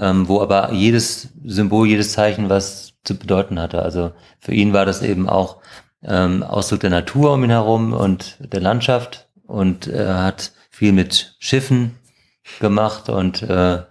ähm, 0.00 0.26
wo 0.28 0.40
aber 0.40 0.72
jedes 0.72 1.28
Symbol, 1.44 1.86
jedes 1.86 2.12
Zeichen 2.12 2.48
was 2.48 2.94
zu 3.04 3.16
bedeuten 3.16 3.60
hatte. 3.60 3.82
Also 3.82 4.12
für 4.40 4.54
ihn 4.54 4.72
war 4.72 4.86
das 4.86 5.02
eben 5.02 5.28
auch 5.28 5.58
ähm, 6.02 6.42
Ausdruck 6.42 6.80
der 6.80 6.90
Natur 6.90 7.34
um 7.34 7.44
ihn 7.44 7.50
herum 7.50 7.92
und 7.92 8.38
der 8.40 8.60
Landschaft 8.60 9.28
und 9.46 9.86
er 9.86 10.24
hat 10.24 10.52
viel 10.70 10.92
mit 10.92 11.36
Schiffen 11.38 11.96
gemacht 12.58 13.08
und 13.08 13.42
äh, 13.42 13.82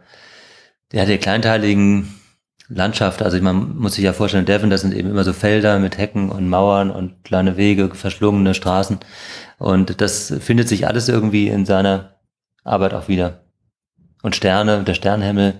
der 0.92 1.02
hat 1.02 1.08
die 1.08 1.18
kleinteiligen 1.20 2.16
Landschaft, 2.68 3.22
also 3.22 3.40
man 3.42 3.78
muss 3.78 3.96
sich 3.96 4.04
ja 4.04 4.14
vorstellen, 4.14 4.46
Devon, 4.46 4.70
das 4.70 4.82
sind 4.82 4.94
eben 4.94 5.10
immer 5.10 5.24
so 5.24 5.34
Felder 5.34 5.80
mit 5.80 5.98
Hecken 5.98 6.30
und 6.30 6.50
Mauern 6.50 6.92
und 6.92 7.24
kleine 7.24 7.58
Wege, 7.58 7.90
verschlungene 7.94 8.54
Straßen. 8.54 9.00
Und 9.58 10.02
das 10.02 10.34
findet 10.40 10.70
sich 10.70 10.88
alles 10.88 11.10
irgendwie 11.10 11.48
in 11.48 11.66
seiner 11.66 12.16
Arbeit 12.64 12.94
auch 12.94 13.08
wieder. 13.08 13.42
Und 14.22 14.36
Sterne, 14.36 14.84
der 14.84 14.94
Sternenhimmel 14.94 15.56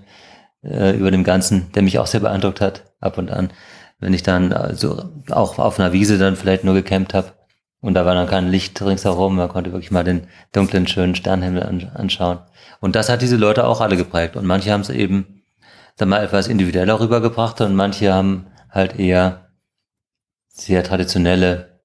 äh, 0.64 0.96
über 0.98 1.12
dem 1.12 1.24
Ganzen, 1.24 1.72
der 1.74 1.84
mich 1.84 2.00
auch 2.00 2.08
sehr 2.08 2.20
beeindruckt 2.20 2.62
hat, 2.62 2.86
ab 3.00 3.18
und 3.18 3.32
an. 3.32 3.52
Wenn 4.00 4.14
ich 4.14 4.24
dann 4.24 4.54
also 4.54 5.10
auch 5.30 5.60
auf 5.60 5.80
einer 5.80 5.92
Wiese 5.94 6.18
dann 6.18 6.36
vielleicht 6.36 6.64
nur 6.64 6.74
gecampt 6.74 7.14
habe 7.14 7.34
und 7.82 7.94
da 7.94 8.06
war 8.06 8.16
dann 8.16 8.28
kein 8.28 8.50
Licht 8.50 8.82
ringsherum, 8.82 9.36
man 9.36 9.50
konnte 9.50 9.72
wirklich 9.72 9.92
mal 9.92 10.04
den 10.04 10.28
dunklen, 10.52 10.88
schönen 10.88 11.16
Sternenhimmel 11.16 11.90
anschauen. 11.94 12.40
Und 12.80 12.96
das 12.96 13.10
hat 13.10 13.22
diese 13.22 13.36
Leute 13.36 13.68
auch 13.68 13.82
alle 13.82 13.98
geprägt. 13.98 14.36
Und 14.36 14.46
manche 14.46 14.72
haben 14.72 14.82
es 14.82 14.90
eben 14.90 15.44
dann 15.98 16.10
mal 16.10 16.24
etwas 16.24 16.48
individueller 16.48 17.00
rübergebracht 17.00 17.60
und 17.62 17.76
manche 17.76 18.14
haben 18.14 18.48
halt 18.70 18.98
eher 18.98 19.50
sehr 20.48 20.84
traditionelle 20.84 21.82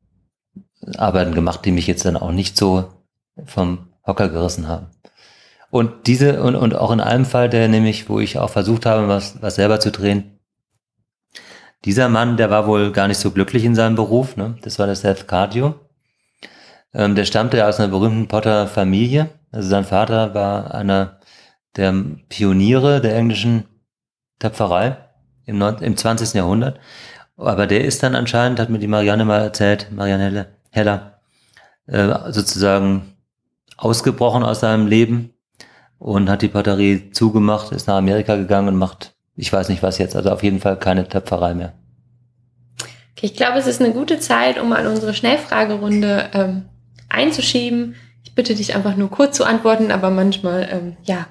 Arbeiten 0.97 1.35
gemacht, 1.35 1.65
die 1.65 1.73
mich 1.73 1.87
jetzt 1.87 2.05
dann 2.05 2.17
auch 2.17 2.31
nicht 2.31 2.57
so 2.57 2.93
vom 3.45 3.89
Hocker 4.07 4.29
gerissen 4.29 4.69
haben. 4.69 4.94
Und 5.75 6.07
diese, 6.07 6.41
und, 6.41 6.55
und 6.55 6.77
auch 6.77 6.93
in 6.93 7.01
einem 7.01 7.25
Fall, 7.25 7.49
der 7.49 7.67
nämlich, 7.67 8.09
wo 8.09 8.21
ich 8.21 8.39
auch 8.39 8.51
versucht 8.51 8.87
habe, 8.87 9.09
was, 9.09 9.43
was 9.43 9.57
selber 9.57 9.81
zu 9.81 9.91
drehen, 9.91 10.39
dieser 11.85 12.09
Mann, 12.09 12.37
der 12.37 12.49
war 12.49 12.69
wohl 12.69 12.93
gar 12.93 13.09
nicht 13.09 13.19
so 13.19 13.33
glücklich 13.33 13.65
in 13.65 13.75
seinem 13.75 13.97
Beruf, 13.97 14.37
ne? 14.37 14.57
das 14.63 14.79
war 14.79 14.87
der 14.87 14.95
Seth 14.95 15.27
Cardio. 15.27 15.75
Ähm, 16.93 17.17
der 17.17 17.25
stammte 17.25 17.67
aus 17.67 17.81
einer 17.81 17.89
berühmten 17.89 18.29
Potter-Familie. 18.29 19.31
Also 19.51 19.69
sein 19.69 19.83
Vater 19.83 20.33
war 20.33 20.73
einer 20.73 21.19
der 21.75 21.93
Pioniere 22.29 23.01
der 23.01 23.17
englischen 23.17 23.65
Töpferei 24.39 24.97
im, 25.45 25.61
im 25.61 25.97
20. 25.97 26.35
Jahrhundert. 26.35 26.79
Aber 27.37 27.67
der 27.67 27.85
ist 27.85 28.01
dann 28.05 28.15
anscheinend, 28.15 28.61
hat 28.61 28.71
mir 28.71 28.79
die 28.79 28.87
Marianne 28.87 29.25
mal 29.25 29.41
erzählt, 29.41 29.89
Marianne 29.91 30.51
Heller, 30.71 31.19
äh, 31.89 32.31
sozusagen 32.31 33.17
ausgebrochen 33.77 34.45
aus 34.45 34.61
seinem 34.61 34.87
Leben 34.87 35.34
und 35.99 36.29
hat 36.29 36.43
die 36.43 36.49
Batterie 36.49 37.11
zugemacht, 37.11 37.73
ist 37.73 37.89
nach 37.89 37.97
Amerika 37.97 38.37
gegangen 38.37 38.69
und 38.69 38.77
macht, 38.77 39.15
ich 39.37 39.53
weiß 39.53 39.69
nicht 39.69 39.83
was 39.83 39.99
jetzt, 39.99 40.17
also 40.17 40.31
auf 40.31 40.43
jeden 40.43 40.61
Fall 40.61 40.79
keine 40.79 41.09
Töpferei 41.09 41.55
mehr. 41.55 41.75
Ich 43.21 43.35
glaube, 43.35 43.59
es 43.59 43.67
ist 43.67 43.81
eine 43.81 43.93
gute 43.93 44.19
Zeit, 44.19 44.61
um 44.61 44.73
an 44.75 44.87
unsere 44.87 45.15
Schnellfragerunde 45.15 46.31
ähm, 46.35 46.63
einzuschieben. 47.09 47.95
Ich 48.23 48.35
bitte 48.35 48.55
dich 48.55 48.75
einfach 48.75 48.97
nur 48.97 49.11
kurz 49.11 49.37
zu 49.37 49.45
antworten, 49.45 49.91
aber 49.91 50.11
manchmal, 50.11 50.69
ähm, 50.71 50.97
ja, 51.05 51.27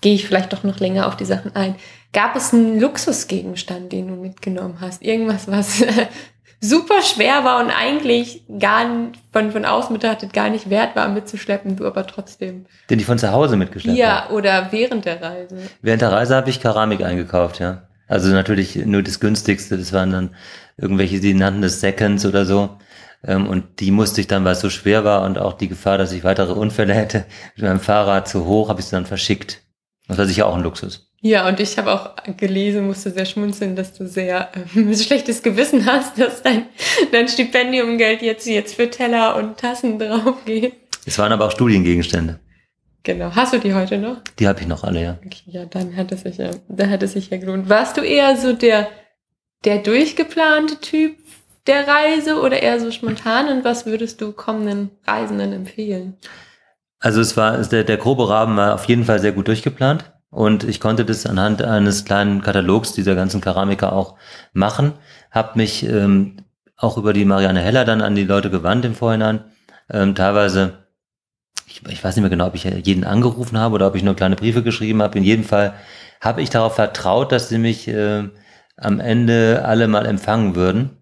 gehe 0.00 0.14
ich 0.14 0.26
vielleicht 0.26 0.52
doch 0.52 0.64
noch 0.64 0.80
länger 0.80 1.06
auf 1.06 1.16
die 1.16 1.26
Sachen 1.26 1.54
ein. 1.54 1.74
Gab 2.12 2.34
es 2.34 2.54
einen 2.54 2.80
Luxusgegenstand, 2.80 3.92
den 3.92 4.08
du 4.08 4.14
mitgenommen 4.14 4.78
hast? 4.80 5.02
Irgendwas, 5.02 5.48
was 5.48 5.84
super 6.60 7.02
schwer 7.02 7.44
war 7.44 7.60
und 7.60 7.70
eigentlich 7.70 8.42
gar 8.58 8.84
von, 9.32 9.52
von 9.52 9.64
außen 9.64 9.94
betrachtet 9.94 10.32
gar 10.32 10.50
nicht 10.50 10.70
wert 10.70 10.96
war 10.96 11.08
mitzuschleppen, 11.08 11.76
du 11.76 11.86
aber 11.86 12.06
trotzdem. 12.06 12.66
Den 12.90 12.98
ich 12.98 13.06
von 13.06 13.18
zu 13.18 13.30
Hause 13.32 13.56
mitgeschleppt 13.56 13.98
Ja, 13.98 14.24
hab. 14.24 14.32
oder 14.32 14.68
während 14.70 15.04
der 15.04 15.22
Reise. 15.22 15.58
Während 15.82 16.02
der 16.02 16.12
Reise 16.12 16.36
habe 16.36 16.50
ich 16.50 16.60
Keramik 16.60 17.02
eingekauft, 17.02 17.58
ja. 17.60 17.82
Also 18.08 18.30
natürlich 18.30 18.74
nur 18.74 19.02
das 19.02 19.20
günstigste, 19.20 19.76
das 19.76 19.92
waren 19.92 20.10
dann 20.10 20.34
irgendwelche, 20.76 21.20
die 21.20 21.34
nannten 21.34 21.62
das 21.62 21.80
Seconds 21.80 22.24
oder 22.24 22.46
so. 22.46 22.78
Ähm, 23.22 23.46
und 23.46 23.80
die 23.80 23.90
musste 23.90 24.20
ich 24.20 24.26
dann, 24.26 24.44
weil 24.44 24.52
es 24.52 24.60
so 24.60 24.70
schwer 24.70 25.04
war 25.04 25.22
und 25.22 25.38
auch 25.38 25.52
die 25.54 25.68
Gefahr, 25.68 25.98
dass 25.98 26.12
ich 26.12 26.24
weitere 26.24 26.52
Unfälle 26.52 26.94
hätte, 26.94 27.26
mit 27.56 27.64
meinem 27.66 27.80
Fahrrad 27.80 28.28
zu 28.28 28.46
hoch, 28.46 28.68
habe 28.68 28.80
ich 28.80 28.86
es 28.86 28.90
dann 28.90 29.06
verschickt. 29.06 29.62
Das 30.06 30.18
war 30.18 30.26
sicher 30.26 30.46
auch 30.46 30.54
ein 30.54 30.62
Luxus. 30.62 31.07
Ja, 31.20 31.48
und 31.48 31.58
ich 31.58 31.76
habe 31.78 31.92
auch 31.92 32.14
gelesen, 32.36 32.86
musste 32.86 33.10
sehr 33.10 33.24
schmunzeln, 33.24 33.74
dass 33.74 33.92
du 33.92 34.06
sehr 34.06 34.50
äh, 34.54 34.94
schlechtes 34.96 35.42
Gewissen 35.42 35.84
hast, 35.86 36.18
dass 36.18 36.42
dein, 36.42 36.66
dein 37.10 37.28
Stipendiumgeld 37.28 38.22
jetzt, 38.22 38.46
jetzt 38.46 38.76
für 38.76 38.88
Teller 38.88 39.36
und 39.36 39.56
Tassen 39.58 39.98
drauf 39.98 40.36
geht. 40.44 40.74
Es 41.06 41.18
waren 41.18 41.32
aber 41.32 41.46
auch 41.46 41.50
Studiengegenstände. 41.50 42.38
Genau. 43.02 43.34
Hast 43.34 43.52
du 43.52 43.58
die 43.58 43.74
heute 43.74 43.98
noch? 43.98 44.18
Die 44.38 44.46
habe 44.46 44.60
ich 44.60 44.66
noch 44.66 44.84
alle, 44.84 45.02
ja. 45.02 45.18
Okay, 45.24 45.42
ja, 45.46 45.64
dann 45.64 45.96
hat 45.96 46.12
es 46.12 46.22
sich 46.22 46.36
ja, 46.36 46.50
da 46.68 46.88
hat 46.88 47.02
es 47.02 47.14
sich 47.14 47.30
ja 47.30 47.38
gelohnt. 47.38 47.68
Warst 47.68 47.96
du 47.96 48.02
eher 48.02 48.36
so 48.36 48.52
der, 48.52 48.88
der 49.64 49.78
durchgeplante 49.78 50.80
Typ 50.80 51.16
der 51.66 51.88
Reise 51.88 52.40
oder 52.40 52.62
eher 52.62 52.78
so 52.80 52.90
spontan 52.90 53.48
und 53.48 53.64
was 53.64 53.86
würdest 53.86 54.20
du 54.20 54.32
kommenden 54.32 54.90
Reisenden 55.06 55.52
empfehlen? 55.52 56.16
Also 57.00 57.20
es 57.20 57.36
war, 57.36 57.58
der, 57.58 57.84
der 57.84 57.96
grobe 57.96 58.28
Rahmen 58.28 58.56
war 58.56 58.74
auf 58.74 58.84
jeden 58.84 59.04
Fall 59.04 59.20
sehr 59.20 59.32
gut 59.32 59.48
durchgeplant 59.48 60.12
und 60.30 60.64
ich 60.64 60.80
konnte 60.80 61.04
das 61.04 61.26
anhand 61.26 61.62
eines 61.62 62.04
kleinen 62.04 62.42
Katalogs 62.42 62.92
dieser 62.92 63.14
ganzen 63.14 63.40
Keramiker 63.40 63.92
auch 63.92 64.16
machen, 64.52 64.92
habe 65.30 65.58
mich 65.58 65.84
ähm, 65.84 66.36
auch 66.76 66.96
über 66.96 67.12
die 67.12 67.24
Marianne 67.24 67.60
Heller 67.60 67.84
dann 67.84 68.02
an 68.02 68.14
die 68.14 68.24
Leute 68.24 68.50
gewandt 68.50 68.84
im 68.84 68.94
Vorhinein, 68.94 69.44
ähm, 69.90 70.14
teilweise 70.14 70.84
ich, 71.66 71.84
ich 71.86 72.02
weiß 72.02 72.16
nicht 72.16 72.22
mehr 72.22 72.30
genau, 72.30 72.46
ob 72.46 72.54
ich 72.54 72.64
jeden 72.64 73.04
angerufen 73.04 73.58
habe 73.58 73.74
oder 73.74 73.86
ob 73.88 73.94
ich 73.94 74.02
nur 74.02 74.16
kleine 74.16 74.36
Briefe 74.36 74.62
geschrieben 74.62 75.02
habe. 75.02 75.18
In 75.18 75.24
jedem 75.24 75.44
Fall 75.44 75.74
habe 76.20 76.40
ich 76.40 76.50
darauf 76.50 76.76
vertraut, 76.76 77.30
dass 77.30 77.50
sie 77.50 77.58
mich 77.58 77.88
äh, 77.88 78.24
am 78.76 79.00
Ende 79.00 79.64
alle 79.64 79.86
mal 79.86 80.06
empfangen 80.06 80.54
würden 80.54 80.98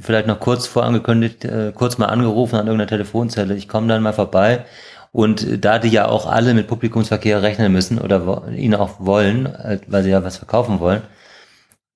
vielleicht 0.00 0.26
noch 0.26 0.40
kurz 0.40 0.66
vorangekündigt, 0.66 1.44
äh, 1.44 1.72
kurz 1.74 1.98
mal 1.98 2.06
angerufen 2.06 2.56
an 2.56 2.66
irgendeiner 2.66 2.88
Telefonzelle, 2.88 3.54
ich 3.54 3.68
komme 3.68 3.88
dann 3.88 4.02
mal 4.02 4.12
vorbei. 4.12 4.64
Und 5.12 5.64
da 5.64 5.78
die 5.78 5.88
ja 5.88 6.06
auch 6.06 6.26
alle 6.26 6.54
mit 6.54 6.68
Publikumsverkehr 6.68 7.42
rechnen 7.42 7.72
müssen 7.72 7.98
oder 7.98 8.48
ihn 8.48 8.74
auch 8.74 9.00
wollen, 9.00 9.46
äh, 9.46 9.80
weil 9.86 10.02
sie 10.02 10.10
ja 10.10 10.22
was 10.24 10.36
verkaufen 10.36 10.80
wollen, 10.80 11.02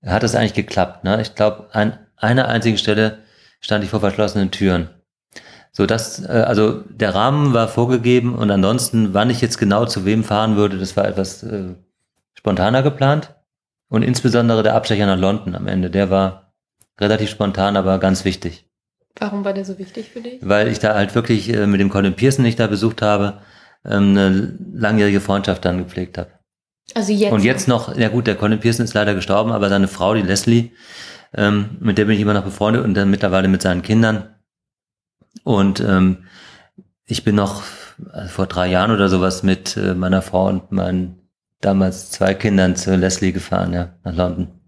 hat 0.05 0.23
es 0.23 0.35
eigentlich 0.35 0.55
geklappt. 0.55 1.05
Ne? 1.05 1.21
Ich 1.21 1.35
glaube, 1.35 1.69
an 1.73 1.99
einer 2.17 2.49
einzigen 2.49 2.79
Stelle 2.79 3.19
stand 3.61 3.85
ich 3.85 3.91
vor 3.91 4.01
verschlossenen 4.01 4.51
Türen. 4.51 4.89
So 5.73 5.87
dass, 5.87 6.25
äh, 6.25 6.45
also 6.47 6.83
der 6.89 7.15
Rahmen 7.15 7.55
war 7.55 7.69
vorgegeben 7.69 8.35
und 8.35 8.51
ansonsten, 8.51 9.15
wann 9.15 9.31
ich 9.31 9.41
jetzt 9.41 9.59
genau 9.59 9.87
zu 9.87 10.05
wem 10.05 10.25
fahren 10.25 10.57
würde, 10.57 10.79
das 10.79 10.97
war 10.97 11.07
etwas 11.07 11.43
äh, 11.43 11.75
spontaner 12.35 12.83
geplant. 12.83 13.35
Und 13.89 14.03
insbesondere 14.03 14.63
der 14.63 14.75
Abstecher 14.75 15.07
nach 15.07 15.19
London 15.19 15.55
am 15.55 15.69
Ende, 15.69 15.91
der 15.91 16.09
war 16.11 16.55
relativ 16.99 17.31
spontan, 17.31 17.77
aber 17.77 17.99
ganz 17.99 18.25
wichtig. 18.25 18.67
Warum 19.19 19.45
war 19.45 19.53
der 19.53 19.65
so 19.65 19.79
wichtig 19.79 20.11
für 20.11 20.21
dich? 20.21 20.39
Weil 20.43 20.69
ich 20.69 20.79
da 20.79 20.95
halt 20.95 21.15
wirklich 21.15 21.53
äh, 21.53 21.67
mit 21.67 21.81
dem 21.81 21.91
Colin 21.91 22.15
Pearson, 22.15 22.45
den 22.45 22.51
ich 22.51 22.57
da 22.57 22.67
besucht 22.67 23.03
habe, 23.03 23.41
ähm, 23.85 24.17
eine 24.17 24.59
langjährige 24.73 25.21
Freundschaft 25.21 25.65
dann 25.65 25.79
gepflegt 25.79 26.19
habe. 26.19 26.31
Also 26.95 27.13
jetzt. 27.13 27.33
Und 27.33 27.45
jetzt 27.45 27.69
noch, 27.69 27.97
ja 27.97 28.09
gut, 28.09 28.27
der 28.27 28.35
Colin 28.35 28.61
Pearson 28.61 28.85
ist 28.85 28.95
leider 28.95 29.15
gestorben, 29.15 29.53
aber 29.53 29.69
seine 29.69 29.89
Frau, 29.89 30.15
die 30.15 30.23
Leslie, 30.23 30.71
ähm, 31.35 31.77
mit 31.81 31.99
der 31.99 32.07
bin 32.07 32.15
ich 32.15 32.21
immer 32.21 32.35
noch 32.35 32.45
befreundet 32.45 32.85
und 32.85 32.95
dann 32.95 33.11
mittlerweile 33.11 33.49
mit 33.49 33.63
seinen 33.63 33.83
Kindern. 33.83 34.35
Und 35.45 35.81
ähm, 35.81 36.25
ich 37.07 37.25
bin 37.25 37.35
noch 37.35 37.63
also 38.11 38.29
vor 38.29 38.47
drei 38.47 38.69
Jahren 38.69 38.91
oder 38.91 39.09
sowas 39.09 39.43
mit 39.43 39.77
äh, 39.77 39.95
meiner 39.95 40.23
Frau 40.23 40.49
und 40.49 40.73
meinen 40.73 41.29
damals 41.61 42.11
zwei 42.11 42.35
Kindern 42.35 42.77
zu 42.77 42.95
Leslie 42.97 43.33
gefahren, 43.33 43.73
ja, 43.73 43.95
nach 44.05 44.15
London. 44.15 44.62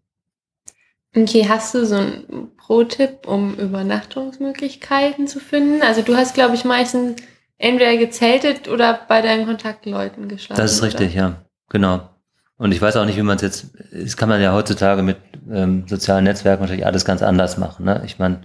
Okay, 1.17 1.47
hast 1.49 1.75
du 1.75 1.87
so 1.87 1.97
einen 1.97 2.51
Pro-Tipp, 2.57 3.27
um 3.27 3.55
Übernachtungsmöglichkeiten 3.55 5.29
zu 5.29 5.39
finden? 5.39 5.83
Also 5.83 6.03
du 6.03 6.17
hast, 6.17 6.35
glaube 6.35 6.55
ich, 6.55 6.65
meistens 6.65 7.23
entweder 7.59 7.97
gezeltet 7.97 8.69
oder 8.69 9.01
bei 9.09 9.23
deinen 9.23 9.47
Kontaktleuten 9.47 10.29
geschlafen. 10.29 10.61
Das 10.61 10.73
ist 10.73 10.83
richtig, 10.83 11.13
oder? 11.13 11.21
ja, 11.21 11.45
genau. 11.69 12.11
Und 12.57 12.73
ich 12.73 12.81
weiß 12.81 12.97
auch 12.97 13.05
nicht, 13.05 13.17
wie 13.17 13.23
man 13.23 13.37
es 13.37 13.43
jetzt, 13.43 13.67
das 13.93 14.17
kann 14.17 14.29
man 14.29 14.41
ja 14.41 14.53
heutzutage 14.53 15.03
mit 15.03 15.19
ähm, 15.51 15.87
sozialen 15.89 16.25
Netzwerken 16.25 16.63
natürlich 16.63 16.87
alles 16.87 17.05
ganz 17.05 17.23
anders 17.23 17.59
machen. 17.59 17.85
Ne? 17.85 18.03
Ich 18.05 18.19
meine, 18.19 18.43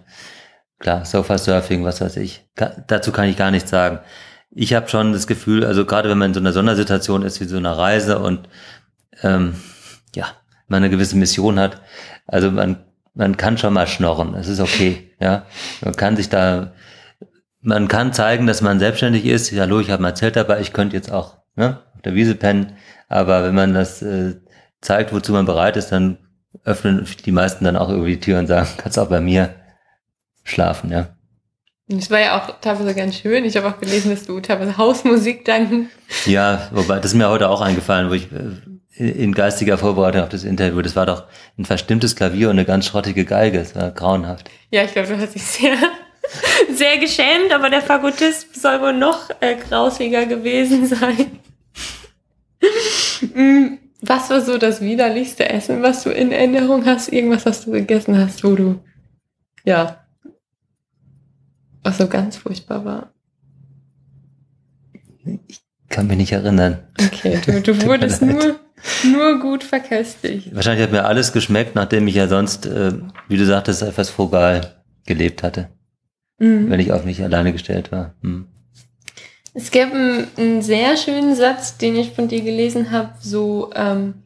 klar, 0.79 1.05
Sofa-Surfing, 1.05 1.83
was 1.83 2.01
weiß 2.01 2.17
ich, 2.17 2.45
dazu 2.55 3.11
kann 3.11 3.29
ich 3.29 3.37
gar 3.37 3.51
nichts 3.51 3.69
sagen. 3.69 3.99
Ich 4.51 4.73
habe 4.73 4.89
schon 4.89 5.13
das 5.13 5.27
Gefühl, 5.27 5.63
also 5.63 5.85
gerade 5.85 6.09
wenn 6.09 6.17
man 6.17 6.31
in 6.31 6.33
so 6.33 6.39
einer 6.39 6.53
Sondersituation 6.53 7.21
ist 7.21 7.39
wie 7.39 7.45
so 7.45 7.57
einer 7.57 7.77
Reise 7.77 8.19
und 8.19 8.49
ähm, 9.21 9.55
ja, 10.15 10.25
man 10.69 10.83
eine 10.83 10.89
gewisse 10.89 11.17
Mission 11.17 11.59
hat, 11.59 11.81
also 12.25 12.51
man, 12.51 12.83
man 13.13 13.37
kann 13.37 13.57
schon 13.57 13.73
mal 13.73 13.87
schnorren, 13.87 14.35
es 14.35 14.47
ist 14.47 14.59
okay, 14.59 15.11
ja. 15.19 15.45
Man 15.81 15.95
kann 15.95 16.15
sich 16.15 16.29
da 16.29 16.73
man 17.61 17.87
kann 17.87 18.13
zeigen, 18.13 18.47
dass 18.47 18.61
man 18.61 18.79
selbstständig 18.79 19.25
ist. 19.25 19.51
Hallo, 19.51 19.79
ich 19.79 19.91
habe 19.91 20.01
mein 20.01 20.15
Zelt 20.15 20.35
dabei, 20.35 20.61
ich 20.61 20.73
könnte 20.73 20.95
jetzt 20.95 21.11
auch 21.11 21.37
ne, 21.55 21.79
auf 21.95 22.01
der 22.01 22.15
Wiese 22.15 22.35
pennen. 22.35 22.77
Aber 23.07 23.43
wenn 23.43 23.55
man 23.55 23.73
das 23.73 24.01
äh, 24.01 24.35
zeigt, 24.81 25.13
wozu 25.13 25.33
man 25.33 25.45
bereit 25.45 25.77
ist, 25.77 25.91
dann 25.91 26.17
öffnen 26.63 27.05
die 27.25 27.31
meisten 27.31 27.65
dann 27.65 27.75
auch 27.75 27.89
über 27.89 28.05
die 28.05 28.19
Tür 28.19 28.39
und 28.39 28.47
sagen, 28.47 28.67
kannst 28.77 28.97
auch 28.97 29.09
bei 29.09 29.21
mir 29.21 29.55
schlafen, 30.43 30.91
ja. 30.91 31.09
Das 31.91 32.11
war 32.11 32.19
ja 32.19 32.39
auch 32.39 32.59
teilweise 32.61 32.93
ganz 32.93 33.15
schön. 33.15 33.45
Ich 33.45 33.57
habe 33.57 33.67
auch 33.67 33.79
gelesen, 33.79 34.11
dass 34.11 34.23
du 34.23 34.39
teilweise 34.41 34.77
Hausmusik 34.77 35.43
danken. 35.43 35.89
Ja, 36.27 36.69
wobei, 36.71 36.97
das 36.97 37.07
ist 37.07 37.15
mir 37.15 37.29
heute 37.29 37.49
auch 37.49 37.61
eingefallen, 37.61 38.09
wo 38.09 38.13
ich 38.13 38.31
äh, 38.31 38.51
in 38.95 39.33
geistiger 39.33 39.77
Vorbereitung 39.77 40.23
auf 40.23 40.29
das 40.29 40.43
Interview, 40.43 40.81
das 40.81 40.95
war 40.95 41.05
doch 41.05 41.25
ein 41.57 41.65
verstimmtes 41.65 42.15
Klavier 42.15 42.49
und 42.49 42.57
eine 42.57 42.65
ganz 42.65 42.85
schrottige 42.85 43.25
Geige. 43.25 43.59
Das 43.59 43.75
war 43.75 43.91
grauenhaft. 43.91 44.49
Ja, 44.71 44.83
ich 44.83 44.91
glaube, 44.91 45.07
du 45.07 45.17
hast 45.17 45.35
dich 45.35 45.43
sehr, 45.43 45.77
sehr 46.73 46.97
geschämt, 46.97 47.53
aber 47.53 47.69
der 47.69 47.81
Fagottist 47.81 48.59
soll 48.59 48.81
wohl 48.81 48.93
noch 48.93 49.29
äh, 49.39 49.55
grausiger 49.55 50.25
gewesen 50.25 50.85
sein. 50.85 51.39
Mm, 53.35 53.77
was 54.01 54.29
war 54.29 54.41
so 54.41 54.57
das 54.57 54.79
widerlichste 54.79 55.49
Essen, 55.49 55.81
was 55.83 56.03
du 56.03 56.09
in 56.09 56.31
Erinnerung 56.31 56.85
hast? 56.85 57.11
Irgendwas, 57.11 57.45
was 57.45 57.65
du 57.65 57.71
gegessen 57.71 58.17
hast, 58.17 58.43
wo 58.43 58.55
du, 58.55 58.79
ja, 59.65 60.05
was 61.83 61.97
so 61.97 62.07
ganz 62.07 62.37
furchtbar 62.37 62.85
war? 62.85 63.13
Ich 65.47 65.61
kann 65.89 66.07
mich 66.07 66.17
nicht 66.17 66.31
erinnern. 66.31 66.79
Okay, 66.99 67.41
du, 67.45 67.61
du 67.61 67.81
wurdest 67.85 68.21
nur, 68.21 68.59
nur 69.03 69.39
gut 69.39 69.63
verköstigt. 69.63 70.53
Wahrscheinlich 70.53 70.83
hat 70.83 70.91
mir 70.91 71.05
alles 71.05 71.33
geschmeckt, 71.33 71.75
nachdem 71.75 72.07
ich 72.07 72.15
ja 72.15 72.27
sonst, 72.27 72.65
äh, 72.65 72.93
wie 73.27 73.37
du 73.37 73.45
sagtest, 73.45 73.81
etwas 73.81 74.09
frugal 74.09 74.83
gelebt 75.05 75.43
hatte. 75.43 75.69
Mhm. 76.39 76.69
Wenn 76.69 76.79
ich 76.79 76.91
auf 76.91 77.05
mich 77.05 77.23
alleine 77.23 77.51
gestellt 77.51 77.91
war. 77.91 78.15
Mhm. 78.21 78.47
Es 79.53 79.71
gab 79.71 79.93
einen, 79.93 80.27
einen, 80.37 80.61
sehr 80.61 80.95
schönen 80.95 81.35
Satz, 81.35 81.77
den 81.77 81.95
ich 81.95 82.11
von 82.11 82.27
dir 82.27 82.41
gelesen 82.41 82.91
habe, 82.91 83.13
so, 83.19 83.71
ähm, 83.75 84.23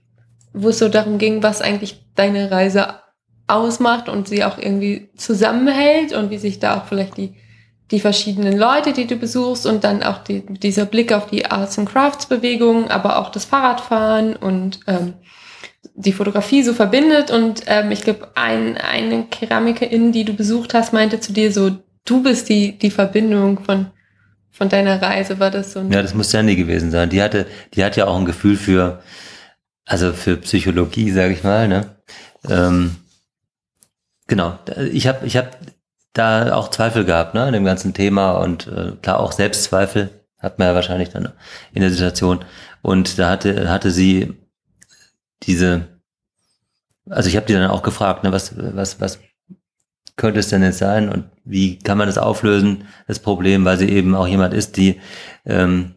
wo 0.54 0.70
es 0.70 0.80
so 0.80 0.89
darum 0.89 1.18
ging, 1.18 1.42
was 1.42 1.62
eigentlich 1.62 2.06
deine 2.16 2.52
Reise 2.52 2.96
ausmacht 3.48 4.10
und 4.10 4.28
sie 4.28 4.44
auch 4.44 4.58
irgendwie 4.58 5.10
zusammenhält 5.16 6.13
und 6.13 6.30
wie 6.30 6.38
sich 6.38 6.60
da 6.60 6.78
auch 6.78 6.86
vielleicht 6.86 7.18
die, 7.18 7.36
die 7.93 7.99
verschiedenen 7.99 8.58
Leute, 8.58 8.91
die 8.91 9.06
du 9.06 9.17
besuchst 9.17 9.67
und 9.67 9.84
dann 9.84 10.01
auch 10.01 10.23
die, 10.23 10.43
dieser 10.47 10.86
Blick 10.86 11.13
auf 11.13 11.27
die 11.27 11.45
Arts 11.45 11.77
and 11.77 11.88
Crafts 11.88 12.25
Bewegung, 12.25 12.89
aber 12.89 13.19
auch 13.19 13.29
das 13.29 13.45
Fahrradfahren 13.45 14.36
und 14.36 14.79
ähm, 14.88 15.13
die 15.93 16.12
Fotografie 16.12 16.63
so 16.63 16.73
verbindet. 16.73 17.29
Und 17.29 17.62
ähm, 17.67 17.91
ich 17.91 18.01
glaube, 18.01 18.29
ein, 18.34 18.77
eine 18.77 19.25
Keramikerin, 19.25 20.12
die 20.12 20.25
du 20.25 20.34
besucht 20.34 20.73
hast, 20.73 20.91
meinte 20.91 21.19
zu 21.19 21.34
dir 21.34 21.51
so, 21.51 21.69
du 22.03 22.23
bist 22.23 22.49
die, 22.49 22.79
die 22.79 22.89
Verbindung 22.89 23.63
von, 23.63 23.91
von 24.49 24.69
deiner 24.69 24.99
Reise. 24.99 25.39
War 25.39 25.51
das 25.51 25.73
so? 25.73 25.82
ja, 25.82 26.01
das 26.01 26.15
muss 26.15 26.32
Sandy 26.32 26.56
gewesen 26.56 26.89
sein. 26.89 27.12
Die 27.12 27.21
hatte, 27.21 27.45
die 27.75 27.86
hat 27.86 27.95
ja 27.95 28.08
auch 28.08 28.17
ein 28.17 28.25
Gefühl 28.25 28.58
für, 28.58 29.03
also 29.86 30.13
für 30.13 30.38
Psychologie, 30.38 31.12
sage 31.12 31.34
ich 31.34 31.43
mal. 31.43 31.67
Ne? 31.67 31.95
Ähm, 32.49 32.95
genau. 34.25 34.58
Ich 34.91 35.06
habe, 35.06 35.27
ich 35.27 35.38
habe 35.38 35.51
da 36.13 36.54
auch 36.54 36.69
Zweifel 36.69 37.06
gehabt, 37.06 37.34
ne, 37.34 37.47
in 37.47 37.54
dem 37.54 37.65
ganzen 37.65 37.93
Thema 37.93 38.34
und 38.34 38.67
äh, 38.67 38.93
klar 39.02 39.19
auch 39.19 39.32
Selbstzweifel 39.32 40.10
hat 40.39 40.60
man 40.60 40.67
ja 40.67 40.76
wahrscheinlich 40.76 41.10
dann 41.10 41.30
in 41.73 41.82
der 41.82 41.89
Situation. 41.89 42.45
Und 42.82 43.17
da 43.17 43.30
hatte, 43.30 43.69
hatte 43.69 43.91
sie 43.91 44.34
diese, 45.43 45.88
also 47.10 47.30
ich 47.30 47.36
habe 47.36 47.45
die 47.45 47.54
dann 47.54 47.69
auch 47.69 47.82
gefragt, 47.82 48.23
ne, 48.23 48.32
was, 48.32 48.54
was, 48.58 48.99
was 48.99 49.19
könnte 50.15 50.39
es 50.39 50.49
denn 50.49 50.62
jetzt 50.62 50.78
sein 50.78 51.10
und 51.10 51.26
wie 51.43 51.80
kann 51.80 51.97
man 51.97 52.08
das 52.08 52.17
auflösen, 52.17 52.88
das 53.08 53.19
Problem, 53.19 53.65
weil 53.65 53.78
sie 53.78 53.89
eben 53.89 54.13
auch 54.13 54.28
jemand 54.28 54.54
ist, 54.54 54.78
die, 54.78 55.02
ähm, 55.45 55.95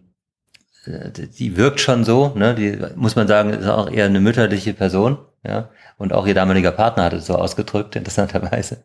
die 0.87 1.57
wirkt 1.57 1.81
schon 1.81 2.05
so, 2.05 2.33
ne, 2.37 2.55
die 2.55 2.79
muss 2.94 3.16
man 3.16 3.29
sagen, 3.29 3.50
ist 3.50 3.66
auch 3.66 3.90
eher 3.90 4.07
eine 4.07 4.20
mütterliche 4.20 4.72
Person, 4.72 5.18
ja, 5.46 5.70
und 5.98 6.12
auch 6.12 6.26
ihr 6.26 6.35
damaliger 6.35 6.72
Partner 6.72 7.04
hat 7.04 7.12
es 7.12 7.26
so 7.26 7.37
ausgedrückt, 7.37 7.96
interessanterweise. 7.96 8.85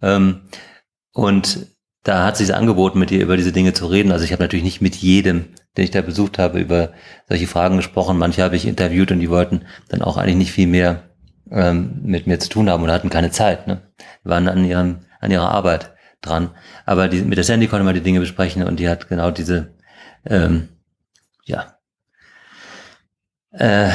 Ähm, 0.00 0.42
und 1.12 1.66
da 2.02 2.24
hat 2.24 2.36
sich 2.36 2.54
angeboten, 2.54 2.98
mit 2.98 3.10
ihr 3.10 3.22
über 3.22 3.36
diese 3.36 3.52
Dinge 3.52 3.74
zu 3.74 3.86
reden. 3.86 4.10
Also 4.10 4.24
ich 4.24 4.32
habe 4.32 4.42
natürlich 4.42 4.64
nicht 4.64 4.80
mit 4.80 4.96
jedem, 4.96 5.48
den 5.76 5.84
ich 5.84 5.90
da 5.90 6.00
besucht 6.02 6.38
habe, 6.38 6.58
über 6.58 6.92
solche 7.28 7.46
Fragen 7.46 7.76
gesprochen. 7.76 8.18
Manche 8.18 8.42
habe 8.42 8.56
ich 8.56 8.66
interviewt 8.66 9.12
und 9.12 9.20
die 9.20 9.30
wollten 9.30 9.66
dann 9.88 10.02
auch 10.02 10.16
eigentlich 10.16 10.36
nicht 10.36 10.52
viel 10.52 10.66
mehr 10.66 11.10
ähm, 11.50 12.00
mit 12.02 12.26
mir 12.26 12.40
zu 12.40 12.48
tun 12.48 12.68
haben 12.68 12.82
oder 12.82 12.92
hatten 12.92 13.10
keine 13.10 13.30
Zeit. 13.30 13.66
Ne? 13.66 13.82
Die 14.24 14.28
waren 14.28 14.48
an, 14.48 14.64
ihrem, 14.64 15.00
an 15.20 15.30
ihrer 15.30 15.50
Arbeit 15.50 15.92
dran. 16.22 16.50
Aber 16.86 17.08
die, 17.08 17.22
mit 17.22 17.36
der 17.36 17.44
Sandy 17.44 17.68
konnte 17.68 17.84
man 17.84 17.94
die 17.94 18.00
Dinge 18.00 18.20
besprechen 18.20 18.64
und 18.64 18.80
die 18.80 18.88
hat 18.88 19.08
genau 19.08 19.30
diese, 19.30 19.74
ähm, 20.24 20.68
ja, 21.44 21.76
äh, 23.52 23.90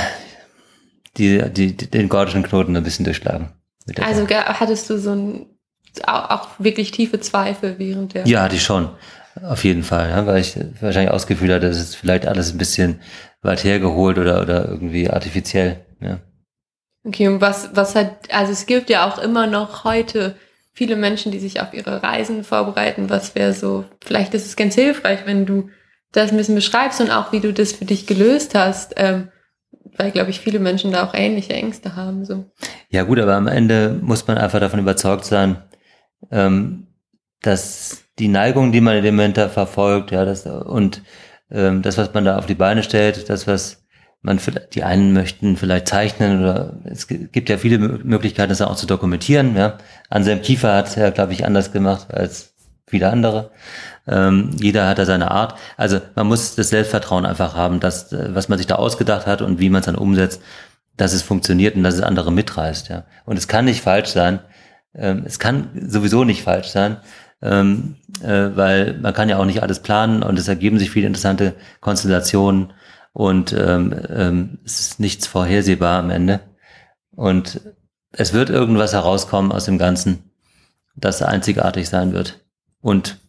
die, 1.18 1.42
die, 1.50 1.76
den 1.76 2.10
gordischen 2.10 2.44
Knoten 2.44 2.76
ein 2.76 2.84
bisschen 2.84 3.06
durchschlagen. 3.06 3.50
Also 4.02 4.26
Zeit. 4.26 4.60
hattest 4.60 4.90
du 4.90 5.00
so 5.00 5.12
ein, 5.12 5.46
auch, 6.06 6.50
wirklich 6.60 6.92
tiefe 6.92 7.20
Zweifel 7.20 7.76
während 7.78 8.14
der... 8.14 8.28
Ja, 8.28 8.44
hatte 8.44 8.56
ich 8.56 8.64
schon. 8.64 8.90
Auf 9.44 9.64
jeden 9.64 9.84
Fall, 9.84 10.10
ja, 10.10 10.26
weil 10.26 10.42
ich 10.42 10.58
wahrscheinlich 10.82 11.12
ausgefühlt 11.12 11.52
hatte, 11.52 11.68
dass 11.68 11.78
es 11.78 11.96
vielleicht 11.96 12.26
alles 12.26 12.52
ein 12.52 12.58
bisschen 12.58 13.00
weit 13.42 13.64
hergeholt 13.64 14.18
oder, 14.18 14.42
oder 14.42 14.68
irgendwie 14.68 15.10
artifiziell. 15.10 15.86
Ja. 16.02 16.20
Okay, 17.06 17.28
und 17.28 17.40
was, 17.40 17.70
was 17.74 17.96
hat, 17.96 18.32
also 18.32 18.52
es 18.52 18.66
gibt 18.66 18.90
ja 18.90 19.08
auch 19.08 19.20
immer 19.20 19.48
noch 19.48 19.84
heute 19.84 20.36
viele 20.74 20.96
Menschen, 20.96 21.32
die 21.32 21.40
sich 21.40 21.62
auf 21.62 21.74
ihre 21.74 22.04
Reisen 22.04 22.44
vorbereiten. 22.44 23.10
Was 23.10 23.36
wäre 23.36 23.54
so, 23.54 23.86
vielleicht 24.04 24.34
ist 24.34 24.46
es 24.46 24.56
ganz 24.56 24.76
hilfreich, 24.76 25.20
wenn 25.26 25.46
du 25.46 25.70
das 26.12 26.32
ein 26.32 26.38
bisschen 26.38 26.56
beschreibst 26.56 27.00
und 27.00 27.12
auch 27.12 27.32
wie 27.32 27.40
du 27.40 27.54
das 27.54 27.74
für 27.74 27.86
dich 27.86 28.08
gelöst 28.08 28.56
hast. 28.56 28.94
Ähm, 28.98 29.30
weil, 29.98 30.12
glaube 30.12 30.30
ich, 30.30 30.40
viele 30.40 30.60
Menschen 30.60 30.92
da 30.92 31.06
auch 31.06 31.14
ähnliche 31.14 31.54
Ängste 31.54 31.96
haben. 31.96 32.26
So. 32.26 32.46
Ja 32.90 33.04
gut, 33.04 33.20
aber 33.20 33.36
am 33.36 33.48
Ende 33.48 34.00
muss 34.02 34.28
man 34.28 34.38
einfach 34.38 34.60
davon 34.60 34.80
überzeugt 34.80 35.26
sein, 35.26 35.58
ähm, 36.32 36.88
dass 37.42 38.04
die 38.20 38.28
Neigung, 38.28 38.72
die 38.72 38.82
man 38.82 38.98
in 38.98 39.04
dem 39.04 39.16
Moment 39.16 39.38
da 39.38 39.50
verfolgt, 39.50 40.12
ja, 40.12 40.26
das 40.26 40.46
und 40.46 41.04
ähm, 41.52 41.82
das, 41.82 41.98
was 41.98 42.14
man 42.14 42.26
da 42.26 42.38
auf 42.38 42.46
die 42.46 42.56
Beine 42.56 42.84
stellt, 42.84 43.30
das, 43.30 43.48
was 43.48 43.86
man 44.22 44.40
die 44.74 44.84
einen 44.84 45.14
möchten 45.14 45.56
vielleicht 45.56 45.88
zeichnen 45.88 46.42
oder 46.42 46.80
es 46.86 47.08
gibt 47.08 47.50
ja 47.50 47.58
viele 47.58 47.78
Möglichkeiten, 47.78 48.50
das 48.50 48.62
auch 48.62 48.76
zu 48.76 48.88
dokumentieren. 48.88 49.56
Ja. 49.56 49.78
Anselm 50.10 50.42
Kiefer 50.42 50.76
hat 50.76 50.88
es 50.88 50.96
ja, 50.96 51.12
glaube 51.12 51.34
ich, 51.34 51.46
anders 51.46 51.72
gemacht 51.72 52.14
als 52.14 52.56
viele 52.88 53.10
andere. 53.10 53.52
Ähm, 54.08 54.52
jeder 54.60 54.88
hat 54.88 55.00
da 55.00 55.06
seine 55.06 55.32
Art. 55.32 55.56
Also 55.76 56.00
man 56.16 56.28
muss 56.28 56.56
das 56.56 56.70
Selbstvertrauen 56.70 57.26
einfach 57.26 57.56
haben, 57.56 57.80
dass 57.80 58.12
äh, 58.14 58.34
was 58.34 58.50
man 58.50 58.58
sich 58.58 58.68
da 58.68 58.76
ausgedacht 58.76 59.28
hat 59.28 59.42
und 59.42 59.60
wie 59.60 59.70
man 59.70 59.82
es 59.82 59.86
dann 59.86 59.96
umsetzt, 59.96 60.42
dass 60.96 61.14
es 61.14 61.22
funktioniert 61.22 61.76
und 61.76 61.84
dass 61.84 61.96
es 61.96 62.02
andere 62.02 62.32
mitreißt. 62.32 62.90
Ja. 62.90 63.04
Und 63.26 63.38
es 63.38 63.48
kann 63.48 63.66
nicht 63.66 63.82
falsch 63.82 64.10
sein. 64.10 64.40
Ähm, 64.96 65.24
es 65.26 65.40
kann 65.40 65.70
sowieso 65.88 66.24
nicht 66.24 66.44
falsch 66.44 66.70
sein, 66.70 66.98
ähm, 67.42 67.96
äh, 68.24 68.50
weil 68.56 68.98
man 69.00 69.14
kann 69.14 69.30
ja 69.30 69.38
auch 69.38 69.46
nicht 69.46 69.62
alles 69.62 69.82
planen 69.82 70.24
und 70.24 70.40
es 70.40 70.48
ergeben 70.48 70.80
sich 70.80 70.90
viele 70.90 71.08
interessante 71.08 71.54
Konstellationen 71.82 72.74
und 73.14 73.54
ähm, 73.54 73.96
ähm, 74.10 74.60
es 74.66 74.80
ist 74.80 75.00
nichts 75.00 75.28
vorhersehbar 75.28 76.00
am 76.00 76.10
Ende. 76.10 76.40
Und 77.16 77.62
es 78.12 78.34
wird 78.34 78.50
irgendwas 78.50 78.94
herauskommen 78.94 79.52
aus 79.52 79.66
dem 79.66 79.78
Ganzen, 79.78 80.32
das 80.96 81.22
einzigartig 81.22 81.90
sein 81.90 82.14
wird 82.14 82.46
und 82.82 83.20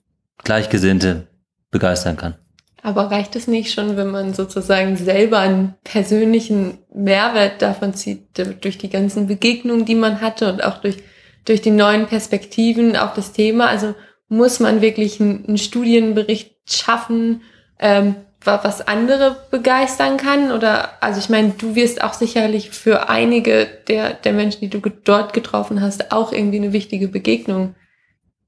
Gleichgesinnte 0.44 1.26
begeistern 1.70 2.16
kann. 2.16 2.34
Aber 2.82 3.10
reicht 3.10 3.34
es 3.36 3.48
nicht 3.48 3.72
schon, 3.72 3.96
wenn 3.96 4.10
man 4.10 4.34
sozusagen 4.34 4.96
selber 4.96 5.40
einen 5.40 5.74
persönlichen 5.82 6.78
Mehrwert 6.94 7.60
davon 7.60 7.92
zieht, 7.94 8.28
durch 8.60 8.78
die 8.78 8.88
ganzen 8.88 9.26
Begegnungen, 9.26 9.84
die 9.84 9.96
man 9.96 10.20
hatte 10.20 10.50
und 10.50 10.62
auch 10.62 10.78
durch, 10.78 10.98
durch 11.44 11.60
die 11.60 11.70
neuen 11.70 12.06
Perspektiven 12.06 12.96
auf 12.96 13.14
das 13.14 13.32
Thema? 13.32 13.66
Also 13.66 13.94
muss 14.28 14.60
man 14.60 14.80
wirklich 14.80 15.20
einen, 15.20 15.58
Studienbericht 15.58 16.54
schaffen, 16.66 17.42
ähm, 17.80 18.14
was 18.44 18.86
andere 18.86 19.36
begeistern 19.50 20.16
kann? 20.16 20.52
Oder, 20.52 21.02
also 21.02 21.18
ich 21.18 21.28
meine, 21.28 21.50
du 21.58 21.74
wirst 21.74 22.02
auch 22.02 22.14
sicherlich 22.14 22.70
für 22.70 23.08
einige 23.08 23.66
der, 23.88 24.14
der 24.14 24.32
Menschen, 24.32 24.60
die 24.60 24.70
du 24.70 24.80
dort 24.88 25.32
getroffen 25.32 25.82
hast, 25.82 26.12
auch 26.12 26.32
irgendwie 26.32 26.58
eine 26.58 26.72
wichtige 26.72 27.08
Begegnung 27.08 27.74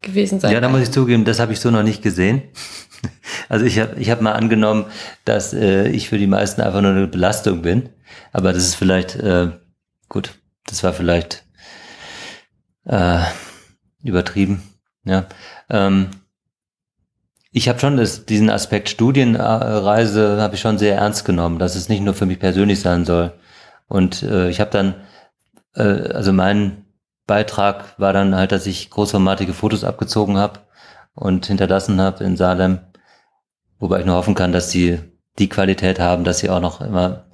gewesen 0.00 0.40
sein. 0.40 0.52
Ja, 0.52 0.60
da 0.60 0.68
muss 0.68 0.80
ich 0.80 0.90
zugeben, 0.90 1.24
das 1.24 1.40
habe 1.40 1.52
ich 1.52 1.60
so 1.60 1.70
noch 1.70 1.82
nicht 1.82 2.02
gesehen. 2.02 2.42
Also 3.48 3.64
ich 3.64 3.78
habe 3.78 3.98
ich 3.98 4.10
hab 4.10 4.20
mal 4.20 4.32
angenommen, 4.32 4.84
dass 5.24 5.52
äh, 5.52 5.88
ich 5.88 6.08
für 6.08 6.18
die 6.18 6.26
meisten 6.26 6.60
einfach 6.60 6.82
nur 6.82 6.90
eine 6.92 7.06
Belastung 7.06 7.62
bin. 7.62 7.88
Aber 8.32 8.52
das 8.52 8.64
ist 8.64 8.74
vielleicht, 8.74 9.16
äh, 9.16 9.50
gut, 10.08 10.34
das 10.66 10.84
war 10.84 10.92
vielleicht 10.92 11.44
äh, 12.84 13.20
übertrieben. 14.02 14.62
Ja. 15.04 15.26
Ähm, 15.68 16.10
ich 17.52 17.68
habe 17.68 17.80
schon 17.80 17.96
das, 17.96 18.26
diesen 18.26 18.50
Aspekt 18.50 18.88
Studienreise 18.88 20.40
habe 20.40 20.54
ich 20.54 20.60
schon 20.60 20.78
sehr 20.78 20.96
ernst 20.96 21.24
genommen, 21.24 21.58
dass 21.58 21.74
es 21.74 21.88
nicht 21.88 22.02
nur 22.02 22.14
für 22.14 22.26
mich 22.26 22.38
persönlich 22.38 22.80
sein 22.80 23.04
soll. 23.04 23.32
Und 23.88 24.22
äh, 24.22 24.48
ich 24.50 24.60
habe 24.60 24.70
dann, 24.70 24.94
äh, 25.74 26.12
also 26.12 26.32
mein 26.32 26.79
Beitrag 27.30 27.96
war 27.96 28.12
dann 28.12 28.34
halt, 28.34 28.50
dass 28.50 28.66
ich 28.66 28.90
großformatige 28.90 29.52
Fotos 29.52 29.84
abgezogen 29.84 30.36
habe 30.36 30.58
und 31.14 31.46
hinterlassen 31.46 32.00
habe 32.00 32.24
in 32.24 32.36
Salem. 32.36 32.80
Wobei 33.78 34.00
ich 34.00 34.04
nur 34.04 34.16
hoffen 34.16 34.34
kann, 34.34 34.50
dass 34.50 34.72
sie 34.72 34.98
die 35.38 35.48
Qualität 35.48 36.00
haben, 36.00 36.24
dass 36.24 36.40
sie 36.40 36.50
auch 36.50 36.58
noch 36.58 36.80
immer, 36.80 37.26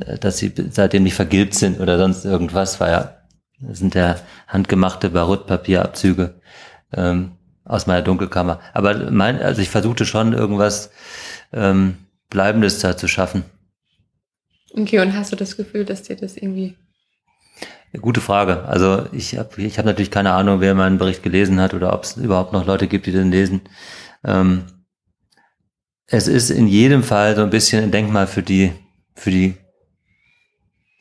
äh, 0.00 0.18
dass 0.18 0.38
sie 0.38 0.50
seitdem 0.70 1.02
nicht 1.02 1.12
vergilbt 1.12 1.54
sind 1.54 1.78
oder 1.78 1.98
sonst 1.98 2.24
irgendwas, 2.24 2.80
weil 2.80 2.90
ja, 2.90 3.18
das 3.60 3.80
sind 3.80 3.94
ja 3.94 4.16
handgemachte 4.46 5.10
Baruttpapierabzüge 5.10 6.40
ähm, 6.94 7.32
aus 7.66 7.86
meiner 7.86 8.00
Dunkelkammer. 8.00 8.60
Aber 8.72 9.10
mein, 9.10 9.42
also 9.42 9.60
ich 9.60 9.68
versuchte 9.68 10.06
schon 10.06 10.32
irgendwas 10.32 10.90
ähm, 11.52 11.98
Bleibendes 12.30 12.78
da 12.78 12.96
zu 12.96 13.08
schaffen. 13.08 13.44
Okay, 14.72 15.00
und 15.00 15.14
hast 15.14 15.32
du 15.32 15.36
das 15.36 15.58
Gefühl, 15.58 15.84
dass 15.84 16.04
dir 16.04 16.16
das 16.16 16.38
irgendwie 16.38 16.78
Gute 17.96 18.20
Frage. 18.20 18.64
Also 18.64 19.06
ich 19.12 19.38
habe 19.38 19.62
ich 19.62 19.78
hab 19.78 19.86
natürlich 19.86 20.10
keine 20.10 20.32
Ahnung, 20.32 20.60
wer 20.60 20.74
meinen 20.74 20.98
Bericht 20.98 21.22
gelesen 21.22 21.60
hat 21.60 21.72
oder 21.72 21.94
ob 21.94 22.04
es 22.04 22.16
überhaupt 22.16 22.52
noch 22.52 22.66
Leute 22.66 22.86
gibt, 22.86 23.06
die 23.06 23.12
den 23.12 23.30
lesen. 23.30 23.62
Ähm, 24.24 24.64
es 26.06 26.28
ist 26.28 26.50
in 26.50 26.66
jedem 26.66 27.02
Fall 27.02 27.34
so 27.34 27.42
ein 27.42 27.50
bisschen 27.50 27.82
ein 27.82 27.90
Denkmal 27.90 28.26
für 28.26 28.42
die, 28.42 28.72
für 29.14 29.30
die, 29.30 29.54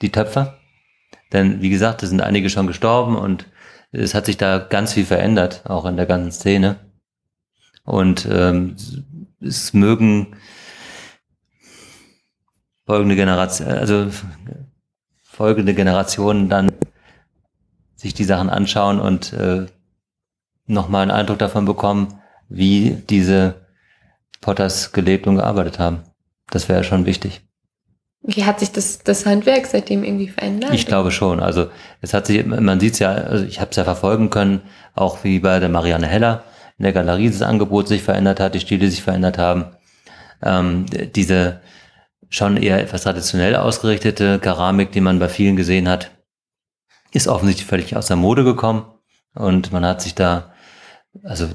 die 0.02 0.12
Töpfer. 0.12 0.60
Denn 1.34 1.62
wie 1.62 1.69
gesagt, 1.69 2.04
es 2.04 2.10
sind 2.10 2.21
einige 2.21 2.50
schon 2.50 2.67
gestorben 2.67 3.17
und 3.17 3.47
es 3.91 4.13
hat 4.13 4.26
sich 4.26 4.38
da 4.38 4.58
ganz 4.58 4.93
viel 4.93 5.06
verändert, 5.06 5.63
auch 5.65 5.86
in 5.86 5.97
der 5.97 6.06
ganzen 6.06 6.32
Szene. 6.32 6.78
Und 7.84 8.28
ähm, 8.32 8.76
es 9.41 9.73
mögen 9.73 10.36
folgende 12.86 13.15
Generation, 13.15 13.67
also 13.67 14.08
folgende 15.23 15.73
Generationen 15.73 16.50
dann 16.50 16.69
sich 17.98 18.14
die 18.14 18.24
Sachen 18.24 18.50
anschauen 18.50 19.02
und 19.02 19.34
äh, 19.34 19.66
nochmal 20.68 21.02
einen 21.02 21.12
Eindruck 21.12 21.40
davon 21.40 21.66
bekommen, 21.66 22.22
wie 22.48 22.92
diese 23.10 23.56
Potters 24.40 24.94
gelebt 24.94 25.28
und 25.28 25.36
gearbeitet 25.36 25.80
haben. 25.80 26.04
Das 26.50 26.70
wäre 26.70 26.86
schon 26.86 27.06
wichtig. 27.06 27.42
Wie 28.22 28.46
hat 28.46 28.60
sich 28.60 28.72
das, 28.72 29.00
das 29.00 29.26
Handwerk 29.26 29.66
seitdem 29.68 30.04
irgendwie 30.04 30.28
verändert? 30.28 30.74
Ich 30.74 30.86
glaube 30.86 31.12
schon. 31.12 31.40
Also 31.40 31.70
es 32.02 32.14
hat 32.14 32.28
sich, 32.28 32.46
man 32.46 32.80
sieht 32.80 32.94
es 32.94 33.00
ja, 33.00 33.12
also 33.12 33.44
ich 33.44 33.60
habe 33.60 33.72
es 33.72 33.78
ja 33.78 33.84
verfolgen 33.84 34.30
können, 34.30 34.62
auch 34.96 35.24
wie 35.24 35.40
bei 35.40 35.60
der 35.60 35.70
Marianne 35.70 36.08
Heller 36.08 36.44
in 36.78 36.84
der 36.84 36.94
Galerie 36.94 37.30
das 37.30 37.42
Angebot 37.42 37.88
sich 37.88 38.04
verändert 38.04 38.40
hat, 38.40 38.54
die 38.54 38.60
Stile 38.60 38.90
sich 38.90 39.02
verändert 39.02 39.38
haben. 39.38 39.66
Ähm, 40.44 40.86
diese 41.16 41.62
schon 42.30 42.58
eher 42.58 42.82
etwas 42.82 43.04
traditionell 43.04 43.56
ausgerichtete 43.56 44.40
Keramik, 44.40 44.92
die 44.92 45.02
man 45.02 45.20
bei 45.20 45.30
vielen 45.30 45.56
gesehen 45.56 45.88
hat, 45.88 46.12
ist 47.17 47.27
offensichtlich 47.27 47.67
völlig 47.67 47.97
aus 47.97 48.08
der 48.08 48.15
Mode 48.15 48.43
gekommen 48.43 48.86
und 49.34 49.71
man 49.71 49.84
hat 49.84 50.01
sich 50.01 50.15
da 50.15 50.53
also 51.23 51.47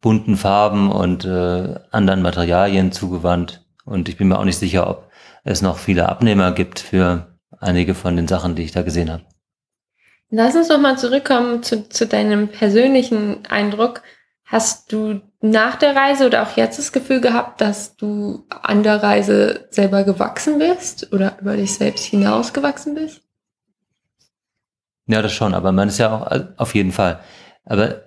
bunten 0.00 0.36
Farben 0.36 0.92
und 0.92 1.24
äh, 1.24 1.74
anderen 1.90 2.22
Materialien 2.22 2.92
zugewandt 2.92 3.64
und 3.84 4.08
ich 4.08 4.16
bin 4.16 4.28
mir 4.28 4.38
auch 4.38 4.44
nicht 4.44 4.58
sicher, 4.58 4.88
ob 4.88 5.10
es 5.44 5.62
noch 5.62 5.78
viele 5.78 6.08
Abnehmer 6.08 6.52
gibt 6.52 6.78
für 6.78 7.38
einige 7.58 7.94
von 7.94 8.14
den 8.14 8.28
Sachen, 8.28 8.54
die 8.54 8.62
ich 8.62 8.72
da 8.72 8.82
gesehen 8.82 9.10
habe. 9.10 9.24
Lass 10.30 10.54
uns 10.54 10.68
noch 10.68 10.78
mal 10.78 10.98
zurückkommen 10.98 11.62
zu, 11.62 11.88
zu 11.88 12.06
deinem 12.06 12.48
persönlichen 12.48 13.46
Eindruck. 13.46 14.02
Hast 14.44 14.92
du 14.92 15.22
nach 15.40 15.76
der 15.76 15.96
Reise 15.96 16.26
oder 16.26 16.42
auch 16.42 16.56
jetzt 16.56 16.78
das 16.78 16.92
Gefühl 16.92 17.22
gehabt, 17.22 17.62
dass 17.62 17.96
du 17.96 18.44
an 18.50 18.82
der 18.82 19.02
Reise 19.02 19.66
selber 19.70 20.04
gewachsen 20.04 20.58
bist 20.58 21.10
oder 21.12 21.38
über 21.40 21.56
dich 21.56 21.72
selbst 21.74 22.04
hinausgewachsen 22.04 22.94
bist? 22.94 23.22
Ja, 25.08 25.22
das 25.22 25.32
schon, 25.32 25.54
aber 25.54 25.72
man 25.72 25.88
ist 25.88 25.98
ja 25.98 26.14
auch 26.14 26.30
auf 26.58 26.74
jeden 26.74 26.92
Fall. 26.92 27.20
Aber 27.64 28.02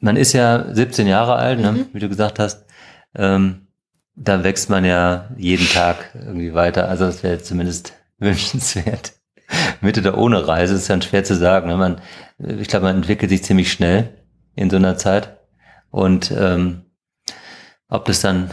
man 0.00 0.16
ist 0.16 0.32
ja 0.32 0.72
17 0.72 1.06
Jahre 1.06 1.34
alt, 1.34 1.60
ne, 1.60 1.72
mhm. 1.72 1.86
wie 1.92 1.98
du 1.98 2.08
gesagt 2.08 2.38
hast. 2.38 2.64
Ähm, 3.14 3.66
da 4.14 4.42
wächst 4.44 4.70
man 4.70 4.84
ja 4.84 5.28
jeden 5.36 5.66
Tag 5.68 6.10
irgendwie 6.14 6.54
weiter. 6.54 6.88
Also 6.88 7.06
das 7.06 7.22
wäre 7.22 7.42
zumindest 7.42 7.92
wünschenswert. 8.18 9.12
Mit 9.80 9.96
oder 9.98 10.18
ohne 10.18 10.46
Reise 10.46 10.74
ist 10.74 10.90
dann 10.90 11.02
schwer 11.02 11.24
zu 11.24 11.34
sagen. 11.34 11.68
Ne? 11.68 11.76
Man, 11.76 12.00
ich 12.38 12.68
glaube, 12.68 12.86
man 12.86 12.96
entwickelt 12.96 13.30
sich 13.30 13.44
ziemlich 13.44 13.72
schnell 13.72 14.10
in 14.54 14.70
so 14.70 14.76
einer 14.76 14.96
Zeit. 14.96 15.38
Und 15.90 16.30
ähm, 16.36 16.82
ob 17.88 18.04
das 18.04 18.20
dann 18.20 18.50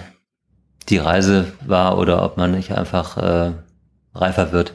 die 0.89 0.98
Reise 0.98 1.52
war 1.65 1.98
oder 1.98 2.24
ob 2.24 2.38
man 2.38 2.52
nicht 2.52 2.71
einfach 2.71 3.17
äh, 3.17 3.54
reifer 4.13 4.52
wird, 4.52 4.74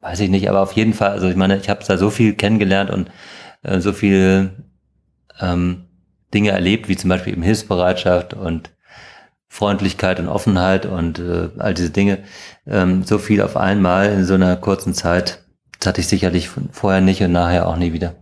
weiß 0.00 0.20
ich 0.20 0.30
nicht. 0.30 0.48
Aber 0.48 0.60
auf 0.60 0.72
jeden 0.72 0.94
Fall, 0.94 1.10
also 1.10 1.28
ich 1.28 1.36
meine, 1.36 1.56
ich 1.56 1.68
habe 1.68 1.84
da 1.86 1.98
so 1.98 2.10
viel 2.10 2.34
kennengelernt 2.34 2.90
und 2.90 3.10
äh, 3.62 3.80
so 3.80 3.92
viele 3.92 4.64
ähm, 5.40 5.86
Dinge 6.32 6.50
erlebt, 6.50 6.88
wie 6.88 6.96
zum 6.96 7.08
Beispiel 7.08 7.32
eben 7.32 7.42
Hilfsbereitschaft 7.42 8.34
und 8.34 8.70
Freundlichkeit 9.48 10.20
und 10.20 10.28
Offenheit 10.28 10.86
und 10.86 11.18
äh, 11.18 11.48
all 11.58 11.74
diese 11.74 11.90
Dinge. 11.90 12.18
Ähm, 12.66 13.04
so 13.04 13.18
viel 13.18 13.40
auf 13.40 13.56
einmal 13.56 14.12
in 14.12 14.24
so 14.24 14.34
einer 14.34 14.56
kurzen 14.56 14.92
Zeit, 14.92 15.44
das 15.78 15.88
hatte 15.88 16.00
ich 16.00 16.08
sicherlich 16.08 16.50
vorher 16.72 17.00
nicht 17.00 17.22
und 17.22 17.32
nachher 17.32 17.68
auch 17.68 17.76
nie 17.76 17.92
wieder. 17.92 18.16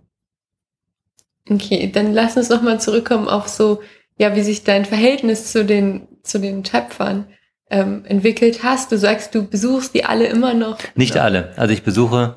Okay, 1.50 1.90
dann 1.92 2.12
lass 2.12 2.36
uns 2.36 2.48
nochmal 2.48 2.80
zurückkommen 2.80 3.28
auf 3.28 3.48
so, 3.48 3.82
ja, 4.16 4.34
wie 4.34 4.42
sich 4.42 4.64
dein 4.64 4.84
Verhältnis 4.84 5.50
zu 5.50 5.64
den, 5.64 6.08
zu 6.22 6.38
den 6.38 6.64
Töpfern 6.64 7.26
ähm, 7.70 8.04
entwickelt 8.04 8.62
hast. 8.62 8.92
Du 8.92 8.98
sagst, 8.98 9.34
du 9.34 9.46
besuchst 9.46 9.94
die 9.94 10.04
alle 10.04 10.26
immer 10.26 10.54
noch. 10.54 10.78
Nicht 10.94 11.16
alle. 11.16 11.52
Also 11.56 11.72
ich 11.72 11.82
besuche 11.82 12.36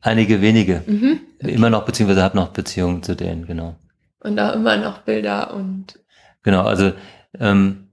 einige 0.00 0.40
wenige. 0.40 0.82
Mhm. 0.86 1.20
Immer 1.38 1.70
noch, 1.70 1.84
beziehungsweise 1.84 2.22
habe 2.22 2.36
noch 2.36 2.48
Beziehungen 2.48 3.02
zu 3.02 3.14
denen, 3.14 3.46
genau. 3.46 3.76
Und 4.20 4.38
auch 4.38 4.54
immer 4.54 4.76
noch 4.76 4.98
Bilder 4.98 5.54
und. 5.54 5.98
Genau, 6.42 6.62
also 6.62 6.92
ähm, 7.38 7.88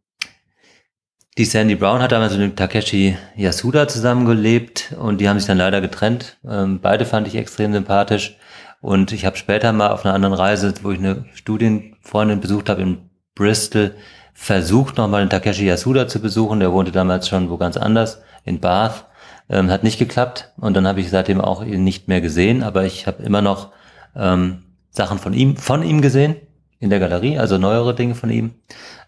die 1.38 1.45
Sandy 1.45 1.75
Brown 1.75 2.01
hat 2.01 2.12
damals 2.12 2.36
mit 2.36 2.58
Takeshi 2.58 3.17
Yasuda 3.36 3.88
zusammengelebt 3.88 4.93
und 4.99 5.21
die 5.21 5.29
haben 5.29 5.39
sich 5.39 5.47
dann 5.47 5.58
leider 5.58 5.79
getrennt. 5.79 6.38
Ähm, 6.47 6.79
beide 6.82 7.05
fand 7.05 7.27
ich 7.27 7.36
extrem 7.36 7.71
sympathisch. 7.71 8.36
Und 8.82 9.12
ich 9.12 9.25
habe 9.25 9.38
später 9.38 9.71
mal 9.73 9.91
auf 9.91 10.05
einer 10.05 10.13
anderen 10.13 10.34
Reise, 10.34 10.73
wo 10.84 10.91
ich 10.91 10.99
eine 10.99 11.25
Studienfreundin 11.34 12.39
besucht 12.39 12.69
habe 12.69 12.82
in 12.82 13.10
Bristol, 13.36 13.95
versucht 14.39 14.97
nochmal 14.97 15.21
den 15.21 15.30
Takeshi 15.30 15.65
Yasuda 15.65 16.08
zu 16.08 16.21
besuchen. 16.21 16.62
Der 16.62 16.71
wohnte 16.71 16.93
damals 16.93 17.28
schon 17.28 17.49
wo 17.49 17.58
ganz 17.58 17.75
anders, 17.75 18.21
in 18.45 18.62
Bath. 18.62 19.06
Ähm, 19.49 19.69
hat 19.69 19.84
nicht 19.84 19.99
geklappt 19.99 20.54
und 20.58 20.75
dann 20.75 20.88
habe 20.88 21.02
ich 21.02 21.10
seitdem 21.10 21.41
auch 21.41 21.63
ihn 21.63 21.84
nicht 21.84 22.08
mehr 22.08 22.21
gesehen, 22.21 22.63
aber 22.63 22.86
ich 22.86 23.08
habe 23.08 23.23
immer 23.23 23.41
noch 23.41 23.71
ähm, 24.15 24.63
Sachen 24.91 25.17
von 25.17 25.34
ihm, 25.34 25.58
von 25.58 25.84
ihm 25.84 26.02
gesehen 26.02 26.36
in 26.80 26.89
der 26.91 26.99
Galerie, 26.99 27.39
also 27.39 27.58
neuere 27.58 27.95
Dinge 27.95 28.13
von 28.15 28.30
ihm. 28.30 28.54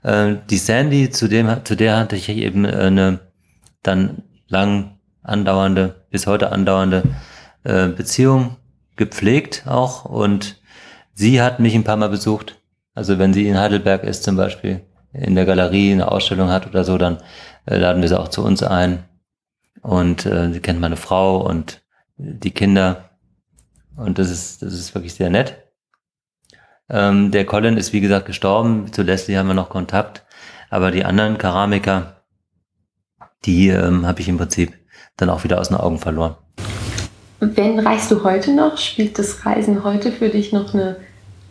Äh, 0.04 0.36
die 0.50 0.58
Sandy, 0.58 1.12
zu 1.12 1.28
dem, 1.28 1.64
zu 1.64 1.76
der 1.76 1.98
hatte 1.98 2.16
ich 2.16 2.28
eben 2.28 2.66
eine 2.66 3.20
dann 3.84 4.24
lang 4.48 4.98
andauernde, 5.22 6.04
bis 6.10 6.26
heute 6.28 6.52
andauernde 6.52 7.04
äh, 7.64 7.88
Beziehung 7.88 8.58
gepflegt 8.96 9.64
auch 9.68 10.06
und 10.06 10.60
sie 11.14 11.40
hat 11.42 11.60
mich 11.60 11.76
ein 11.76 11.84
paar 11.84 11.98
Mal 11.98 12.10
besucht. 12.10 12.60
Also 12.96 13.20
wenn 13.20 13.34
sie 13.34 13.48
in 13.48 13.60
Heidelberg 13.60 14.04
ist 14.04 14.24
zum 14.24 14.36
Beispiel, 14.36 14.82
in 15.14 15.36
der 15.36 15.46
Galerie 15.46 15.92
eine 15.92 16.12
Ausstellung 16.12 16.50
hat 16.50 16.68
oder 16.68 16.84
so, 16.84 16.98
dann 16.98 17.18
äh, 17.66 17.78
laden 17.78 18.02
wir 18.02 18.10
sie 18.10 18.20
auch 18.20 18.30
zu 18.30 18.44
uns 18.44 18.64
ein. 18.64 19.04
Und 19.82 20.26
äh, 20.26 20.52
sie 20.52 20.60
kennt 20.60 20.80
meine 20.80 20.98
Frau 20.98 21.46
und 21.46 21.82
die 22.18 22.52
Kinder. 22.52 23.10
Und 23.96 24.20
das 24.20 24.30
ist, 24.30 24.62
das 24.62 24.74
ist 24.74 24.94
wirklich 24.94 25.14
sehr 25.14 25.30
nett. 25.30 25.58
Ähm, 26.90 27.32
der 27.32 27.46
Colin 27.46 27.78
ist 27.78 27.94
wie 27.94 28.02
gesagt 28.02 28.26
gestorben. 28.26 28.92
Zu 28.94 29.02
Leslie 29.02 29.38
haben 29.38 29.48
wir 29.48 29.54
noch 29.54 29.70
Kontakt. 29.70 30.24
Aber 30.70 30.92
die 30.92 31.04
anderen 31.04 31.38
Keramiker, 31.38 32.24
die 33.46 33.70
ähm, 33.70 34.06
habe 34.06 34.22
ich 34.22 34.30
im 34.30 34.38
Prinzip 34.38 34.74
dann 35.18 35.30
auch 35.30 35.44
wieder 35.44 35.60
aus 35.60 35.70
den 35.70 35.78
Augen 35.78 36.00
verloren. 36.00 36.36
Wenn 37.40 37.80
reist 37.80 38.12
du 38.12 38.24
heute 38.24 38.54
noch? 38.54 38.78
Spielt 38.78 39.18
das 39.18 39.46
Reisen 39.46 39.84
heute 39.84 40.12
für 40.12 40.30
dich 40.30 40.54
noch 40.54 40.74
eine, 40.74 40.98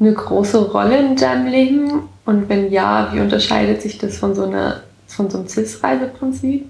eine 0.01 0.12
große 0.12 0.59
Rolle 0.59 0.98
in 0.98 1.16
deinem 1.16 1.46
Leben? 1.46 2.09
Und 2.24 2.48
wenn 2.48 2.72
ja, 2.72 3.11
wie 3.12 3.20
unterscheidet 3.20 3.82
sich 3.82 3.98
das 3.98 4.18
von 4.18 4.34
so, 4.34 4.44
einer, 4.44 4.82
von 5.07 5.30
so 5.30 5.38
einem 5.38 5.48
CIS-Reiseprinzip? 5.48 6.66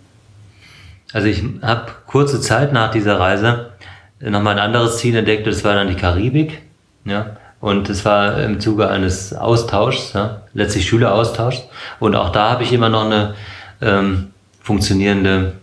Also 1.12 1.26
ich 1.26 1.43
habe 1.62 1.87
kurze 2.07 2.41
Zeit 2.41 2.72
nach 2.72 2.91
dieser 2.91 3.18
Reise 3.18 3.72
nochmal 4.20 4.55
ein 4.55 4.64
anderes 4.64 4.99
Ziel 4.99 5.16
entdeckt, 5.16 5.47
das 5.47 5.64
war 5.64 5.74
dann 5.74 5.89
die 5.89 5.95
Karibik. 5.95 6.62
Ja? 7.05 7.37
Und 7.61 7.89
es 7.89 8.05
war 8.05 8.41
im 8.43 8.61
Zuge 8.61 8.89
eines 8.89 9.35
Austauschs, 9.35 10.12
ja? 10.12 10.43
letztlich 10.55 10.89
Schüleraustauschs. 10.89 11.64
Und 11.99 12.14
auch 12.14 12.31
da 12.31 12.51
habe 12.51 12.62
ich 12.62 12.72
immer 12.72 12.89
noch 12.89 13.05
eine 13.05 13.35
ähm, 13.81 14.31
funktionierende 14.62 15.55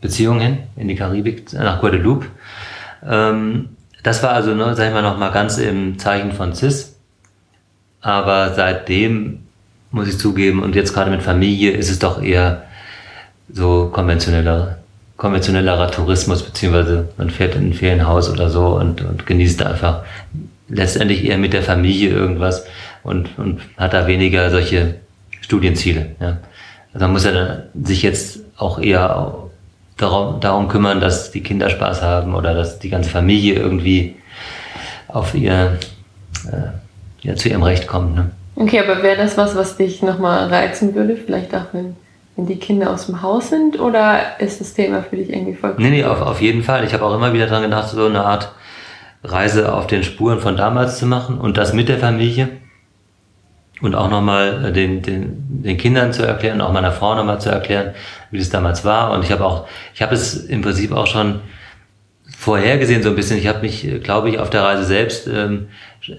Beziehung 0.00 0.40
hin, 0.40 0.58
in 0.76 0.88
die 0.88 0.94
Karibik, 0.94 1.52
nach 1.52 1.80
Guadeloupe. 1.80 2.26
Ähm, 3.04 3.75
das 4.06 4.22
war 4.22 4.30
also, 4.30 4.54
ne, 4.54 4.72
sag 4.76 4.86
ich 4.86 4.94
mal, 4.94 5.02
noch 5.02 5.18
mal 5.18 5.32
ganz 5.32 5.58
im 5.58 5.98
Zeichen 5.98 6.30
von 6.30 6.54
CIS. 6.54 6.94
Aber 8.00 8.54
seitdem 8.54 9.40
muss 9.90 10.06
ich 10.06 10.16
zugeben, 10.16 10.62
und 10.62 10.76
jetzt 10.76 10.94
gerade 10.94 11.10
mit 11.10 11.24
Familie 11.24 11.72
ist 11.72 11.90
es 11.90 11.98
doch 11.98 12.22
eher 12.22 12.62
so 13.52 13.90
konventioneller, 13.92 14.78
konventionellerer 15.16 15.90
Tourismus, 15.90 16.44
beziehungsweise 16.44 17.08
man 17.16 17.30
fährt 17.30 17.56
in 17.56 17.70
ein 17.70 17.74
Ferienhaus 17.74 18.30
oder 18.30 18.48
so 18.48 18.76
und, 18.76 19.02
und 19.02 19.26
genießt 19.26 19.66
einfach 19.66 20.04
letztendlich 20.68 21.24
eher 21.24 21.38
mit 21.38 21.52
der 21.52 21.64
Familie 21.64 22.10
irgendwas 22.10 22.64
und, 23.02 23.36
und 23.38 23.60
hat 23.76 23.92
da 23.92 24.06
weniger 24.06 24.52
solche 24.52 25.00
Studienziele. 25.40 26.14
Ja. 26.20 26.38
Also 26.94 27.06
man 27.06 27.12
muss 27.12 27.24
ja 27.24 27.32
dann 27.32 27.62
sich 27.82 28.02
jetzt 28.02 28.38
auch 28.56 28.78
eher 28.78 29.45
darum, 29.96 30.40
darum 30.40 30.68
kümmern, 30.68 31.00
dass 31.00 31.30
die 31.30 31.42
Kinder 31.42 31.70
Spaß 31.70 32.02
haben 32.02 32.34
oder 32.34 32.54
dass 32.54 32.78
die 32.78 32.90
ganze 32.90 33.10
Familie 33.10 33.54
irgendwie 33.54 34.16
auf 35.08 35.34
ihr, 35.34 35.78
äh, 36.50 37.26
ja, 37.26 37.36
zu 37.36 37.48
ihrem 37.48 37.62
Recht 37.62 37.86
kommt. 37.86 38.14
Ne? 38.14 38.30
Okay, 38.56 38.80
aber 38.80 39.02
wäre 39.02 39.16
das 39.16 39.36
was, 39.36 39.56
was 39.56 39.76
dich 39.76 40.02
nochmal 40.02 40.48
reizen 40.48 40.94
würde? 40.94 41.16
Vielleicht 41.16 41.54
auch, 41.54 41.66
wenn, 41.72 41.96
wenn 42.36 42.46
die 42.46 42.56
Kinder 42.56 42.90
aus 42.90 43.06
dem 43.06 43.22
Haus 43.22 43.50
sind? 43.50 43.78
Oder 43.80 44.40
ist 44.40 44.60
das 44.60 44.74
Thema 44.74 45.02
für 45.02 45.16
dich 45.16 45.30
irgendwie 45.30 45.54
voll? 45.54 45.74
Nee, 45.78 45.90
nee, 45.90 46.04
auf, 46.04 46.20
auf 46.20 46.40
jeden 46.40 46.62
Fall. 46.62 46.84
Ich 46.84 46.92
habe 46.92 47.04
auch 47.04 47.14
immer 47.14 47.32
wieder 47.32 47.46
dran 47.46 47.62
gedacht, 47.62 47.88
so 47.88 48.06
eine 48.06 48.24
Art 48.24 48.52
Reise 49.24 49.72
auf 49.74 49.86
den 49.86 50.02
Spuren 50.04 50.40
von 50.40 50.56
damals 50.56 50.98
zu 50.98 51.06
machen 51.06 51.38
und 51.38 51.56
das 51.56 51.72
mit 51.72 51.88
der 51.88 51.98
Familie 51.98 52.48
und 53.82 53.94
auch 53.94 54.10
nochmal 54.10 54.72
den, 54.72 55.02
den, 55.02 55.62
den 55.62 55.76
Kindern 55.76 56.12
zu 56.12 56.22
erklären, 56.22 56.60
auch 56.60 56.72
meiner 56.72 56.92
Frau 56.92 57.14
nochmal 57.14 57.40
zu 57.40 57.50
erklären, 57.50 57.94
wie 58.30 58.38
das 58.38 58.50
damals 58.50 58.84
war. 58.84 59.10
Und 59.12 59.24
ich 59.24 59.32
habe 59.32 59.44
auch, 59.44 59.68
ich 59.94 60.02
habe 60.02 60.14
es 60.14 60.34
im 60.34 60.62
Prinzip 60.62 60.92
auch 60.92 61.06
schon 61.06 61.40
vorhergesehen 62.38 63.02
so 63.02 63.10
ein 63.10 63.16
bisschen. 63.16 63.38
Ich 63.38 63.46
habe 63.46 63.60
mich, 63.60 63.86
glaube 64.02 64.30
ich, 64.30 64.38
auf 64.38 64.50
der 64.50 64.62
Reise 64.62 64.84
selbst 64.84 65.26
ähm, 65.26 65.68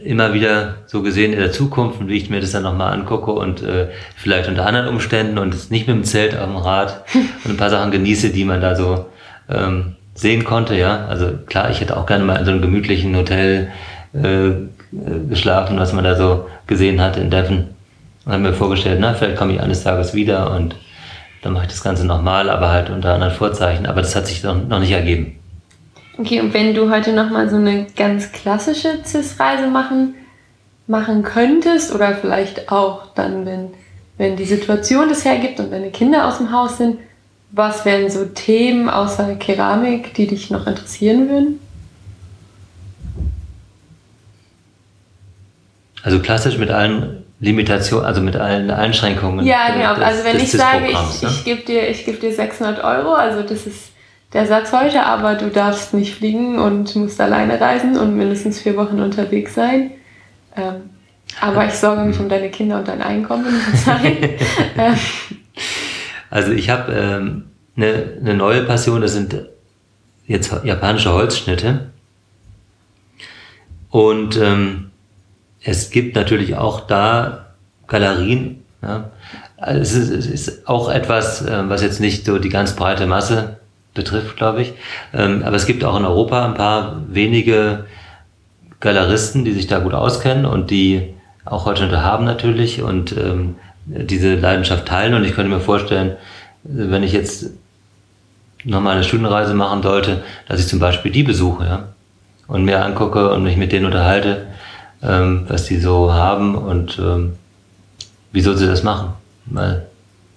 immer 0.03 0.33
wieder 0.33 0.75
so 0.85 1.01
gesehen 1.01 1.33
in 1.33 1.39
der 1.39 1.51
Zukunft 1.51 1.99
und 1.99 2.09
wie 2.09 2.17
ich 2.17 2.29
mir 2.29 2.41
das 2.41 2.51
dann 2.51 2.63
nochmal 2.63 2.93
angucke 2.93 3.31
und 3.31 3.63
äh, 3.63 3.87
vielleicht 4.15 4.49
unter 4.49 4.65
anderen 4.65 4.87
Umständen 4.87 5.37
und 5.37 5.71
nicht 5.71 5.87
mit 5.87 5.95
dem 5.95 6.03
Zelt 6.03 6.37
auf 6.37 6.45
dem 6.45 6.57
Rad 6.57 7.05
und 7.43 7.51
ein 7.51 7.57
paar 7.57 7.69
Sachen 7.69 7.91
genieße, 7.91 8.29
die 8.29 8.45
man 8.45 8.61
da 8.61 8.75
so 8.75 9.07
ähm, 9.49 9.95
sehen 10.13 10.43
konnte. 10.43 10.75
Ja, 10.75 11.05
also 11.05 11.31
klar, 11.45 11.69
ich 11.69 11.81
hätte 11.81 11.97
auch 11.97 12.05
gerne 12.05 12.23
mal 12.23 12.37
in 12.37 12.45
so 12.45 12.51
einem 12.51 12.61
gemütlichen 12.61 13.15
Hotel 13.15 13.71
äh, 14.13 14.51
geschlafen, 14.91 15.79
was 15.79 15.93
man 15.93 16.03
da 16.03 16.15
so 16.15 16.47
gesehen 16.65 17.01
hat 17.01 17.17
in 17.17 17.29
Devon. 17.29 17.67
Und 18.25 18.31
habe 18.33 18.43
mir 18.43 18.53
vorgestellt, 18.53 18.99
na, 18.99 19.13
vielleicht 19.13 19.37
komme 19.37 19.53
ich 19.53 19.61
eines 19.61 19.83
Tages 19.83 20.13
wieder 20.13 20.51
und 20.51 20.75
dann 21.41 21.53
mache 21.53 21.65
ich 21.65 21.71
das 21.71 21.83
Ganze 21.83 22.05
nochmal, 22.05 22.49
aber 22.49 22.69
halt 22.69 22.89
unter 22.89 23.13
anderen 23.13 23.33
Vorzeichen. 23.33 23.85
Aber 23.85 24.01
das 24.01 24.15
hat 24.15 24.27
sich 24.27 24.43
noch, 24.43 24.55
noch 24.67 24.79
nicht 24.79 24.91
ergeben. 24.91 25.39
Okay, 26.17 26.41
und 26.41 26.53
wenn 26.53 26.73
du 26.73 26.89
heute 26.91 27.13
nochmal 27.13 27.49
so 27.49 27.57
eine 27.57 27.85
ganz 27.95 28.31
klassische 28.31 29.03
CIS-Reise 29.05 29.67
machen, 29.67 30.15
machen 30.87 31.21
könntest 31.21 31.93
oder 31.93 32.15
vielleicht 32.15 32.71
auch 32.71 33.13
dann, 33.13 33.45
wenn, 33.45 33.69
wenn 34.17 34.35
die 34.35 34.45
Situation 34.45 35.09
das 35.09 35.25
hergibt 35.25 35.59
und 35.59 35.71
deine 35.71 35.91
Kinder 35.91 36.27
aus 36.27 36.39
dem 36.39 36.51
Haus 36.51 36.77
sind, 36.77 36.97
was 37.51 37.85
wären 37.85 38.09
so 38.09 38.25
Themen 38.25 38.89
außer 38.89 39.35
Keramik, 39.35 40.13
die 40.15 40.27
dich 40.27 40.49
noch 40.49 40.65
interessieren 40.65 41.29
würden? 41.29 41.59
Also 46.07 46.19
klassisch 46.19 46.57
mit 46.57 46.71
allen 46.71 47.25
Limitationen, 47.41 48.05
also 48.05 48.21
mit 48.21 48.37
allen 48.37 48.71
Einschränkungen. 48.71 49.45
Ja, 49.45 49.73
genau. 49.73 49.93
Des, 49.93 50.03
also 50.05 50.23
wenn 50.23 50.37
ich 50.37 50.49
sage, 50.53 50.85
ich, 50.87 51.21
ne? 51.21 51.29
ich 51.29 51.43
gebe 51.43 51.61
dir, 51.63 51.91
geb 51.91 52.21
dir 52.21 52.33
600 52.33 52.81
Euro, 52.81 53.11
also 53.13 53.41
das 53.41 53.67
ist 53.67 53.91
der 54.31 54.45
Satz 54.45 54.71
heute, 54.71 55.03
aber 55.03 55.35
du 55.35 55.49
darfst 55.49 55.93
nicht 55.93 56.15
fliegen 56.15 56.59
und 56.59 56.95
musst 56.95 57.19
alleine 57.19 57.59
reisen 57.59 57.97
und 57.97 58.15
mindestens 58.15 58.61
vier 58.61 58.77
Wochen 58.77 59.01
unterwegs 59.01 59.53
sein. 59.53 59.91
Ähm, 60.55 60.75
aber 61.41 61.65
ich 61.65 61.73
sorge 61.73 62.05
mich 62.05 62.17
um 62.17 62.29
deine 62.29 62.51
Kinder 62.51 62.77
und 62.79 62.87
dein 62.87 63.01
Einkommen. 63.01 63.47
Ähm. 64.77 64.95
also 66.29 66.53
ich 66.53 66.69
habe 66.69 66.93
ähm, 66.93 67.43
eine, 67.75 68.13
eine 68.21 68.33
neue 68.35 68.63
Passion, 68.63 69.01
das 69.01 69.11
sind 69.11 69.35
jetzt 70.25 70.55
japanische 70.63 71.11
Holzschnitte. 71.11 71.89
Und 73.89 74.37
ähm, 74.37 74.86
es 75.67 75.89
gibt 75.89 76.15
natürlich 76.15 76.55
auch 76.55 76.79
da 76.79 77.47
Galerien. 77.87 78.63
Ja. 78.81 79.11
Also 79.57 79.81
es, 79.81 79.93
ist, 79.93 80.09
es 80.11 80.25
ist 80.27 80.67
auch 80.67 80.89
etwas, 80.89 81.45
ähm, 81.45 81.69
was 81.69 81.81
jetzt 81.81 81.99
nicht 81.99 82.25
so 82.25 82.39
die 82.39 82.49
ganz 82.49 82.73
breite 82.73 83.05
Masse 83.05 83.57
betrifft, 83.93 84.37
glaube 84.37 84.61
ich. 84.61 84.73
Ähm, 85.13 85.43
aber 85.43 85.57
es 85.57 85.65
gibt 85.65 85.83
auch 85.83 85.97
in 85.97 86.05
Europa 86.05 86.45
ein 86.45 86.53
paar 86.53 87.01
wenige 87.09 87.85
Galeristen, 88.79 89.43
die 89.43 89.51
sich 89.51 89.67
da 89.67 89.79
gut 89.79 89.93
auskennen 89.93 90.45
und 90.45 90.71
die 90.71 91.13
auch 91.43 91.65
Holzschnitte 91.65 92.01
haben 92.01 92.23
natürlich 92.23 92.81
und 92.81 93.17
ähm, 93.17 93.55
diese 93.85 94.35
Leidenschaft 94.35 94.85
teilen. 94.85 95.15
Und 95.15 95.25
ich 95.25 95.33
könnte 95.33 95.51
mir 95.51 95.59
vorstellen, 95.59 96.15
wenn 96.63 97.03
ich 97.03 97.11
jetzt 97.11 97.49
nochmal 98.63 98.95
eine 98.95 99.03
Studienreise 99.03 99.53
machen 99.53 99.83
sollte, 99.83 100.23
dass 100.47 100.61
ich 100.61 100.67
zum 100.67 100.79
Beispiel 100.79 101.11
die 101.11 101.23
besuche 101.23 101.65
ja? 101.65 101.87
und 102.47 102.63
mir 102.63 102.85
angucke 102.85 103.31
und 103.31 103.43
mich 103.43 103.57
mit 103.57 103.73
denen 103.73 103.85
unterhalte, 103.85 104.47
ähm, 105.01 105.45
was 105.47 105.65
die 105.65 105.79
so 105.79 106.13
haben 106.13 106.55
und 106.55 106.99
ähm, 106.99 107.33
wieso 108.31 108.53
sie 108.55 108.67
das 108.67 108.83
machen. 108.83 109.13
Mal 109.45 109.87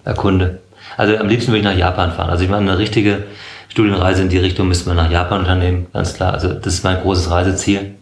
erkunde. 0.03 0.59
Also 0.97 1.17
am 1.17 1.27
liebsten 1.27 1.51
würde 1.51 1.59
ich 1.59 1.65
nach 1.65 1.77
Japan 1.77 2.11
fahren. 2.11 2.29
Also 2.29 2.43
ich 2.43 2.49
meine, 2.49 2.69
eine 2.69 2.79
richtige 2.79 3.23
Studienreise 3.69 4.21
in 4.21 4.29
die 4.29 4.37
Richtung 4.37 4.67
müsste 4.67 4.89
man 4.89 4.97
nach 4.97 5.11
Japan 5.11 5.39
unternehmen, 5.39 5.87
ganz 5.93 6.13
klar. 6.13 6.33
Also 6.33 6.53
das 6.53 6.73
ist 6.73 6.83
mein 6.83 7.01
großes 7.01 7.31
Reiseziel. 7.31 7.95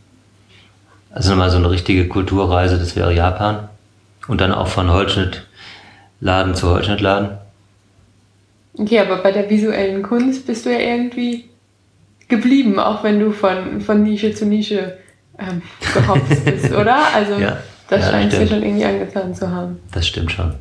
Also 1.12 1.32
nochmal 1.32 1.52
so 1.52 1.58
eine 1.58 1.70
richtige 1.70 2.08
Kulturreise, 2.08 2.78
das 2.78 2.96
wäre 2.96 3.14
Japan. 3.14 3.70
Und 4.28 4.42
dann 4.42 4.52
auch 4.52 4.68
von 4.68 4.92
Holzschnittladen 4.92 6.56
zu 6.56 6.70
Holzschnittladen. 6.70 7.38
Okay, 8.78 9.00
aber 9.00 9.18
bei 9.18 9.32
der 9.32 9.50
visuellen 9.50 10.04
Kunst 10.04 10.48
bist 10.48 10.66
du 10.66 10.72
ja 10.72 10.80
irgendwie 10.80 11.50
geblieben, 12.28 12.80
auch 12.80 13.04
wenn 13.04 13.20
du 13.20 13.32
von, 13.32 13.82
von 13.82 14.04
Nische 14.04 14.34
zu 14.34 14.46
Nische 14.46 14.98
ähm, 15.40 15.62
gehopst 15.94 16.46
bist, 16.46 16.72
oder? 16.74 16.98
Also 17.14 17.34
ja, 17.34 17.58
das 17.90 18.06
ja, 18.06 18.12
scheint 18.12 18.34
dir 18.34 18.48
schon 18.48 18.64
irgendwie 18.64 18.86
angetan 18.86 19.34
zu 19.34 19.50
haben. 19.50 19.80
Das 19.92 20.08
stimmt 20.08 20.32
schon. 20.32 20.54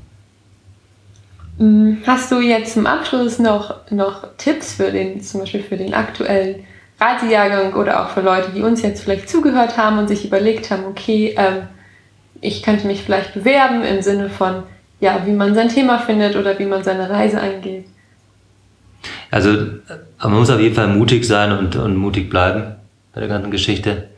Mm, 1.58 2.02
hast 2.06 2.30
du 2.30 2.40
jetzt 2.40 2.74
zum 2.74 2.86
Abschluss 2.86 3.38
noch, 3.38 3.90
noch 3.90 4.28
Tipps 4.38 4.74
für 4.74 4.90
den, 4.90 5.20
zum 5.20 5.40
Beispiel 5.40 5.62
für 5.62 5.76
den 5.76 5.94
aktuellen 5.94 6.64
Reisejahrgang 7.00 7.74
oder 7.74 8.02
auch 8.02 8.10
für 8.10 8.20
Leute, 8.20 8.50
die 8.54 8.62
uns 8.62 8.82
jetzt 8.82 9.02
vielleicht 9.02 9.28
zugehört 9.28 9.76
haben 9.76 9.98
und 9.98 10.08
sich 10.08 10.24
überlegt 10.24 10.70
haben, 10.70 10.84
okay, 10.84 11.34
ähm, 11.36 11.68
ich 12.40 12.62
könnte 12.62 12.86
mich 12.86 13.02
vielleicht 13.02 13.34
bewerben 13.34 13.82
im 13.82 14.02
Sinne 14.02 14.30
von, 14.30 14.62
ja, 15.00 15.22
wie 15.26 15.32
man 15.32 15.54
sein 15.54 15.68
Thema 15.68 15.98
findet 15.98 16.36
oder 16.36 16.58
wie 16.58 16.66
man 16.66 16.82
seine 16.82 17.08
Reise 17.10 17.40
angeht? 17.40 17.86
Also 19.30 19.50
man 20.20 20.32
muss 20.32 20.50
auf 20.50 20.60
jeden 20.60 20.74
Fall 20.74 20.88
mutig 20.88 21.26
sein 21.26 21.52
und, 21.52 21.76
und 21.76 21.96
mutig 21.96 22.30
bleiben 22.30 22.76
bei 23.14 23.20
der 23.20 23.28
ganzen 23.28 23.50
Geschichte. 23.50 24.08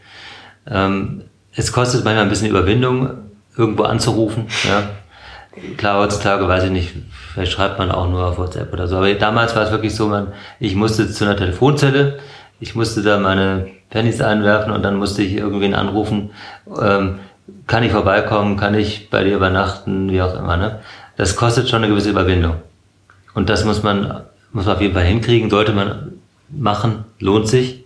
Ähm, 0.70 1.22
es 1.54 1.72
kostet 1.72 2.04
manchmal 2.04 2.24
ein 2.24 2.30
bisschen 2.30 2.48
Überwindung, 2.48 3.10
irgendwo 3.56 3.82
anzurufen. 3.84 4.46
Ja. 4.68 4.90
Klar, 5.76 5.98
heutzutage 5.98 6.46
weiß 6.46 6.64
ich 6.64 6.70
nicht, 6.70 6.94
vielleicht 7.32 7.52
schreibt 7.52 7.78
man 7.78 7.90
auch 7.90 8.08
nur 8.08 8.24
auf 8.24 8.38
WhatsApp 8.38 8.72
oder 8.72 8.86
so. 8.86 8.96
Aber 8.96 9.12
damals 9.14 9.54
war 9.56 9.64
es 9.64 9.72
wirklich 9.72 9.94
so, 9.94 10.06
man, 10.06 10.28
ich 10.60 10.76
musste 10.76 11.10
zu 11.10 11.24
einer 11.24 11.36
Telefonzelle, 11.36 12.20
ich 12.60 12.74
musste 12.76 13.02
da 13.02 13.18
meine 13.18 13.66
Pennies 13.90 14.20
einwerfen 14.20 14.72
und 14.72 14.82
dann 14.82 14.96
musste 14.96 15.22
ich 15.22 15.34
irgendwen 15.34 15.74
anrufen, 15.74 16.30
ähm, 16.80 17.18
kann 17.66 17.82
ich 17.82 17.90
vorbeikommen, 17.90 18.56
kann 18.56 18.74
ich 18.74 19.10
bei 19.10 19.24
dir 19.24 19.34
übernachten, 19.34 20.10
wie 20.10 20.22
auch 20.22 20.38
immer. 20.38 20.56
Ne? 20.56 20.80
Das 21.16 21.36
kostet 21.36 21.68
schon 21.68 21.82
eine 21.82 21.88
gewisse 21.92 22.10
Überwindung. 22.10 22.54
Und 23.34 23.50
das 23.50 23.64
muss 23.64 23.82
man, 23.82 24.22
muss 24.52 24.66
man 24.66 24.76
auf 24.76 24.80
jeden 24.80 24.94
Fall 24.94 25.04
hinkriegen, 25.04 25.50
sollte 25.50 25.72
man 25.72 26.12
machen, 26.48 27.04
lohnt 27.18 27.48
sich. 27.48 27.79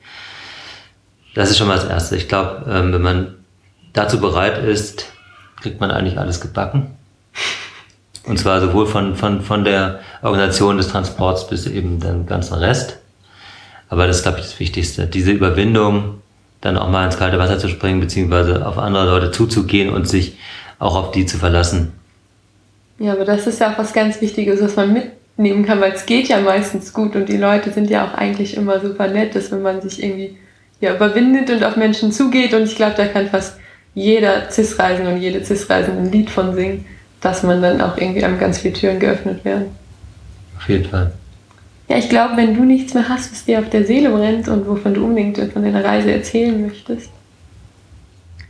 Das 1.35 1.51
ist 1.51 1.59
schon 1.59 1.69
mal 1.69 1.77
das 1.77 1.89
Erste. 1.89 2.17
Ich 2.17 2.29
glaube, 2.29 2.65
ähm, 2.69 2.93
wenn 2.93 3.03
man 3.03 3.35
dazu 3.93 4.21
bereit 4.21 4.59
ist, 4.59 5.07
kriegt 5.61 5.81
man 5.81 5.91
eigentlich 5.91 6.19
alles 6.19 6.41
gebacken. 6.41 6.97
Und 8.27 8.39
zwar 8.39 8.61
sowohl 8.61 8.87
von, 8.87 9.17
von, 9.17 9.43
von 9.43 9.65
der 9.65 10.01
Organisation 10.23 10.77
des 10.77 10.89
Transports 10.89 11.47
bis 11.49 11.67
eben 11.67 12.01
den 12.01 12.27
ganzen 12.27 12.55
Rest. 12.55 12.99
Aber 13.89 14.07
das 14.07 14.19
ist, 14.19 14.23
glaube 14.23 14.39
ich, 14.39 14.47
das 14.47 14.61
Wichtigste. 14.61 15.07
Diese 15.07 15.31
Überwindung, 15.31 16.23
dann 16.61 16.79
auch 16.79 16.89
mal 16.89 17.05
ins 17.05 17.19
kalte 17.19 17.39
Wasser 17.39 17.59
zu 17.59 17.69
springen, 17.69 18.01
beziehungsweise 18.01 18.67
auf 18.67 18.79
andere 18.79 19.07
Leute 19.07 19.31
zuzugehen 19.31 19.91
und 19.91 20.09
sich 20.09 20.39
auch 20.79 20.97
auf 20.97 21.11
die 21.11 21.27
zu 21.27 21.37
verlassen. 21.37 21.93
Ja, 22.99 23.13
aber 23.13 23.25
das 23.25 23.47
ist 23.47 23.61
ja 23.61 23.73
auch 23.73 23.79
was 23.79 23.93
ganz 23.93 24.21
Wichtiges, 24.21 24.63
was 24.63 24.77
man 24.77 24.93
mitnehmen 24.93 25.67
kann, 25.67 25.81
weil 25.81 25.93
es 25.93 26.07
geht 26.07 26.29
ja 26.29 26.41
meistens 26.41 26.93
gut 26.93 27.17
und 27.17 27.29
die 27.29 27.37
Leute 27.37 27.73
sind 27.73 27.91
ja 27.91 28.07
auch 28.07 28.15
eigentlich 28.15 28.57
immer 28.57 28.81
super 28.81 29.09
nett, 29.09 29.35
dass 29.35 29.51
wenn 29.51 29.63
man 29.63 29.83
sich 29.83 30.03
irgendwie 30.03 30.39
ja, 30.81 30.95
überwindet 30.95 31.51
und 31.51 31.65
auf 31.65 31.77
Menschen 31.77 32.13
zugeht 32.13 32.55
und 32.55 32.65
ich 32.65 32.77
glaube, 32.77 32.95
da 32.97 33.07
kann 33.07 33.29
fast 33.29 33.57
jeder 33.95 34.51
CIS-Reisende 34.51 35.13
und 35.13 35.21
jede 35.21 35.45
CIS-Reisende 35.45 36.03
ein 36.03 36.13
Lied 36.13 36.31
von 36.31 36.55
singen, 36.55 36.85
dass 37.21 37.43
man 37.43 37.63
dann 37.63 37.81
auch 37.81 37.97
irgendwie 37.97 38.25
einem 38.25 38.39
ganz 38.39 38.59
viele 38.59 38.75
Türen 38.75 38.99
geöffnet 38.99 39.45
werden. 39.45 39.67
Auf 40.59 40.69
jeden 40.69 40.89
Fall. 40.89 41.13
Ja, 41.89 41.99
ich 41.99 42.09
glaube, 42.09 42.37
wenn 42.37 42.57
du 42.57 42.65
nichts 42.65 42.95
mehr 42.95 43.09
hast, 43.09 43.31
was 43.31 43.45
dir 43.45 43.59
auf 43.59 43.69
der 43.69 43.85
Seele 43.85 44.11
brennt 44.11 44.49
und 44.49 44.67
wovon 44.67 44.95
du 44.95 45.05
unbedingt 45.05 45.39
von 45.53 45.63
deiner 45.63 45.85
Reise 45.85 46.13
erzählen 46.13 46.61
möchtest. 46.67 47.11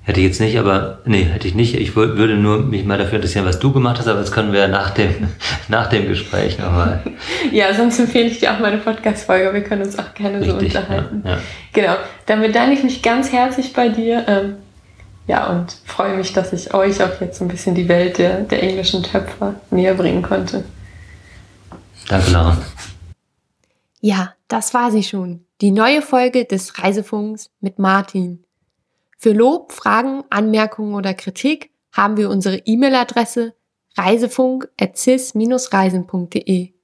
Hätte 0.06 0.20
ich 0.20 0.26
jetzt 0.26 0.40
nicht, 0.40 0.58
aber 0.58 0.98
nee, 1.06 1.22
hätte 1.24 1.48
ich 1.48 1.54
nicht. 1.54 1.74
Ich 1.74 1.96
würde 1.96 2.36
nur 2.36 2.58
mich 2.58 2.84
mal 2.84 2.98
dafür 2.98 3.16
interessieren, 3.16 3.46
was 3.46 3.58
du 3.58 3.72
gemacht 3.72 3.98
hast, 3.98 4.06
aber 4.06 4.20
das 4.20 4.32
können 4.32 4.52
wir 4.52 4.68
nach 4.68 4.90
dem, 4.90 5.28
nach 5.68 5.88
dem 5.88 6.08
Gespräch 6.08 6.58
nochmal. 6.58 7.02
ja, 7.52 7.72
sonst 7.72 7.98
empfehle 7.98 8.26
ich 8.26 8.38
dir 8.38 8.52
auch 8.52 8.58
meine 8.58 8.76
Podcast-Folge. 8.76 9.54
Wir 9.54 9.62
können 9.62 9.82
uns 9.82 9.98
auch 9.98 10.12
gerne 10.12 10.40
Richtig, 10.40 10.72
so 10.72 10.78
unterhalten. 10.78 11.22
Ja, 11.24 11.30
ja. 11.30 11.38
Genau. 11.72 11.94
Dann 12.26 12.42
bedanke 12.42 12.74
ich 12.74 12.84
mich 12.84 13.00
ganz 13.00 13.32
herzlich 13.32 13.72
bei 13.72 13.88
dir. 13.88 14.26
Ähm, 14.28 14.56
ja, 15.26 15.46
und 15.46 15.74
freue 15.86 16.18
mich, 16.18 16.34
dass 16.34 16.52
ich 16.52 16.74
euch 16.74 17.02
auch 17.02 17.18
jetzt 17.22 17.38
so 17.38 17.44
ein 17.46 17.48
bisschen 17.48 17.74
die 17.74 17.88
Welt 17.88 18.18
der, 18.18 18.40
der 18.40 18.62
englischen 18.62 19.02
Töpfer 19.02 19.54
näher 19.70 19.94
bringen 19.94 20.22
konnte. 20.22 20.64
Danke, 22.08 22.30
Laura. 22.30 22.58
Ja, 24.02 24.34
das 24.48 24.74
war 24.74 24.90
sie 24.90 25.02
schon. 25.02 25.46
Die 25.62 25.70
neue 25.70 26.02
Folge 26.02 26.44
des 26.44 26.78
Reisefunks 26.78 27.48
mit 27.60 27.78
Martin. 27.78 28.43
Für 29.24 29.32
Lob, 29.32 29.72
Fragen, 29.72 30.22
Anmerkungen 30.28 30.94
oder 30.94 31.14
Kritik 31.14 31.70
haben 31.92 32.18
wir 32.18 32.28
unsere 32.28 32.58
E-Mail-Adresse 32.58 33.54
reisefunk.cis-reisen.de. 33.96 36.74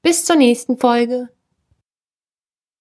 Bis 0.00 0.24
zur 0.24 0.36
nächsten 0.36 0.78
Folge. 0.78 1.30